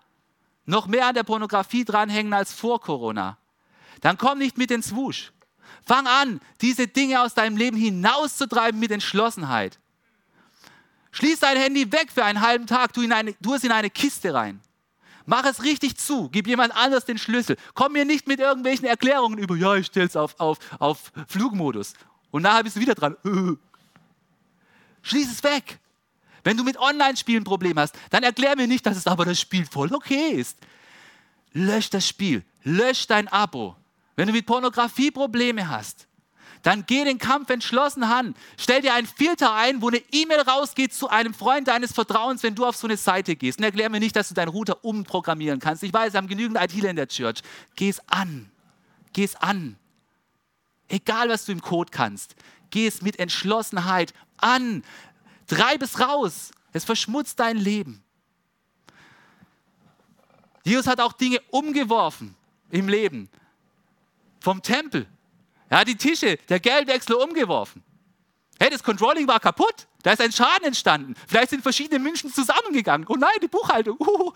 noch 0.66 0.88
mehr 0.88 1.08
an 1.08 1.16
der 1.16 1.24
Pornografie 1.24 1.84
dranhängen 1.84 2.34
als 2.34 2.54
vor 2.54 2.80
Corona, 2.80 3.38
dann 4.02 4.18
komm 4.18 4.38
nicht 4.38 4.58
mit 4.58 4.72
ins 4.72 4.96
Wusch. 4.96 5.32
Fang 5.86 6.08
an, 6.08 6.40
diese 6.62 6.88
Dinge 6.88 7.22
aus 7.22 7.34
deinem 7.34 7.58
Leben 7.58 7.78
hinauszutreiben 7.78 8.80
mit 8.80 8.92
Entschlossenheit. 8.92 9.80
Schließ 11.12 11.40
dein 11.40 11.58
Handy 11.58 11.92
weg 11.92 12.12
für 12.14 12.24
einen 12.24 12.42
halben 12.42 12.68
Tag, 12.68 12.94
tu, 12.94 13.02
eine, 13.02 13.34
tu 13.42 13.56
es 13.56 13.64
in 13.64 13.72
eine 13.72 13.90
Kiste 13.90 14.34
rein. 14.34 14.62
Mach 15.26 15.46
es 15.46 15.64
richtig 15.64 15.98
zu, 15.98 16.30
gib 16.30 16.48
jemand 16.48 16.76
anders 16.76 17.06
den 17.06 17.18
Schlüssel. 17.18 17.58
Komm 17.74 17.94
mir 17.94 18.06
nicht 18.06 18.28
mit 18.28 18.40
irgendwelchen 18.40 18.86
Erklärungen 18.86 19.38
über, 19.38 19.56
ja, 19.56 19.76
ich 19.76 19.88
stelle 19.88 20.08
es 20.08 20.16
auf, 20.16 20.40
auf, 20.40 20.58
auf 20.80 21.12
Flugmodus. 21.28 21.94
Und 22.32 22.44
nachher 22.44 22.64
bist 22.64 22.76
du 22.76 22.80
wieder 22.80 22.96
dran. 22.96 23.16
Schließ 25.02 25.32
es 25.32 25.44
weg. 25.44 25.80
Wenn 26.44 26.58
du 26.58 26.64
mit 26.64 26.78
Online-Spielen 26.78 27.44
Probleme 27.44 27.82
hast, 27.82 27.96
dann 28.10 28.24
erklär 28.24 28.56
mir 28.56 28.68
nicht, 28.68 28.86
dass 28.86 28.98
es 28.98 29.08
aber 29.08 29.26
das 29.26 29.40
Spiel 29.40 29.66
voll 29.66 29.94
okay 29.94 30.32
ist. 30.32 30.58
Lösch 31.54 31.90
das 31.90 32.08
Spiel, 32.08 32.44
lösch 32.64 33.08
dein 33.08 33.28
Abo. 33.28 33.76
Wenn 34.16 34.28
du 34.28 34.34
mit 34.34 34.46
Pornografie 34.46 35.12
Probleme 35.12 35.70
hast, 35.70 36.08
dann 36.64 36.86
geh 36.86 37.04
den 37.04 37.18
Kampf 37.18 37.50
entschlossen 37.50 38.04
an. 38.04 38.36
Stell 38.58 38.82
dir 38.82 38.94
einen 38.94 39.08
Filter 39.08 39.54
ein, 39.54 39.82
wo 39.82 39.88
eine 39.88 40.02
E-Mail 40.12 40.42
rausgeht 40.42 40.94
zu 40.94 41.10
einem 41.10 41.34
Freund 41.34 41.68
deines 41.68 41.94
Vertrauens, 41.94 42.44
wenn 42.44 42.56
du 42.56 42.66
auf 42.66 42.76
so 42.76 42.88
eine 42.88 42.98
Seite 42.98 43.36
gehst. 43.36 43.60
Und 43.60 43.66
erklär 43.66 43.90
mir 43.90 44.00
nicht, 44.00 44.16
dass 44.16 44.28
du 44.28 44.34
deinen 44.34 44.50
Router 44.50 44.84
umprogrammieren 44.84 45.60
kannst. 45.60 45.84
Ich 45.84 45.94
weiß, 45.94 46.14
wir 46.14 46.18
haben 46.18 46.28
genügend 46.28 46.60
ITler 46.62 46.90
in 46.90 46.96
der 46.96 47.08
Church. 47.08 47.42
Geh 47.76 47.90
es 47.90 48.02
an. 48.08 48.52
Geh 49.14 49.24
es 49.24 49.36
an. 49.36 49.78
Egal, 50.90 51.30
was 51.30 51.46
du 51.46 51.52
im 51.52 51.62
Code 51.62 51.92
kannst. 51.92 52.36
Geh 52.72 52.88
es 52.88 53.02
mit 53.02 53.20
Entschlossenheit 53.20 54.14
an. 54.38 54.84
Treib 55.50 55.82
es 55.82 56.00
raus. 56.00 56.52
Es 56.72 56.86
verschmutzt 56.86 57.40
dein 57.40 57.58
Leben. 57.58 58.04
Jesus 60.64 60.88
hat 60.88 61.02
auch 61.02 61.14
Dinge 61.14 61.42
umgeworfen 61.50 62.36
im 62.70 62.88
Leben. 62.88 63.30
Vom 64.40 64.62
Tempel. 64.62 65.08
Er 65.68 65.80
hat 65.80 65.88
die 65.88 65.98
Tische, 65.98 66.38
der 66.48 66.60
Geldwechsel 66.60 67.16
umgeworfen. 67.16 67.84
Hey, 68.60 68.70
das 68.70 68.84
Controlling 68.84 69.28
war 69.28 69.40
kaputt. 69.40 69.88
Da 70.04 70.12
ist 70.12 70.22
ein 70.22 70.32
Schaden 70.32 70.66
entstanden. 70.66 71.16
Vielleicht 71.28 71.50
sind 71.50 71.64
verschiedene 71.64 72.00
München 72.00 72.32
zusammengegangen. 72.32 73.08
Oh 73.10 73.16
nein, 73.16 73.38
die 73.42 73.48
Buchhaltung. 73.48 73.98
Uh. 74.00 74.32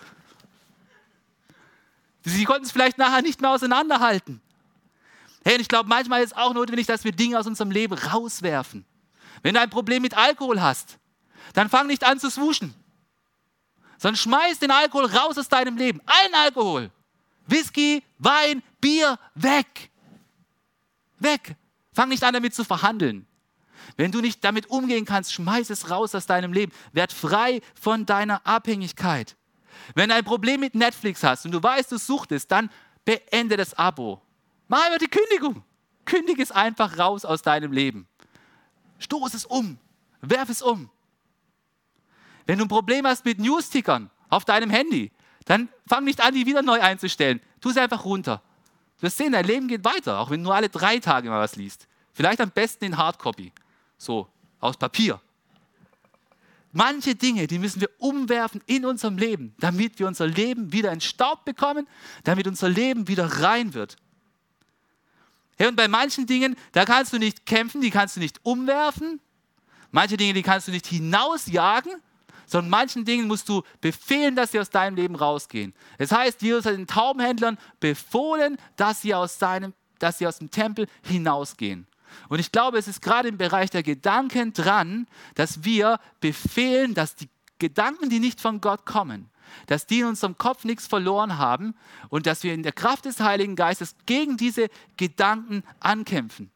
Sie 2.23 2.43
konnten 2.45 2.65
es 2.65 2.71
vielleicht 2.71 2.97
nachher 2.97 3.21
nicht 3.21 3.39
mehr 3.41 3.51
auseinanderhalten. 3.51 4.41
Hey, 5.43 5.55
und 5.55 5.61
ich 5.61 5.67
glaube, 5.67 5.89
manchmal 5.89 6.23
ist 6.23 6.31
es 6.31 6.37
auch 6.37 6.53
notwendig, 6.53 6.87
dass 6.87 7.03
wir 7.03 7.11
Dinge 7.11 7.37
aus 7.37 7.47
unserem 7.47 7.69
Leben 7.69 7.93
rauswerfen. 7.93 8.85
Wenn 9.41 9.53
du 9.53 9.59
ein 9.59 9.69
Problem 9.69 10.01
mit 10.01 10.15
Alkohol 10.15 10.61
hast, 10.61 10.97
dann 11.53 11.69
fang 11.69 11.87
nicht 11.87 12.03
an 12.03 12.19
zu 12.19 12.29
swooschen, 12.29 12.73
sondern 13.97 14.17
schmeiß 14.17 14.59
den 14.59 14.71
Alkohol 14.71 15.05
raus 15.05 15.37
aus 15.37 15.47
deinem 15.47 15.77
Leben. 15.77 16.01
Allen 16.05 16.33
Alkohol. 16.33 16.91
Whisky, 17.47 18.03
Wein, 18.19 18.63
Bier, 18.81 19.19
weg. 19.35 19.89
Weg. 21.19 21.55
Fang 21.93 22.09
nicht 22.09 22.23
an 22.23 22.33
damit 22.33 22.55
zu 22.55 22.63
verhandeln. 22.63 23.27
Wenn 23.97 24.11
du 24.11 24.21
nicht 24.21 24.43
damit 24.43 24.69
umgehen 24.69 25.05
kannst, 25.05 25.33
schmeiß 25.33 25.69
es 25.69 25.89
raus 25.89 26.15
aus 26.15 26.25
deinem 26.25 26.53
Leben. 26.53 26.71
Werd 26.91 27.13
frei 27.13 27.61
von 27.79 28.05
deiner 28.05 28.45
Abhängigkeit. 28.45 29.35
Wenn 29.95 30.09
du 30.09 30.15
ein 30.15 30.23
Problem 30.23 30.61
mit 30.61 30.75
Netflix 30.75 31.23
hast 31.23 31.45
und 31.45 31.51
du 31.51 31.61
weißt, 31.61 31.91
du 31.91 31.97
suchtest, 31.97 32.51
dann 32.51 32.69
beende 33.05 33.57
das 33.57 33.73
Abo. 33.73 34.21
Mach 34.67 34.83
einfach 34.85 34.99
die 34.99 35.07
Kündigung. 35.07 35.63
Kündige 36.05 36.41
es 36.41 36.51
einfach 36.51 36.97
raus 36.97 37.25
aus 37.25 37.41
deinem 37.41 37.71
Leben. 37.71 38.07
Stoß 38.99 39.33
es 39.33 39.45
um. 39.45 39.77
Werf 40.21 40.49
es 40.49 40.61
um. 40.61 40.89
Wenn 42.45 42.59
du 42.59 42.65
ein 42.65 42.69
Problem 42.69 43.05
hast 43.05 43.25
mit 43.25 43.39
Newstickern 43.39 44.09
auf 44.29 44.45
deinem 44.45 44.69
Handy, 44.69 45.11
dann 45.45 45.69
fang 45.87 46.03
nicht 46.03 46.21
an, 46.21 46.33
die 46.33 46.45
wieder 46.45 46.61
neu 46.61 46.79
einzustellen. 46.79 47.41
Tu 47.61 47.71
sie 47.71 47.81
einfach 47.81 48.05
runter. 48.05 48.41
Du 48.97 49.03
wirst 49.03 49.17
sehen, 49.17 49.33
dein 49.33 49.45
Leben 49.45 49.67
geht 49.67 49.83
weiter, 49.83 50.19
auch 50.19 50.29
wenn 50.29 50.39
du 50.39 50.45
nur 50.45 50.55
alle 50.55 50.69
drei 50.69 50.99
Tage 50.99 51.29
mal 51.29 51.39
was 51.39 51.55
liest. 51.55 51.87
Vielleicht 52.13 52.41
am 52.41 52.51
besten 52.51 52.85
in 52.85 52.97
Hardcopy. 52.97 53.51
So, 53.97 54.27
aus 54.59 54.77
Papier. 54.77 55.19
Manche 56.71 57.13
Dinge, 57.13 57.45
die 57.45 57.59
müssen 57.59 57.81
wir 57.81 57.89
umwerfen 57.99 58.61
in 58.65 58.85
unserem 58.85 59.17
Leben, 59.17 59.53
damit 59.59 59.99
wir 59.99 60.07
unser 60.07 60.25
Leben 60.25 60.73
wieder 60.73 60.91
in 60.91 61.01
Staub 61.01 61.45
bekommen, 61.45 61.87
damit 62.23 62.47
unser 62.47 62.67
Leben 62.67 63.07
wieder 63.07 63.25
rein 63.25 63.75
wird. 63.75 63.97
Hey, 65.57 65.67
und 65.67 65.75
bei 65.75 65.87
manchen 65.87 66.25
Dingen, 66.25 66.55
da 66.71 66.83
kannst 66.83 67.13
du 67.13 67.19
nicht 67.19 67.45
kämpfen, 67.45 67.81
die 67.81 67.91
kannst 67.91 68.15
du 68.15 68.19
nicht 68.19 68.39
umwerfen. 68.43 69.19
Manche 69.91 70.17
Dinge, 70.17 70.33
die 70.33 70.41
kannst 70.41 70.67
du 70.67 70.71
nicht 70.71 70.87
hinausjagen, 70.87 71.93
sondern 72.53 72.69
manchen 72.69 73.03
Dingen 73.03 73.27
musst 73.27 73.49
du 73.49 73.63
befehlen, 73.81 74.35
dass 74.35 74.51
sie 74.51 74.59
aus 74.59 74.69
deinem 74.69 74.95
Leben 74.95 75.15
rausgehen. 75.15 75.73
Das 75.97 76.11
heißt, 76.11 76.43
Jesus 76.43 76.67
hat 76.67 76.73
den 76.73 76.85
Taubenhändlern 76.85 77.57
befohlen, 77.79 78.57
dass 78.75 79.01
sie 79.01 79.15
aus, 79.15 79.39
seinem, 79.39 79.73
dass 79.97 80.19
sie 80.19 80.27
aus 80.27 80.37
dem 80.37 80.51
Tempel 80.51 80.85
hinausgehen. 81.01 81.87
Und 82.29 82.37
ich 82.37 82.51
glaube, 82.51 82.77
es 82.77 82.87
ist 82.87 83.01
gerade 83.01 83.27
im 83.27 83.39
Bereich 83.39 83.71
der 83.71 83.81
Gedanken 83.81 84.53
dran, 84.53 85.07
dass 85.33 85.63
wir 85.63 85.99
befehlen, 86.19 86.93
dass 86.93 87.15
die 87.15 87.27
Gedanken, 87.57 88.11
die 88.11 88.19
nicht 88.19 88.39
von 88.39 88.61
Gott 88.61 88.85
kommen, 88.85 89.31
dass 89.65 89.87
die 89.87 90.01
in 90.01 90.05
unserem 90.05 90.37
Kopf 90.37 90.63
nichts 90.63 90.85
verloren 90.85 91.39
haben 91.39 91.73
und 92.09 92.27
dass 92.27 92.43
wir 92.43 92.53
in 92.53 92.61
der 92.61 92.71
Kraft 92.71 93.05
des 93.05 93.19
Heiligen 93.19 93.55
Geistes 93.55 93.95
gegen 94.05 94.37
diese 94.37 94.69
Gedanken 94.95 95.63
ankämpfen. 95.79 96.51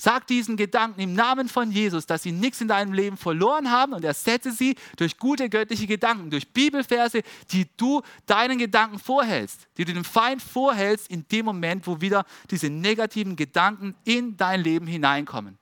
Sag 0.00 0.28
diesen 0.28 0.56
Gedanken 0.56 1.00
im 1.00 1.14
Namen 1.14 1.48
von 1.48 1.72
Jesus, 1.72 2.06
dass 2.06 2.22
sie 2.22 2.30
nichts 2.30 2.60
in 2.60 2.68
deinem 2.68 2.92
Leben 2.92 3.16
verloren 3.16 3.72
haben 3.72 3.94
und 3.94 4.04
ersetze 4.04 4.52
sie 4.52 4.76
durch 4.96 5.18
gute 5.18 5.50
göttliche 5.50 5.88
Gedanken, 5.88 6.30
durch 6.30 6.52
Bibelverse, 6.52 7.22
die 7.50 7.66
du 7.76 8.02
deinen 8.24 8.58
Gedanken 8.58 9.00
vorhältst, 9.00 9.66
die 9.76 9.84
du 9.84 9.92
dem 9.92 10.04
Feind 10.04 10.40
vorhältst 10.40 11.10
in 11.10 11.26
dem 11.32 11.46
Moment, 11.46 11.88
wo 11.88 12.00
wieder 12.00 12.24
diese 12.48 12.70
negativen 12.70 13.34
Gedanken 13.34 13.96
in 14.04 14.36
dein 14.36 14.60
Leben 14.60 14.86
hineinkommen. 14.86 15.58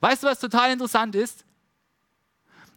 Weißt 0.00 0.22
du, 0.22 0.26
was 0.28 0.40
total 0.40 0.72
interessant 0.72 1.14
ist? 1.14 1.44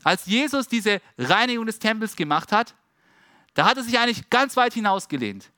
Als 0.03 0.25
Jesus 0.25 0.67
diese 0.67 1.01
Reinigung 1.17 1.65
des 1.65 1.79
Tempels 1.79 2.17
gemacht 2.17 2.51
hat, 2.51 2.75
da 3.53 3.65
hat 3.65 3.77
er 3.77 3.83
sich 3.83 3.97
eigentlich 3.97 4.29
ganz 4.29 4.57
weit 4.57 4.73
hinausgelehnt. 4.73 5.49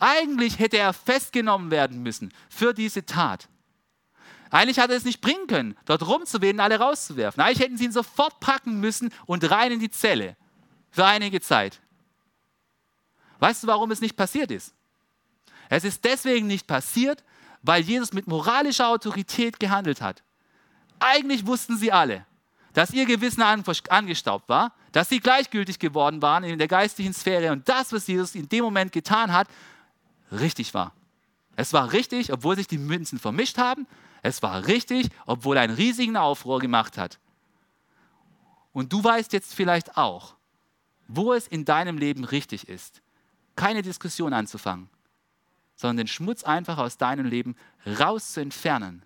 Eigentlich 0.00 0.58
hätte 0.58 0.78
er 0.78 0.92
festgenommen 0.92 1.70
werden 1.70 2.02
müssen 2.02 2.32
für 2.48 2.74
diese 2.74 3.06
Tat. 3.06 3.48
Eigentlich 4.50 4.78
hat 4.78 4.90
er 4.90 4.96
es 4.96 5.04
nicht 5.04 5.20
bringen 5.20 5.46
können, 5.46 5.76
dort 5.84 6.06
rumzuwählen, 6.06 6.60
alle 6.60 6.78
rauszuwerfen. 6.78 7.42
Eigentlich 7.42 7.60
hätten 7.60 7.76
sie 7.76 7.86
ihn 7.86 7.92
sofort 7.92 8.38
packen 8.40 8.80
müssen 8.80 9.12
und 9.26 9.48
rein 9.50 9.72
in 9.72 9.80
die 9.80 9.90
Zelle 9.90 10.36
für 10.90 11.04
einige 11.04 11.40
Zeit. 11.40 11.80
Weißt 13.38 13.62
du, 13.62 13.66
warum 13.66 13.90
es 13.90 14.00
nicht 14.00 14.16
passiert 14.16 14.50
ist? 14.50 14.72
Es 15.68 15.84
ist 15.84 16.04
deswegen 16.04 16.46
nicht 16.46 16.66
passiert, 16.66 17.24
weil 17.62 17.82
Jesus 17.82 18.12
mit 18.12 18.26
moralischer 18.26 18.88
Autorität 18.88 19.58
gehandelt 19.58 20.00
hat. 20.00 20.22
Eigentlich 21.00 21.46
wussten 21.46 21.76
sie 21.76 21.92
alle, 21.92 22.24
dass 22.72 22.92
ihr 22.92 23.04
Gewissen 23.04 23.42
angestaubt 23.42 24.48
war, 24.48 24.72
dass 24.92 25.08
sie 25.08 25.20
gleichgültig 25.20 25.78
geworden 25.78 26.22
waren 26.22 26.44
in 26.44 26.58
der 26.58 26.68
geistlichen 26.68 27.12
Sphäre 27.12 27.52
und 27.52 27.68
das, 27.68 27.92
was 27.92 28.06
Jesus 28.06 28.34
in 28.34 28.48
dem 28.48 28.64
Moment 28.64 28.92
getan 28.92 29.32
hat, 29.32 29.48
richtig 30.30 30.72
war. 30.72 30.92
Es 31.56 31.72
war 31.72 31.92
richtig, 31.92 32.32
obwohl 32.32 32.56
sich 32.56 32.68
die 32.68 32.78
Münzen 32.78 33.18
vermischt 33.18 33.58
haben, 33.58 33.86
es 34.26 34.42
war 34.42 34.66
richtig, 34.66 35.08
obwohl 35.24 35.56
er 35.56 35.62
einen 35.62 35.74
riesigen 35.74 36.16
Aufruhr 36.16 36.58
gemacht 36.58 36.98
hat. 36.98 37.20
Und 38.72 38.92
du 38.92 39.02
weißt 39.02 39.32
jetzt 39.32 39.54
vielleicht 39.54 39.96
auch, 39.96 40.34
wo 41.06 41.32
es 41.32 41.46
in 41.46 41.64
deinem 41.64 41.96
Leben 41.96 42.24
richtig 42.24 42.68
ist, 42.68 43.02
keine 43.54 43.82
Diskussion 43.82 44.32
anzufangen, 44.32 44.88
sondern 45.76 45.98
den 45.98 46.08
Schmutz 46.08 46.42
einfach 46.42 46.78
aus 46.78 46.98
deinem 46.98 47.26
Leben 47.26 47.54
raus 47.86 48.32
zu 48.32 48.40
entfernen 48.40 49.04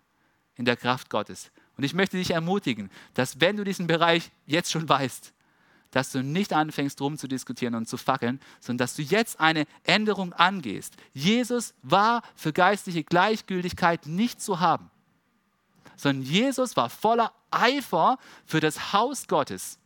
in 0.56 0.64
der 0.64 0.76
Kraft 0.76 1.10
Gottes. 1.10 1.50
Und 1.76 1.84
ich 1.84 1.92
möchte 1.92 2.16
dich 2.16 2.30
ermutigen, 2.30 2.90
dass 3.12 3.40
wenn 3.40 3.56
du 3.56 3.64
diesen 3.64 3.86
Bereich 3.86 4.30
jetzt 4.46 4.72
schon 4.72 4.88
weißt, 4.88 5.34
dass 5.90 6.12
du 6.12 6.22
nicht 6.22 6.52
anfängst, 6.54 7.00
rum 7.00 7.18
zu 7.18 7.28
diskutieren 7.28 7.74
und 7.74 7.88
zu 7.88 7.98
fackeln, 7.98 8.40
sondern 8.60 8.84
dass 8.84 8.94
du 8.94 9.02
jetzt 9.02 9.38
eine 9.38 9.66
Änderung 9.84 10.32
angehst. 10.32 10.94
Jesus 11.12 11.74
war 11.82 12.22
für 12.36 12.52
geistliche 12.52 13.04
Gleichgültigkeit 13.04 14.06
nicht 14.06 14.40
zu 14.40 14.60
haben 14.60 14.90
sondern 16.01 16.24
Jesus 16.24 16.76
war 16.76 16.88
voller 16.88 17.32
Eifer 17.51 18.18
für 18.46 18.61
das 18.61 18.92
Haus 18.92 19.28
Gottes. 19.28 19.78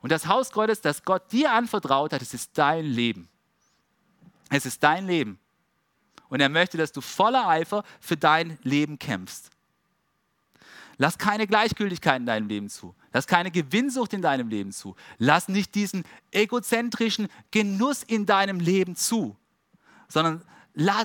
Und 0.00 0.12
das 0.12 0.26
Haus 0.26 0.52
Gottes, 0.52 0.80
das 0.80 1.04
Gott 1.04 1.30
dir 1.32 1.52
anvertraut 1.52 2.12
hat, 2.12 2.22
es 2.22 2.34
ist 2.34 2.56
dein 2.56 2.84
Leben. 2.84 3.28
Es 4.50 4.66
ist 4.66 4.82
dein 4.82 5.06
Leben. 5.06 5.38
Und 6.28 6.40
er 6.40 6.48
möchte, 6.48 6.78
dass 6.78 6.92
du 6.92 7.00
voller 7.00 7.48
Eifer 7.48 7.84
für 8.00 8.16
dein 8.16 8.58
Leben 8.62 8.98
kämpfst. 8.98 9.50
Lass 10.96 11.18
keine 11.18 11.46
Gleichgültigkeit 11.46 12.20
in 12.20 12.26
deinem 12.26 12.48
Leben 12.48 12.68
zu. 12.68 12.94
Lass 13.12 13.26
keine 13.26 13.50
Gewinnsucht 13.50 14.12
in 14.12 14.22
deinem 14.22 14.48
Leben 14.48 14.72
zu. 14.72 14.94
Lass 15.18 15.48
nicht 15.48 15.74
diesen 15.74 16.04
egozentrischen 16.30 17.28
Genuss 17.50 18.02
in 18.02 18.26
deinem 18.26 18.60
Leben 18.60 18.94
zu, 18.94 19.36
sondern 20.08 20.42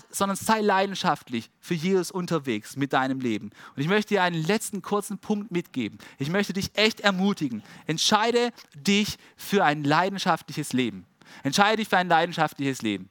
sondern 0.09 0.38
sei 0.38 0.61
leidenschaftlich 0.61 1.49
für 1.59 1.74
Jesus 1.74 2.11
unterwegs 2.11 2.76
mit 2.76 2.93
deinem 2.93 3.20
Leben. 3.20 3.51
Und 3.76 3.82
ich 3.82 3.88
möchte 3.88 4.15
dir 4.15 4.24
einen 4.24 4.41
letzten 4.41 4.82
kurzen 4.82 5.20
Punkt 5.20 5.51
mitgeben. 5.51 5.99
Ich 6.18 6.30
möchte 6.30 6.53
dich 6.53 6.78
echt 6.78 7.01
ermutigen. 7.01 7.63
Entscheide 7.86 8.51
dich 8.74 9.18
für 9.36 9.63
ein 9.63 9.84
leidenschaftliches 9.84 10.74
Leben. 10.74 11.05
Entscheide 11.43 11.78
dich 11.78 11.89
für 11.89 11.97
ein 11.97 12.07
leidenschaftliches 12.07 12.82
Leben. 12.82 13.09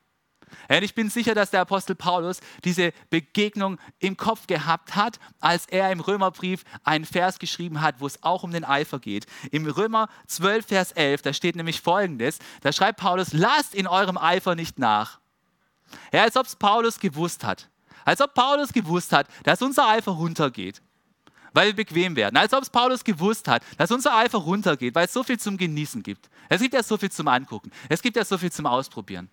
Und 0.69 0.83
ich 0.83 0.95
bin 0.95 1.11
sicher, 1.11 1.35
dass 1.35 1.51
der 1.51 1.61
Apostel 1.61 1.95
Paulus 1.95 2.41
diese 2.65 2.93
Begegnung 3.11 3.79
im 3.99 4.17
Kopf 4.17 4.47
gehabt 4.47 4.95
hat, 4.95 5.19
als 5.41 5.67
er 5.67 5.91
im 5.91 6.01
Römerbrief 6.01 6.65
einen 6.85 7.05
Vers 7.05 7.39
geschrieben 7.39 7.81
hat, 7.83 8.01
wo 8.01 8.07
es 8.07 8.23
auch 8.23 8.43
um 8.43 8.53
den 8.53 8.65
Eifer 8.65 8.99
geht. 8.99 9.27
Im 9.51 9.67
Römer 9.67 10.09
12, 10.29 10.67
Vers 10.67 10.93
11, 10.93 11.23
da 11.23 11.33
steht 11.33 11.57
nämlich 11.57 11.81
folgendes, 11.81 12.39
da 12.63 12.73
schreibt 12.73 13.01
Paulus, 13.01 13.33
lasst 13.33 13.75
in 13.75 13.87
eurem 13.87 14.17
Eifer 14.17 14.55
nicht 14.55 14.79
nach. 14.79 15.21
Ja, 16.13 16.23
als 16.23 16.37
ob 16.37 16.47
es 16.47 16.57
Paulus 16.57 16.99
gewusst 16.99 17.45
hat. 17.45 17.69
Als 18.05 18.21
ob 18.21 18.35
Paulus 18.35 18.73
gewusst 18.73 19.13
hat, 19.13 19.27
dass 19.43 19.63
unser 19.63 19.89
Eifer 19.89 20.13
runtergeht, 20.13 20.81
weil 21.53 21.69
wir 21.69 21.77
bequem 21.77 22.15
werden. 22.15 22.37
Als 22.37 22.53
ob 22.53 22.63
es 22.63 22.71
Paulus 22.71 23.03
gewusst 23.03 23.49
hat, 23.49 23.63
dass 23.79 23.91
unser 23.91 24.15
Eifer 24.15 24.39
runtergeht, 24.39 24.95
weil 24.95 25.07
es 25.07 25.13
so 25.13 25.25
viel 25.25 25.39
zum 25.41 25.57
Genießen 25.57 26.03
gibt. 26.03 26.31
Es 26.49 26.61
gibt 26.61 26.75
ja 26.75 26.83
so 26.83 26.97
viel 26.97 27.11
zum 27.11 27.27
Angucken. 27.27 27.73
Es 27.89 28.03
gibt 28.03 28.17
ja 28.17 28.25
so 28.25 28.39
viel 28.39 28.53
zum 28.53 28.67
Ausprobieren. 28.67 29.29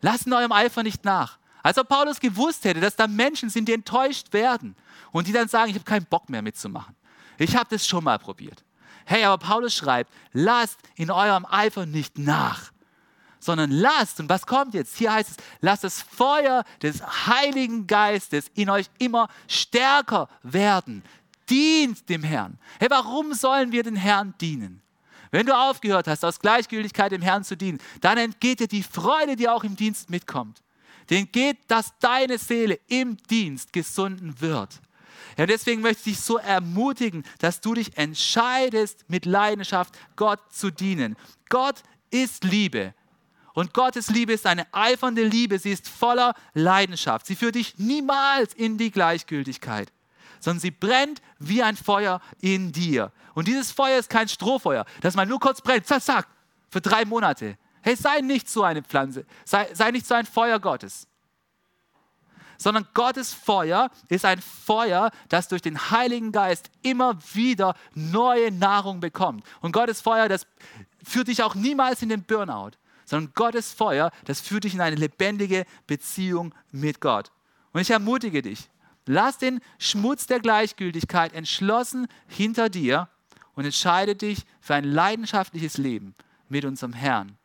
Lasst 0.00 0.26
in 0.26 0.32
eurem 0.32 0.50
Eifer 0.50 0.82
nicht 0.82 1.04
nach. 1.04 1.38
Als 1.62 1.78
ob 1.78 1.88
Paulus 1.88 2.18
gewusst 2.18 2.64
hätte, 2.64 2.80
dass 2.80 2.96
da 2.96 3.06
Menschen 3.06 3.48
sind, 3.48 3.68
die 3.68 3.72
enttäuscht 3.72 4.32
werden 4.32 4.74
und 5.12 5.28
die 5.28 5.32
dann 5.32 5.46
sagen, 5.46 5.70
ich 5.70 5.76
habe 5.76 5.84
keinen 5.84 6.06
Bock 6.06 6.28
mehr 6.28 6.42
mitzumachen. 6.42 6.96
Ich 7.38 7.54
habe 7.54 7.68
das 7.70 7.86
schon 7.86 8.02
mal 8.02 8.18
probiert. 8.18 8.64
Hey, 9.04 9.24
aber 9.24 9.38
Paulus 9.38 9.74
schreibt, 9.74 10.12
lasst 10.32 10.80
in 10.96 11.12
eurem 11.12 11.46
Eifer 11.46 11.86
nicht 11.86 12.18
nach 12.18 12.71
sondern 13.42 13.70
lasst, 13.70 14.20
und 14.20 14.28
was 14.28 14.46
kommt 14.46 14.74
jetzt? 14.74 14.96
Hier 14.96 15.12
heißt 15.12 15.30
es, 15.30 15.36
lasst 15.60 15.84
das 15.84 16.00
Feuer 16.00 16.64
des 16.80 17.02
Heiligen 17.26 17.86
Geistes 17.86 18.50
in 18.54 18.70
euch 18.70 18.86
immer 18.98 19.28
stärker 19.48 20.28
werden. 20.42 21.02
Dient 21.50 22.08
dem 22.08 22.22
Herrn. 22.22 22.58
Hey, 22.78 22.88
warum 22.88 23.34
sollen 23.34 23.72
wir 23.72 23.82
den 23.82 23.96
Herrn 23.96 24.34
dienen? 24.40 24.80
Wenn 25.32 25.46
du 25.46 25.56
aufgehört 25.56 26.06
hast, 26.06 26.24
aus 26.24 26.38
Gleichgültigkeit 26.38 27.10
dem 27.10 27.22
Herrn 27.22 27.42
zu 27.42 27.56
dienen, 27.56 27.80
dann 28.00 28.18
entgeht 28.18 28.60
dir 28.60 28.68
die 28.68 28.82
Freude, 28.82 29.34
die 29.34 29.48
auch 29.48 29.64
im 29.64 29.76
Dienst 29.76 30.08
mitkommt. 30.08 30.62
Den 31.10 31.30
geht, 31.32 31.58
dass 31.68 31.98
deine 31.98 32.38
Seele 32.38 32.78
im 32.86 33.16
Dienst 33.28 33.72
gesunden 33.72 34.40
wird. 34.40 34.80
Ja, 35.36 35.46
deswegen 35.46 35.80
möchte 35.80 36.10
ich 36.10 36.16
dich 36.16 36.24
so 36.24 36.36
ermutigen, 36.36 37.24
dass 37.38 37.60
du 37.60 37.74
dich 37.74 37.96
entscheidest, 37.96 39.04
mit 39.08 39.24
Leidenschaft 39.24 39.98
Gott 40.16 40.40
zu 40.52 40.70
dienen. 40.70 41.16
Gott 41.48 41.82
ist 42.10 42.44
Liebe. 42.44 42.94
Und 43.54 43.74
Gottes 43.74 44.08
Liebe 44.08 44.32
ist 44.32 44.46
eine 44.46 44.66
eifernde 44.72 45.24
Liebe. 45.24 45.58
Sie 45.58 45.72
ist 45.72 45.88
voller 45.88 46.34
Leidenschaft. 46.54 47.26
Sie 47.26 47.36
führt 47.36 47.54
dich 47.54 47.78
niemals 47.78 48.54
in 48.54 48.78
die 48.78 48.90
Gleichgültigkeit, 48.90 49.92
sondern 50.40 50.60
sie 50.60 50.70
brennt 50.70 51.20
wie 51.38 51.62
ein 51.62 51.76
Feuer 51.76 52.20
in 52.40 52.72
dir. 52.72 53.12
Und 53.34 53.48
dieses 53.48 53.70
Feuer 53.70 53.98
ist 53.98 54.10
kein 54.10 54.28
Strohfeuer, 54.28 54.84
das 55.00 55.14
mal 55.14 55.26
nur 55.26 55.40
kurz 55.40 55.60
brennt, 55.60 55.86
zack, 55.86 56.02
zack, 56.02 56.28
für 56.70 56.80
drei 56.80 57.04
Monate. 57.04 57.56
Hey, 57.82 57.96
sei 57.96 58.20
nicht 58.20 58.48
so 58.48 58.62
eine 58.62 58.82
Pflanze, 58.82 59.26
sei, 59.44 59.68
sei 59.74 59.90
nicht 59.90 60.06
so 60.06 60.14
ein 60.14 60.26
Feuer 60.26 60.58
Gottes. 60.60 61.06
Sondern 62.56 62.86
Gottes 62.94 63.34
Feuer 63.34 63.90
ist 64.08 64.24
ein 64.24 64.40
Feuer, 64.40 65.10
das 65.28 65.48
durch 65.48 65.62
den 65.62 65.90
Heiligen 65.90 66.30
Geist 66.30 66.70
immer 66.82 67.18
wieder 67.34 67.74
neue 67.94 68.52
Nahrung 68.52 69.00
bekommt. 69.00 69.44
Und 69.60 69.72
Gottes 69.72 70.00
Feuer, 70.00 70.28
das 70.28 70.46
führt 71.02 71.26
dich 71.26 71.42
auch 71.42 71.56
niemals 71.56 72.02
in 72.02 72.08
den 72.08 72.22
Burnout, 72.22 72.72
sondern 73.12 73.34
Gottes 73.34 73.74
Feuer, 73.74 74.10
das 74.24 74.40
führt 74.40 74.64
dich 74.64 74.72
in 74.72 74.80
eine 74.80 74.96
lebendige 74.96 75.66
Beziehung 75.86 76.54
mit 76.70 77.02
Gott. 77.02 77.30
Und 77.74 77.82
ich 77.82 77.90
ermutige 77.90 78.40
dich, 78.40 78.70
lass 79.04 79.36
den 79.36 79.60
Schmutz 79.78 80.26
der 80.26 80.40
Gleichgültigkeit 80.40 81.34
entschlossen 81.34 82.08
hinter 82.26 82.70
dir 82.70 83.10
und 83.54 83.66
entscheide 83.66 84.16
dich 84.16 84.46
für 84.62 84.76
ein 84.76 84.84
leidenschaftliches 84.84 85.76
Leben 85.76 86.14
mit 86.48 86.64
unserem 86.64 86.94
Herrn. 86.94 87.36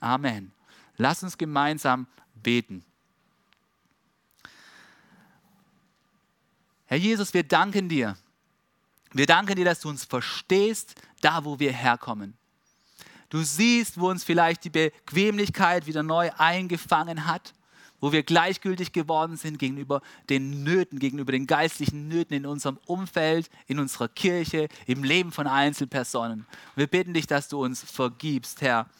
Amen. 0.00 0.50
Lass 0.96 1.22
uns 1.22 1.36
gemeinsam 1.36 2.06
beten. 2.42 2.82
Herr 6.86 6.96
Jesus, 6.96 7.34
wir 7.34 7.42
danken 7.42 7.90
dir. 7.90 8.16
Wir 9.12 9.26
danken 9.26 9.56
dir, 9.56 9.66
dass 9.66 9.80
du 9.80 9.90
uns 9.90 10.06
verstehst, 10.06 10.94
da 11.20 11.44
wo 11.44 11.58
wir 11.58 11.74
herkommen. 11.74 12.32
Du 13.32 13.42
siehst, 13.42 13.98
wo 13.98 14.10
uns 14.10 14.24
vielleicht 14.24 14.62
die 14.64 14.68
Bequemlichkeit 14.68 15.86
wieder 15.86 16.02
neu 16.02 16.30
eingefangen 16.36 17.24
hat, 17.26 17.54
wo 17.98 18.12
wir 18.12 18.24
gleichgültig 18.24 18.92
geworden 18.92 19.38
sind 19.38 19.58
gegenüber 19.58 20.02
den 20.28 20.62
Nöten, 20.64 20.98
gegenüber 20.98 21.32
den 21.32 21.46
geistlichen 21.46 22.08
Nöten 22.08 22.34
in 22.34 22.44
unserem 22.44 22.78
Umfeld, 22.84 23.48
in 23.68 23.78
unserer 23.78 24.08
Kirche, 24.08 24.68
im 24.86 25.02
Leben 25.02 25.32
von 25.32 25.46
Einzelpersonen. 25.46 26.44
Wir 26.76 26.86
bitten 26.86 27.14
dich, 27.14 27.26
dass 27.26 27.48
du 27.48 27.64
uns 27.64 27.80
vergibst, 27.82 28.60
Herr. 28.60 28.90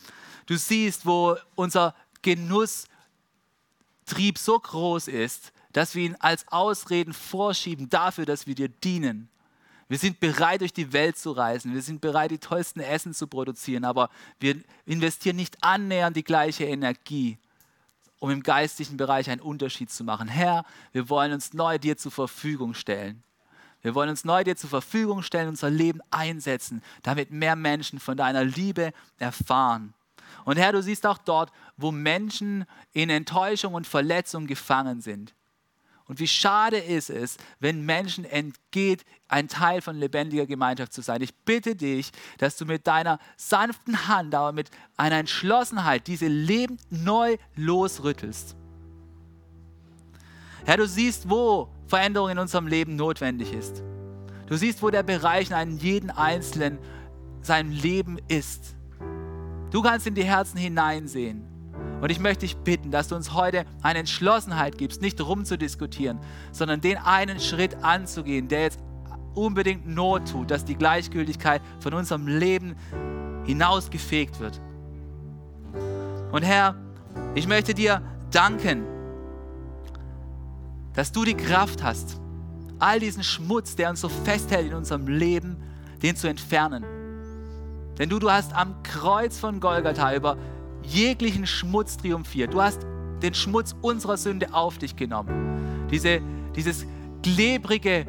Du 0.46 0.56
siehst, 0.56 1.04
wo 1.04 1.36
unser 1.54 1.94
Genusstrieb 2.22 2.88
so 4.36 4.58
groß 4.58 5.08
ist, 5.08 5.52
dass 5.74 5.94
wir 5.94 6.04
ihn 6.04 6.16
als 6.20 6.48
Ausreden 6.48 7.12
vorschieben 7.12 7.90
dafür, 7.90 8.24
dass 8.24 8.46
wir 8.46 8.54
dir 8.54 8.70
dienen. 8.70 9.28
Wir 9.92 9.98
sind 9.98 10.20
bereit, 10.20 10.62
durch 10.62 10.72
die 10.72 10.94
Welt 10.94 11.18
zu 11.18 11.32
reisen. 11.32 11.74
Wir 11.74 11.82
sind 11.82 12.00
bereit, 12.00 12.30
die 12.30 12.38
tollsten 12.38 12.80
Essen 12.80 13.12
zu 13.12 13.26
produzieren. 13.26 13.84
Aber 13.84 14.08
wir 14.40 14.56
investieren 14.86 15.36
nicht 15.36 15.62
annähernd 15.62 16.16
die 16.16 16.24
gleiche 16.24 16.64
Energie, 16.64 17.36
um 18.18 18.30
im 18.30 18.42
geistlichen 18.42 18.96
Bereich 18.96 19.28
einen 19.28 19.42
Unterschied 19.42 19.90
zu 19.90 20.02
machen. 20.02 20.28
Herr, 20.28 20.64
wir 20.92 21.10
wollen 21.10 21.34
uns 21.34 21.52
neu 21.52 21.76
dir 21.76 21.98
zur 21.98 22.10
Verfügung 22.10 22.72
stellen. 22.72 23.22
Wir 23.82 23.94
wollen 23.94 24.08
uns 24.08 24.24
neu 24.24 24.42
dir 24.44 24.56
zur 24.56 24.70
Verfügung 24.70 25.22
stellen, 25.22 25.50
unser 25.50 25.68
Leben 25.68 26.00
einsetzen, 26.10 26.82
damit 27.02 27.30
mehr 27.30 27.54
Menschen 27.54 27.98
von 27.98 28.16
deiner 28.16 28.44
Liebe 28.44 28.94
erfahren. 29.18 29.92
Und 30.46 30.56
Herr, 30.56 30.72
du 30.72 30.82
siehst 30.82 31.04
auch 31.04 31.18
dort, 31.18 31.52
wo 31.76 31.92
Menschen 31.92 32.64
in 32.94 33.10
Enttäuschung 33.10 33.74
und 33.74 33.86
Verletzung 33.86 34.46
gefangen 34.46 35.02
sind. 35.02 35.34
Und 36.12 36.20
wie 36.20 36.28
schade 36.28 36.76
ist 36.76 37.08
es, 37.08 37.38
wenn 37.58 37.86
Menschen 37.86 38.26
entgeht, 38.26 39.06
ein 39.28 39.48
Teil 39.48 39.80
von 39.80 39.96
lebendiger 39.96 40.44
Gemeinschaft 40.44 40.92
zu 40.92 41.00
sein. 41.00 41.22
Ich 41.22 41.34
bitte 41.34 41.74
dich, 41.74 42.12
dass 42.36 42.58
du 42.58 42.66
mit 42.66 42.86
deiner 42.86 43.18
sanften 43.38 44.08
Hand, 44.08 44.34
aber 44.34 44.52
mit 44.52 44.70
einer 44.98 45.16
Entschlossenheit 45.16 46.06
diese 46.06 46.26
Leben 46.26 46.76
neu 46.90 47.38
losrüttelst. 47.56 48.56
Herr, 50.66 50.76
du 50.76 50.86
siehst, 50.86 51.30
wo 51.30 51.70
Veränderung 51.86 52.28
in 52.28 52.38
unserem 52.38 52.66
Leben 52.66 52.94
notwendig 52.94 53.54
ist. 53.54 53.82
Du 54.48 54.58
siehst, 54.58 54.82
wo 54.82 54.90
der 54.90 55.02
Bereich 55.02 55.48
in 55.48 55.54
einen 55.54 55.78
jeden 55.78 56.10
Einzelnen 56.10 56.76
sein 57.40 57.72
Leben 57.72 58.18
ist. 58.28 58.74
Du 59.70 59.80
kannst 59.80 60.06
in 60.06 60.14
die 60.14 60.24
Herzen 60.24 60.58
hineinsehen. 60.58 61.51
Und 62.02 62.10
ich 62.10 62.18
möchte 62.18 62.40
dich 62.40 62.56
bitten, 62.56 62.90
dass 62.90 63.06
du 63.06 63.14
uns 63.14 63.32
heute 63.32 63.64
eine 63.80 64.00
Entschlossenheit 64.00 64.76
gibst, 64.76 65.02
nicht 65.02 65.20
rumzudiskutieren, 65.20 66.18
sondern 66.50 66.80
den 66.80 66.98
einen 66.98 67.38
Schritt 67.38 67.76
anzugehen, 67.84 68.48
der 68.48 68.62
jetzt 68.62 68.80
unbedingt 69.36 69.86
Not 69.86 70.28
tut, 70.32 70.50
dass 70.50 70.64
die 70.64 70.74
Gleichgültigkeit 70.74 71.62
von 71.78 71.94
unserem 71.94 72.26
Leben 72.26 72.74
hinausgefegt 73.44 74.40
wird. 74.40 74.60
Und 76.32 76.42
Herr, 76.42 76.74
ich 77.36 77.46
möchte 77.46 77.72
dir 77.72 78.02
danken, 78.32 78.82
dass 80.94 81.12
du 81.12 81.24
die 81.24 81.34
Kraft 81.34 81.84
hast, 81.84 82.20
all 82.80 82.98
diesen 82.98 83.22
Schmutz, 83.22 83.76
der 83.76 83.90
uns 83.90 84.00
so 84.00 84.08
festhält 84.08 84.66
in 84.66 84.74
unserem 84.74 85.06
Leben, 85.06 85.56
den 86.02 86.16
zu 86.16 86.26
entfernen. 86.26 86.84
Denn 87.96 88.08
du, 88.08 88.18
du 88.18 88.28
hast 88.28 88.52
am 88.56 88.82
Kreuz 88.82 89.38
von 89.38 89.60
Golgatha 89.60 90.16
über 90.16 90.36
jeglichen 90.82 91.46
Schmutz 91.46 91.96
triumphiert. 91.96 92.54
Du 92.54 92.60
hast 92.60 92.86
den 93.22 93.34
Schmutz 93.34 93.74
unserer 93.80 94.16
Sünde 94.16 94.52
auf 94.52 94.78
dich 94.78 94.96
genommen. 94.96 95.88
Diese, 95.90 96.20
dieses 96.56 96.86
klebrige, 97.22 98.06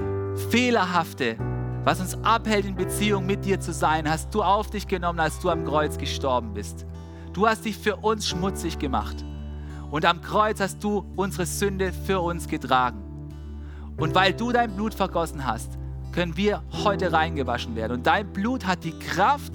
fehlerhafte, 0.49 1.37
was 1.83 1.99
uns 1.99 2.15
abhält, 2.23 2.65
in 2.65 2.75
Beziehung 2.75 3.25
mit 3.25 3.45
dir 3.45 3.59
zu 3.59 3.73
sein, 3.73 4.09
hast 4.09 4.33
du 4.33 4.41
auf 4.41 4.69
dich 4.69 4.87
genommen, 4.87 5.19
als 5.19 5.39
du 5.39 5.49
am 5.49 5.65
Kreuz 5.65 5.97
gestorben 5.97 6.53
bist. 6.53 6.85
Du 7.33 7.47
hast 7.47 7.65
dich 7.65 7.77
für 7.77 7.97
uns 7.97 8.27
schmutzig 8.27 8.79
gemacht. 8.79 9.23
Und 9.91 10.05
am 10.05 10.21
Kreuz 10.21 10.59
hast 10.59 10.83
du 10.83 11.05
unsere 11.15 11.45
Sünde 11.45 11.91
für 11.91 12.19
uns 12.21 12.47
getragen. 12.47 12.99
Und 13.97 14.15
weil 14.15 14.33
du 14.33 14.51
dein 14.51 14.75
Blut 14.75 14.93
vergossen 14.93 15.45
hast, 15.45 15.77
können 16.13 16.37
wir 16.37 16.63
heute 16.71 17.11
reingewaschen 17.11 17.75
werden. 17.75 17.93
Und 17.93 18.07
dein 18.07 18.31
Blut 18.31 18.65
hat 18.65 18.83
die 18.83 18.97
Kraft, 18.97 19.53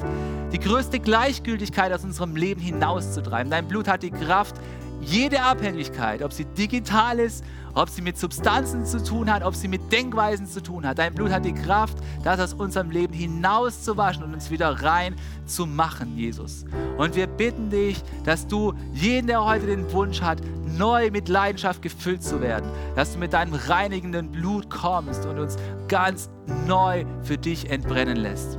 die 0.53 0.59
größte 0.59 0.99
Gleichgültigkeit 0.99 1.93
aus 1.93 2.05
unserem 2.05 2.37
Leben 2.37 2.61
hinauszutreiben. 2.61 3.51
Dein 3.51 3.69
Blut 3.69 3.89
hat 3.89 4.03
die 4.03 4.11
Kraft, 4.11 4.57
jede 5.01 5.43
Abhängigkeit, 5.43 6.23
ob 6.23 6.33
sie 6.33 6.45
digital 6.45 7.19
ist, 7.19 7.45
ob 7.75 7.89
sie 7.89 8.03
mit 8.03 8.19
Substanzen 8.19 8.85
zu 8.85 9.03
tun 9.03 9.33
hat, 9.33 9.45
ob 9.45 9.55
sie 9.55 9.69
mit 9.69 9.93
Denkweisen 9.93 10.47
zu 10.47 10.63
tun 10.63 10.87
hat. 10.87 10.99
Dein 10.99 11.15
Blut 11.15 11.31
hat 11.31 11.45
die 11.45 11.55
Kraft, 11.55 11.99
das 12.25 12.41
aus 12.41 12.55
unserem 12.55 12.91
Leben 12.91 13.15
hinauszuwaschen 13.15 14.25
und 14.25 14.35
uns 14.35 14.51
wieder 14.51 14.83
rein 14.83 15.15
zu 15.47 15.67
machen, 15.67 16.17
Jesus. 16.17 16.65
Und 16.97 17.15
wir 17.15 17.27
bitten 17.27 17.71
dich, 17.71 18.03
dass 18.25 18.47
du 18.47 18.75
jeden, 18.93 19.29
der 19.29 19.45
heute 19.45 19.67
den 19.67 19.91
Wunsch 19.93 20.21
hat, 20.21 20.41
neu 20.77 21.11
mit 21.11 21.29
Leidenschaft 21.29 21.83
gefüllt 21.83 22.23
zu 22.23 22.41
werden, 22.41 22.69
dass 22.97 23.13
du 23.13 23.19
mit 23.19 23.33
deinem 23.33 23.55
reinigenden 23.55 24.33
Blut 24.33 24.69
kommst 24.69 25.25
und 25.27 25.39
uns 25.39 25.57
ganz 25.87 26.29
neu 26.67 27.05
für 27.23 27.39
dich 27.39 27.71
entbrennen 27.71 28.17
lässt. 28.17 28.59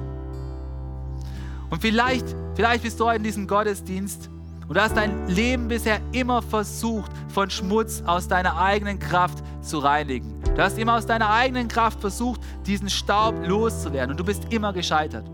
Und 1.69 1.81
vielleicht, 1.81 2.25
vielleicht 2.55 2.83
bist 2.83 2.99
du 2.99 3.05
heute 3.05 3.17
in 3.17 3.23
diesem 3.23 3.47
Gottesdienst 3.47 4.29
und 4.67 4.75
du 4.75 4.81
hast 4.81 4.95
dein 4.95 5.27
Leben 5.27 5.67
bisher 5.67 5.99
immer 6.11 6.41
versucht, 6.41 7.11
von 7.29 7.49
Schmutz 7.49 8.03
aus 8.05 8.27
deiner 8.27 8.59
eigenen 8.59 8.99
Kraft 8.99 9.43
zu 9.61 9.79
reinigen. 9.79 10.39
Du 10.55 10.61
hast 10.61 10.77
immer 10.77 10.95
aus 10.95 11.05
deiner 11.05 11.29
eigenen 11.31 11.67
Kraft 11.67 12.01
versucht, 12.01 12.41
diesen 12.65 12.89
Staub 12.89 13.33
loszuwerden. 13.47 14.11
Und 14.11 14.19
du 14.19 14.23
bist 14.23 14.43
immer 14.51 14.71
gescheitert. 14.71 15.25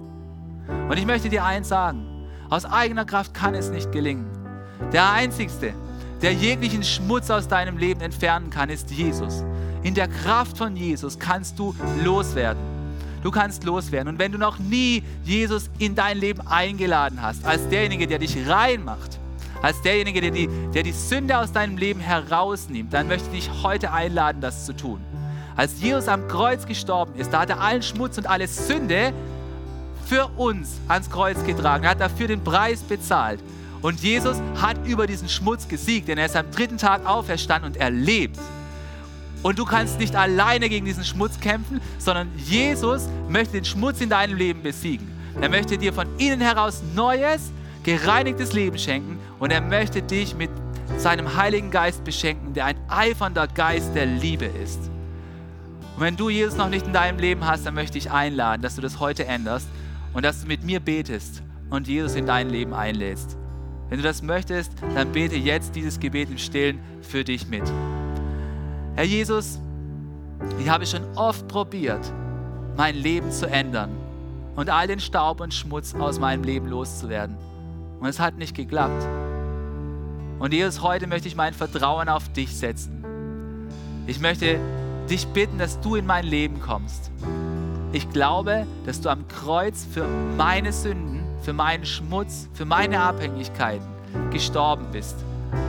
Und 0.89 0.97
ich 0.97 1.05
möchte 1.05 1.29
dir 1.29 1.43
eins 1.43 1.67
sagen. 1.67 2.05
Aus 2.49 2.63
eigener 2.63 3.05
Kraft 3.05 3.33
kann 3.33 3.55
es 3.55 3.69
nicht 3.69 3.91
gelingen. 3.91 4.27
Der 4.93 5.11
Einzigste, 5.11 5.73
der 6.21 6.33
jeglichen 6.33 6.83
Schmutz 6.83 7.29
aus 7.29 7.47
deinem 7.47 7.77
Leben 7.77 8.01
entfernen 8.01 8.49
kann, 8.49 8.69
ist 8.69 8.91
Jesus. 8.91 9.43
In 9.83 9.95
der 9.95 10.07
Kraft 10.07 10.57
von 10.57 10.75
Jesus 10.75 11.19
kannst 11.19 11.59
du 11.59 11.75
loswerden. 12.03 12.74
Du 13.25 13.31
kannst 13.31 13.63
loswerden. 13.63 14.07
Und 14.13 14.19
wenn 14.19 14.31
du 14.31 14.37
noch 14.37 14.59
nie 14.59 15.01
Jesus 15.23 15.71
in 15.79 15.95
dein 15.95 16.19
Leben 16.19 16.45
eingeladen 16.45 17.23
hast, 17.23 17.43
als 17.43 17.67
derjenige, 17.69 18.05
der 18.05 18.19
dich 18.19 18.47
reinmacht, 18.47 19.17
als 19.63 19.81
derjenige, 19.81 20.21
der 20.21 20.29
die, 20.29 20.47
der 20.75 20.83
die 20.83 20.91
Sünde 20.91 21.39
aus 21.39 21.51
deinem 21.51 21.75
Leben 21.75 21.99
herausnimmt, 21.99 22.93
dann 22.93 23.07
möchte 23.07 23.27
ich 23.33 23.47
dich 23.47 23.63
heute 23.63 23.91
einladen, 23.91 24.41
das 24.41 24.67
zu 24.67 24.73
tun. 24.73 25.01
Als 25.55 25.81
Jesus 25.81 26.07
am 26.07 26.27
Kreuz 26.27 26.67
gestorben 26.67 27.15
ist, 27.15 27.33
da 27.33 27.39
hat 27.39 27.49
er 27.49 27.61
allen 27.61 27.81
Schmutz 27.81 28.19
und 28.19 28.27
alle 28.27 28.47
Sünde 28.47 29.11
für 30.05 30.27
uns 30.37 30.79
ans 30.87 31.09
Kreuz 31.09 31.43
getragen. 31.45 31.83
Er 31.83 31.89
hat 31.89 32.01
dafür 32.01 32.27
den 32.27 32.43
Preis 32.43 32.83
bezahlt. 32.83 33.39
Und 33.81 34.01
Jesus 34.01 34.37
hat 34.61 34.77
über 34.85 35.07
diesen 35.07 35.29
Schmutz 35.29 35.67
gesiegt, 35.67 36.09
denn 36.09 36.19
er 36.19 36.27
ist 36.27 36.35
am 36.35 36.51
dritten 36.51 36.77
Tag 36.77 37.07
auferstanden 37.07 37.71
und 37.71 37.77
er 37.77 37.89
lebt. 37.89 38.37
Und 39.45 39.59
du 39.59 39.65
kannst 39.65 39.99
nicht 39.99 40.15
alleine 40.15 40.69
gegen 40.69 40.87
diesen 40.87 41.03
Schmutz 41.03 41.39
kämpfen, 41.39 41.79
sondern 41.99 42.31
Jesus 42.35 43.07
möchte 43.29 43.53
den 43.53 43.63
Schmutz 43.63 44.01
in 44.01 44.09
deinem 44.09 44.35
Leben 44.35 44.63
besiegen. 44.63 45.07
Er 45.39 45.49
möchte 45.49 45.77
dir 45.77 45.93
von 45.93 46.07
innen 46.17 46.41
heraus 46.41 46.81
Neues, 46.95 47.51
gereinigtes 47.83 48.53
Leben 48.53 48.79
schenken 48.79 49.19
und 49.37 49.51
er 49.51 49.61
möchte 49.61 50.01
dich 50.01 50.33
mit 50.33 50.49
seinem 50.97 51.35
Heiligen 51.35 51.69
Geist 51.69 52.03
beschenken, 52.03 52.55
der 52.55 52.65
ein 52.65 52.77
eifernder 52.87 53.47
Geist 53.47 53.93
der 53.93 54.07
Liebe 54.07 54.45
ist. 54.45 54.79
Und 55.95 56.01
wenn 56.01 56.17
du 56.17 56.31
Jesus 56.31 56.57
noch 56.57 56.69
nicht 56.69 56.87
in 56.87 56.93
deinem 56.93 57.19
Leben 57.19 57.45
hast, 57.45 57.67
dann 57.67 57.75
möchte 57.75 57.99
ich 57.99 58.09
einladen, 58.09 58.63
dass 58.63 58.77
du 58.77 58.81
das 58.81 58.99
heute 58.99 59.27
änderst 59.27 59.67
und 60.13 60.25
dass 60.25 60.41
du 60.41 60.47
mit 60.47 60.63
mir 60.63 60.79
betest 60.79 61.43
und 61.69 61.87
Jesus 61.87 62.15
in 62.15 62.25
dein 62.25 62.49
Leben 62.49 62.73
einlädst. 62.73 63.37
Wenn 63.89 63.99
du 63.99 64.03
das 64.03 64.23
möchtest, 64.23 64.71
dann 64.95 65.11
bete 65.11 65.35
jetzt 65.35 65.75
dieses 65.75 65.99
Gebet 65.99 66.31
im 66.31 66.39
Stillen 66.39 66.79
für 67.03 67.23
dich 67.23 67.47
mit. 67.47 67.71
Herr 68.95 69.03
Jesus, 69.03 69.59
ich 70.59 70.69
habe 70.69 70.85
schon 70.85 71.03
oft 71.15 71.47
probiert, 71.47 72.11
mein 72.77 72.95
Leben 72.95 73.31
zu 73.31 73.47
ändern 73.47 73.91
und 74.55 74.69
all 74.69 74.87
den 74.87 74.99
Staub 74.99 75.41
und 75.41 75.53
Schmutz 75.53 75.93
aus 75.95 76.19
meinem 76.19 76.43
Leben 76.43 76.67
loszuwerden. 76.67 77.35
Und 77.99 78.07
es 78.07 78.19
hat 78.19 78.37
nicht 78.37 78.55
geklappt. 78.55 79.05
Und 80.39 80.53
Jesus, 80.53 80.81
heute 80.81 81.07
möchte 81.07 81.27
ich 81.27 81.35
mein 81.35 81.53
Vertrauen 81.53 82.09
auf 82.09 82.31
dich 82.33 82.55
setzen. 82.55 83.03
Ich 84.07 84.19
möchte 84.19 84.59
dich 85.09 85.27
bitten, 85.27 85.57
dass 85.57 85.79
du 85.81 85.95
in 85.95 86.05
mein 86.05 86.25
Leben 86.25 86.59
kommst. 86.59 87.11
Ich 87.91 88.09
glaube, 88.09 88.65
dass 88.85 89.01
du 89.01 89.09
am 89.09 89.27
Kreuz 89.27 89.85
für 89.91 90.05
meine 90.37 90.71
Sünden 90.73 91.15
für 91.45 91.53
meinen 91.53 91.85
Schmutz, 91.85 92.49
für 92.53 92.65
meine 92.65 92.99
Abhängigkeiten 92.99 93.85
gestorben 94.31 94.87
bist. 94.91 95.15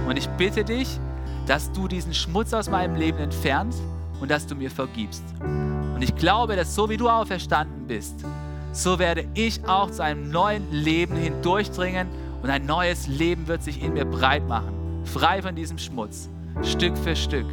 Und 0.08 0.16
ich 0.16 0.26
bitte 0.30 0.64
dich, 0.64 0.98
dass 1.46 1.70
du 1.72 1.88
diesen 1.88 2.12
Schmutz 2.12 2.52
aus 2.52 2.68
meinem 2.68 2.96
Leben 2.96 3.18
entfernst 3.18 3.80
und 4.20 4.30
dass 4.30 4.46
du 4.46 4.54
mir 4.54 4.70
vergibst. 4.70 5.22
Und 5.40 6.02
ich 6.02 6.14
glaube, 6.16 6.56
dass 6.56 6.74
so 6.74 6.88
wie 6.88 6.96
du 6.96 7.08
auferstanden 7.08 7.86
bist, 7.86 8.24
so 8.72 8.98
werde 8.98 9.26
ich 9.34 9.66
auch 9.66 9.90
zu 9.90 10.02
einem 10.02 10.30
neuen 10.30 10.70
Leben 10.70 11.16
hindurchdringen 11.16 12.08
und 12.42 12.50
ein 12.50 12.66
neues 12.66 13.06
Leben 13.06 13.46
wird 13.46 13.62
sich 13.62 13.82
in 13.82 13.94
mir 13.94 14.04
breit 14.04 14.46
machen, 14.46 15.02
frei 15.04 15.40
von 15.40 15.54
diesem 15.54 15.78
Schmutz, 15.78 16.28
Stück 16.62 16.96
für 16.98 17.16
Stück. 17.16 17.46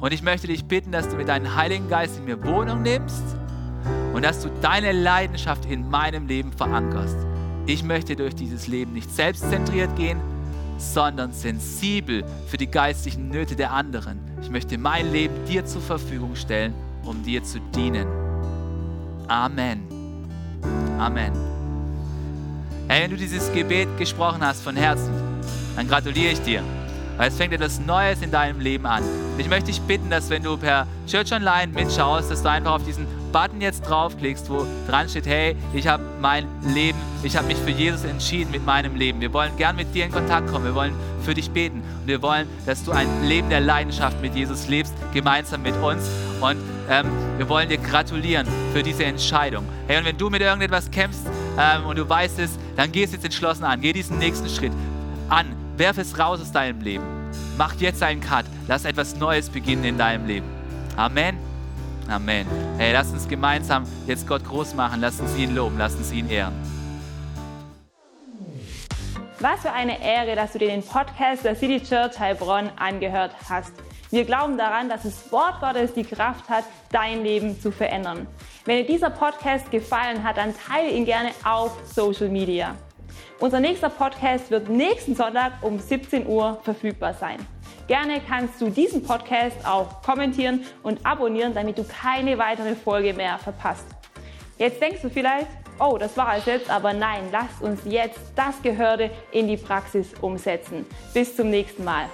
Und 0.00 0.12
ich 0.12 0.22
möchte 0.22 0.48
dich 0.48 0.64
bitten, 0.64 0.90
dass 0.90 1.08
du 1.08 1.16
mit 1.16 1.28
deinem 1.28 1.54
Heiligen 1.54 1.88
Geist 1.88 2.18
in 2.18 2.24
mir 2.24 2.42
Wohnung 2.44 2.82
nimmst 2.82 3.22
und 4.12 4.24
dass 4.24 4.42
du 4.42 4.50
deine 4.60 4.90
Leidenschaft 4.90 5.64
in 5.66 5.88
meinem 5.88 6.26
Leben 6.26 6.52
verankerst. 6.52 7.16
Ich 7.66 7.84
möchte 7.84 8.16
durch 8.16 8.34
dieses 8.34 8.66
Leben 8.66 8.92
nicht 8.92 9.14
selbstzentriert 9.14 9.94
gehen, 9.94 10.20
sondern 10.82 11.32
sensibel 11.32 12.24
für 12.48 12.56
die 12.56 12.66
geistlichen 12.66 13.28
Nöte 13.28 13.54
der 13.54 13.72
anderen. 13.72 14.20
Ich 14.42 14.50
möchte 14.50 14.76
mein 14.76 15.12
Leben 15.12 15.34
dir 15.46 15.64
zur 15.64 15.80
Verfügung 15.80 16.34
stellen, 16.34 16.74
um 17.04 17.22
dir 17.22 17.42
zu 17.42 17.60
dienen. 17.74 18.06
Amen. 19.28 19.86
Amen. 20.98 21.32
Hey, 22.88 23.04
wenn 23.04 23.10
du 23.10 23.16
dieses 23.16 23.50
Gebet 23.52 23.88
gesprochen 23.96 24.44
hast 24.44 24.62
von 24.62 24.76
Herzen, 24.76 25.12
dann 25.76 25.88
gratuliere 25.88 26.32
ich 26.32 26.40
dir. 26.42 26.62
Weil 27.16 27.28
es 27.28 27.36
fängt 27.36 27.52
etwas 27.52 27.78
Neues 27.80 28.20
in 28.20 28.30
deinem 28.30 28.60
Leben 28.60 28.86
an. 28.86 29.02
Ich 29.38 29.48
möchte 29.48 29.66
dich 29.66 29.80
bitten, 29.82 30.10
dass 30.10 30.28
wenn 30.30 30.42
du 30.42 30.56
per 30.56 30.86
Church 31.06 31.32
Online 31.32 31.72
mitschaust, 31.72 32.30
dass 32.30 32.42
du 32.42 32.50
einfach 32.50 32.72
auf 32.72 32.84
diesen 32.84 33.06
Button 33.32 33.60
jetzt 33.60 33.82
draufklickst, 33.82 34.50
wo 34.50 34.66
dran 34.88 35.08
steht, 35.08 35.26
hey, 35.26 35.56
ich 35.72 35.86
habe 35.86 36.02
mein 36.22 36.46
Leben, 36.62 36.98
ich 37.22 37.36
habe 37.36 37.48
mich 37.48 37.58
für 37.58 37.70
Jesus 37.70 38.04
entschieden 38.04 38.50
mit 38.52 38.64
meinem 38.64 38.94
Leben. 38.94 39.20
Wir 39.20 39.32
wollen 39.32 39.54
gern 39.56 39.76
mit 39.76 39.92
dir 39.94 40.06
in 40.06 40.12
Kontakt 40.12 40.48
kommen, 40.48 40.64
wir 40.64 40.74
wollen 40.74 40.94
für 41.22 41.34
dich 41.34 41.50
beten 41.50 41.82
und 42.00 42.06
wir 42.06 42.22
wollen, 42.22 42.48
dass 42.64 42.84
du 42.84 42.92
ein 42.92 43.24
Leben 43.24 43.50
der 43.50 43.60
Leidenschaft 43.60 44.22
mit 44.22 44.34
Jesus 44.34 44.68
lebst, 44.68 44.94
gemeinsam 45.12 45.62
mit 45.62 45.74
uns 45.76 46.08
und 46.40 46.56
ähm, 46.88 47.06
wir 47.36 47.48
wollen 47.48 47.68
dir 47.68 47.78
gratulieren 47.78 48.46
für 48.72 48.82
diese 48.82 49.04
Entscheidung. 49.04 49.64
Hey, 49.88 49.98
und 49.98 50.04
wenn 50.04 50.16
du 50.16 50.30
mit 50.30 50.40
irgendetwas 50.40 50.90
kämpfst 50.90 51.26
ähm, 51.58 51.84
und 51.84 51.98
du 51.98 52.08
weißt 52.08 52.38
es, 52.38 52.58
dann 52.76 52.90
geh 52.90 53.02
es 53.02 53.12
jetzt 53.12 53.24
entschlossen 53.24 53.64
an, 53.64 53.80
geh 53.80 53.92
diesen 53.92 54.18
nächsten 54.18 54.48
Schritt 54.48 54.72
an, 55.28 55.46
werf 55.76 55.98
es 55.98 56.18
raus 56.18 56.40
aus 56.40 56.52
deinem 56.52 56.80
Leben. 56.80 57.04
Mach 57.58 57.74
jetzt 57.74 58.02
einen 58.02 58.20
Cut, 58.20 58.46
lass 58.68 58.84
etwas 58.84 59.16
Neues 59.16 59.50
beginnen 59.50 59.84
in 59.84 59.98
deinem 59.98 60.26
Leben. 60.26 60.46
Amen. 60.96 61.51
Amen. 62.12 62.46
Hey, 62.76 62.92
lass 62.92 63.10
uns 63.10 63.26
gemeinsam 63.26 63.84
jetzt 64.06 64.28
Gott 64.28 64.44
groß 64.44 64.74
machen, 64.74 65.00
lass 65.00 65.18
uns 65.18 65.34
ihn 65.34 65.54
loben, 65.54 65.78
lass 65.78 65.94
uns 65.94 66.12
ihn 66.12 66.28
ehren. 66.28 66.52
Was 69.40 69.60
für 69.62 69.72
eine 69.72 69.98
Ehre, 70.00 70.36
dass 70.36 70.52
du 70.52 70.58
dir 70.58 70.68
den 70.68 70.82
Podcast 70.82 71.44
der 71.44 71.56
City 71.56 71.82
Church 71.82 72.18
Heilbronn 72.20 72.70
angehört 72.76 73.32
hast. 73.48 73.72
Wir 74.10 74.26
glauben 74.26 74.58
daran, 74.58 74.90
dass 74.90 75.04
das 75.04 75.32
Wort 75.32 75.58
Gottes 75.60 75.94
die 75.94 76.04
Kraft 76.04 76.50
hat, 76.50 76.64
dein 76.90 77.24
Leben 77.24 77.58
zu 77.58 77.72
verändern. 77.72 78.26
Wenn 78.66 78.76
dir 78.76 78.86
dieser 78.86 79.08
Podcast 79.08 79.70
gefallen 79.70 80.22
hat, 80.22 80.36
dann 80.36 80.54
teile 80.54 80.90
ihn 80.90 81.06
gerne 81.06 81.30
auf 81.44 81.72
Social 81.86 82.28
Media. 82.28 82.76
Unser 83.40 83.58
nächster 83.58 83.88
Podcast 83.88 84.50
wird 84.50 84.68
nächsten 84.68 85.16
Sonntag 85.16 85.54
um 85.62 85.78
17 85.78 86.26
Uhr 86.26 86.60
verfügbar 86.62 87.14
sein. 87.14 87.38
Gerne 87.92 88.22
kannst 88.26 88.58
du 88.58 88.70
diesen 88.70 89.02
Podcast 89.02 89.66
auch 89.66 90.00
kommentieren 90.00 90.64
und 90.82 91.04
abonnieren, 91.04 91.52
damit 91.52 91.76
du 91.76 91.84
keine 91.84 92.38
weitere 92.38 92.74
Folge 92.74 93.12
mehr 93.12 93.36
verpasst. 93.36 93.84
Jetzt 94.56 94.80
denkst 94.80 95.02
du 95.02 95.10
vielleicht, 95.10 95.48
oh, 95.78 95.98
das 95.98 96.16
war 96.16 96.38
es 96.38 96.46
jetzt, 96.46 96.70
aber 96.70 96.94
nein, 96.94 97.24
lasst 97.30 97.60
uns 97.60 97.80
jetzt 97.84 98.18
das 98.34 98.62
Gehörte 98.62 99.10
in 99.30 99.46
die 99.46 99.58
Praxis 99.58 100.14
umsetzen. 100.22 100.86
Bis 101.12 101.36
zum 101.36 101.50
nächsten 101.50 101.84
Mal. 101.84 102.06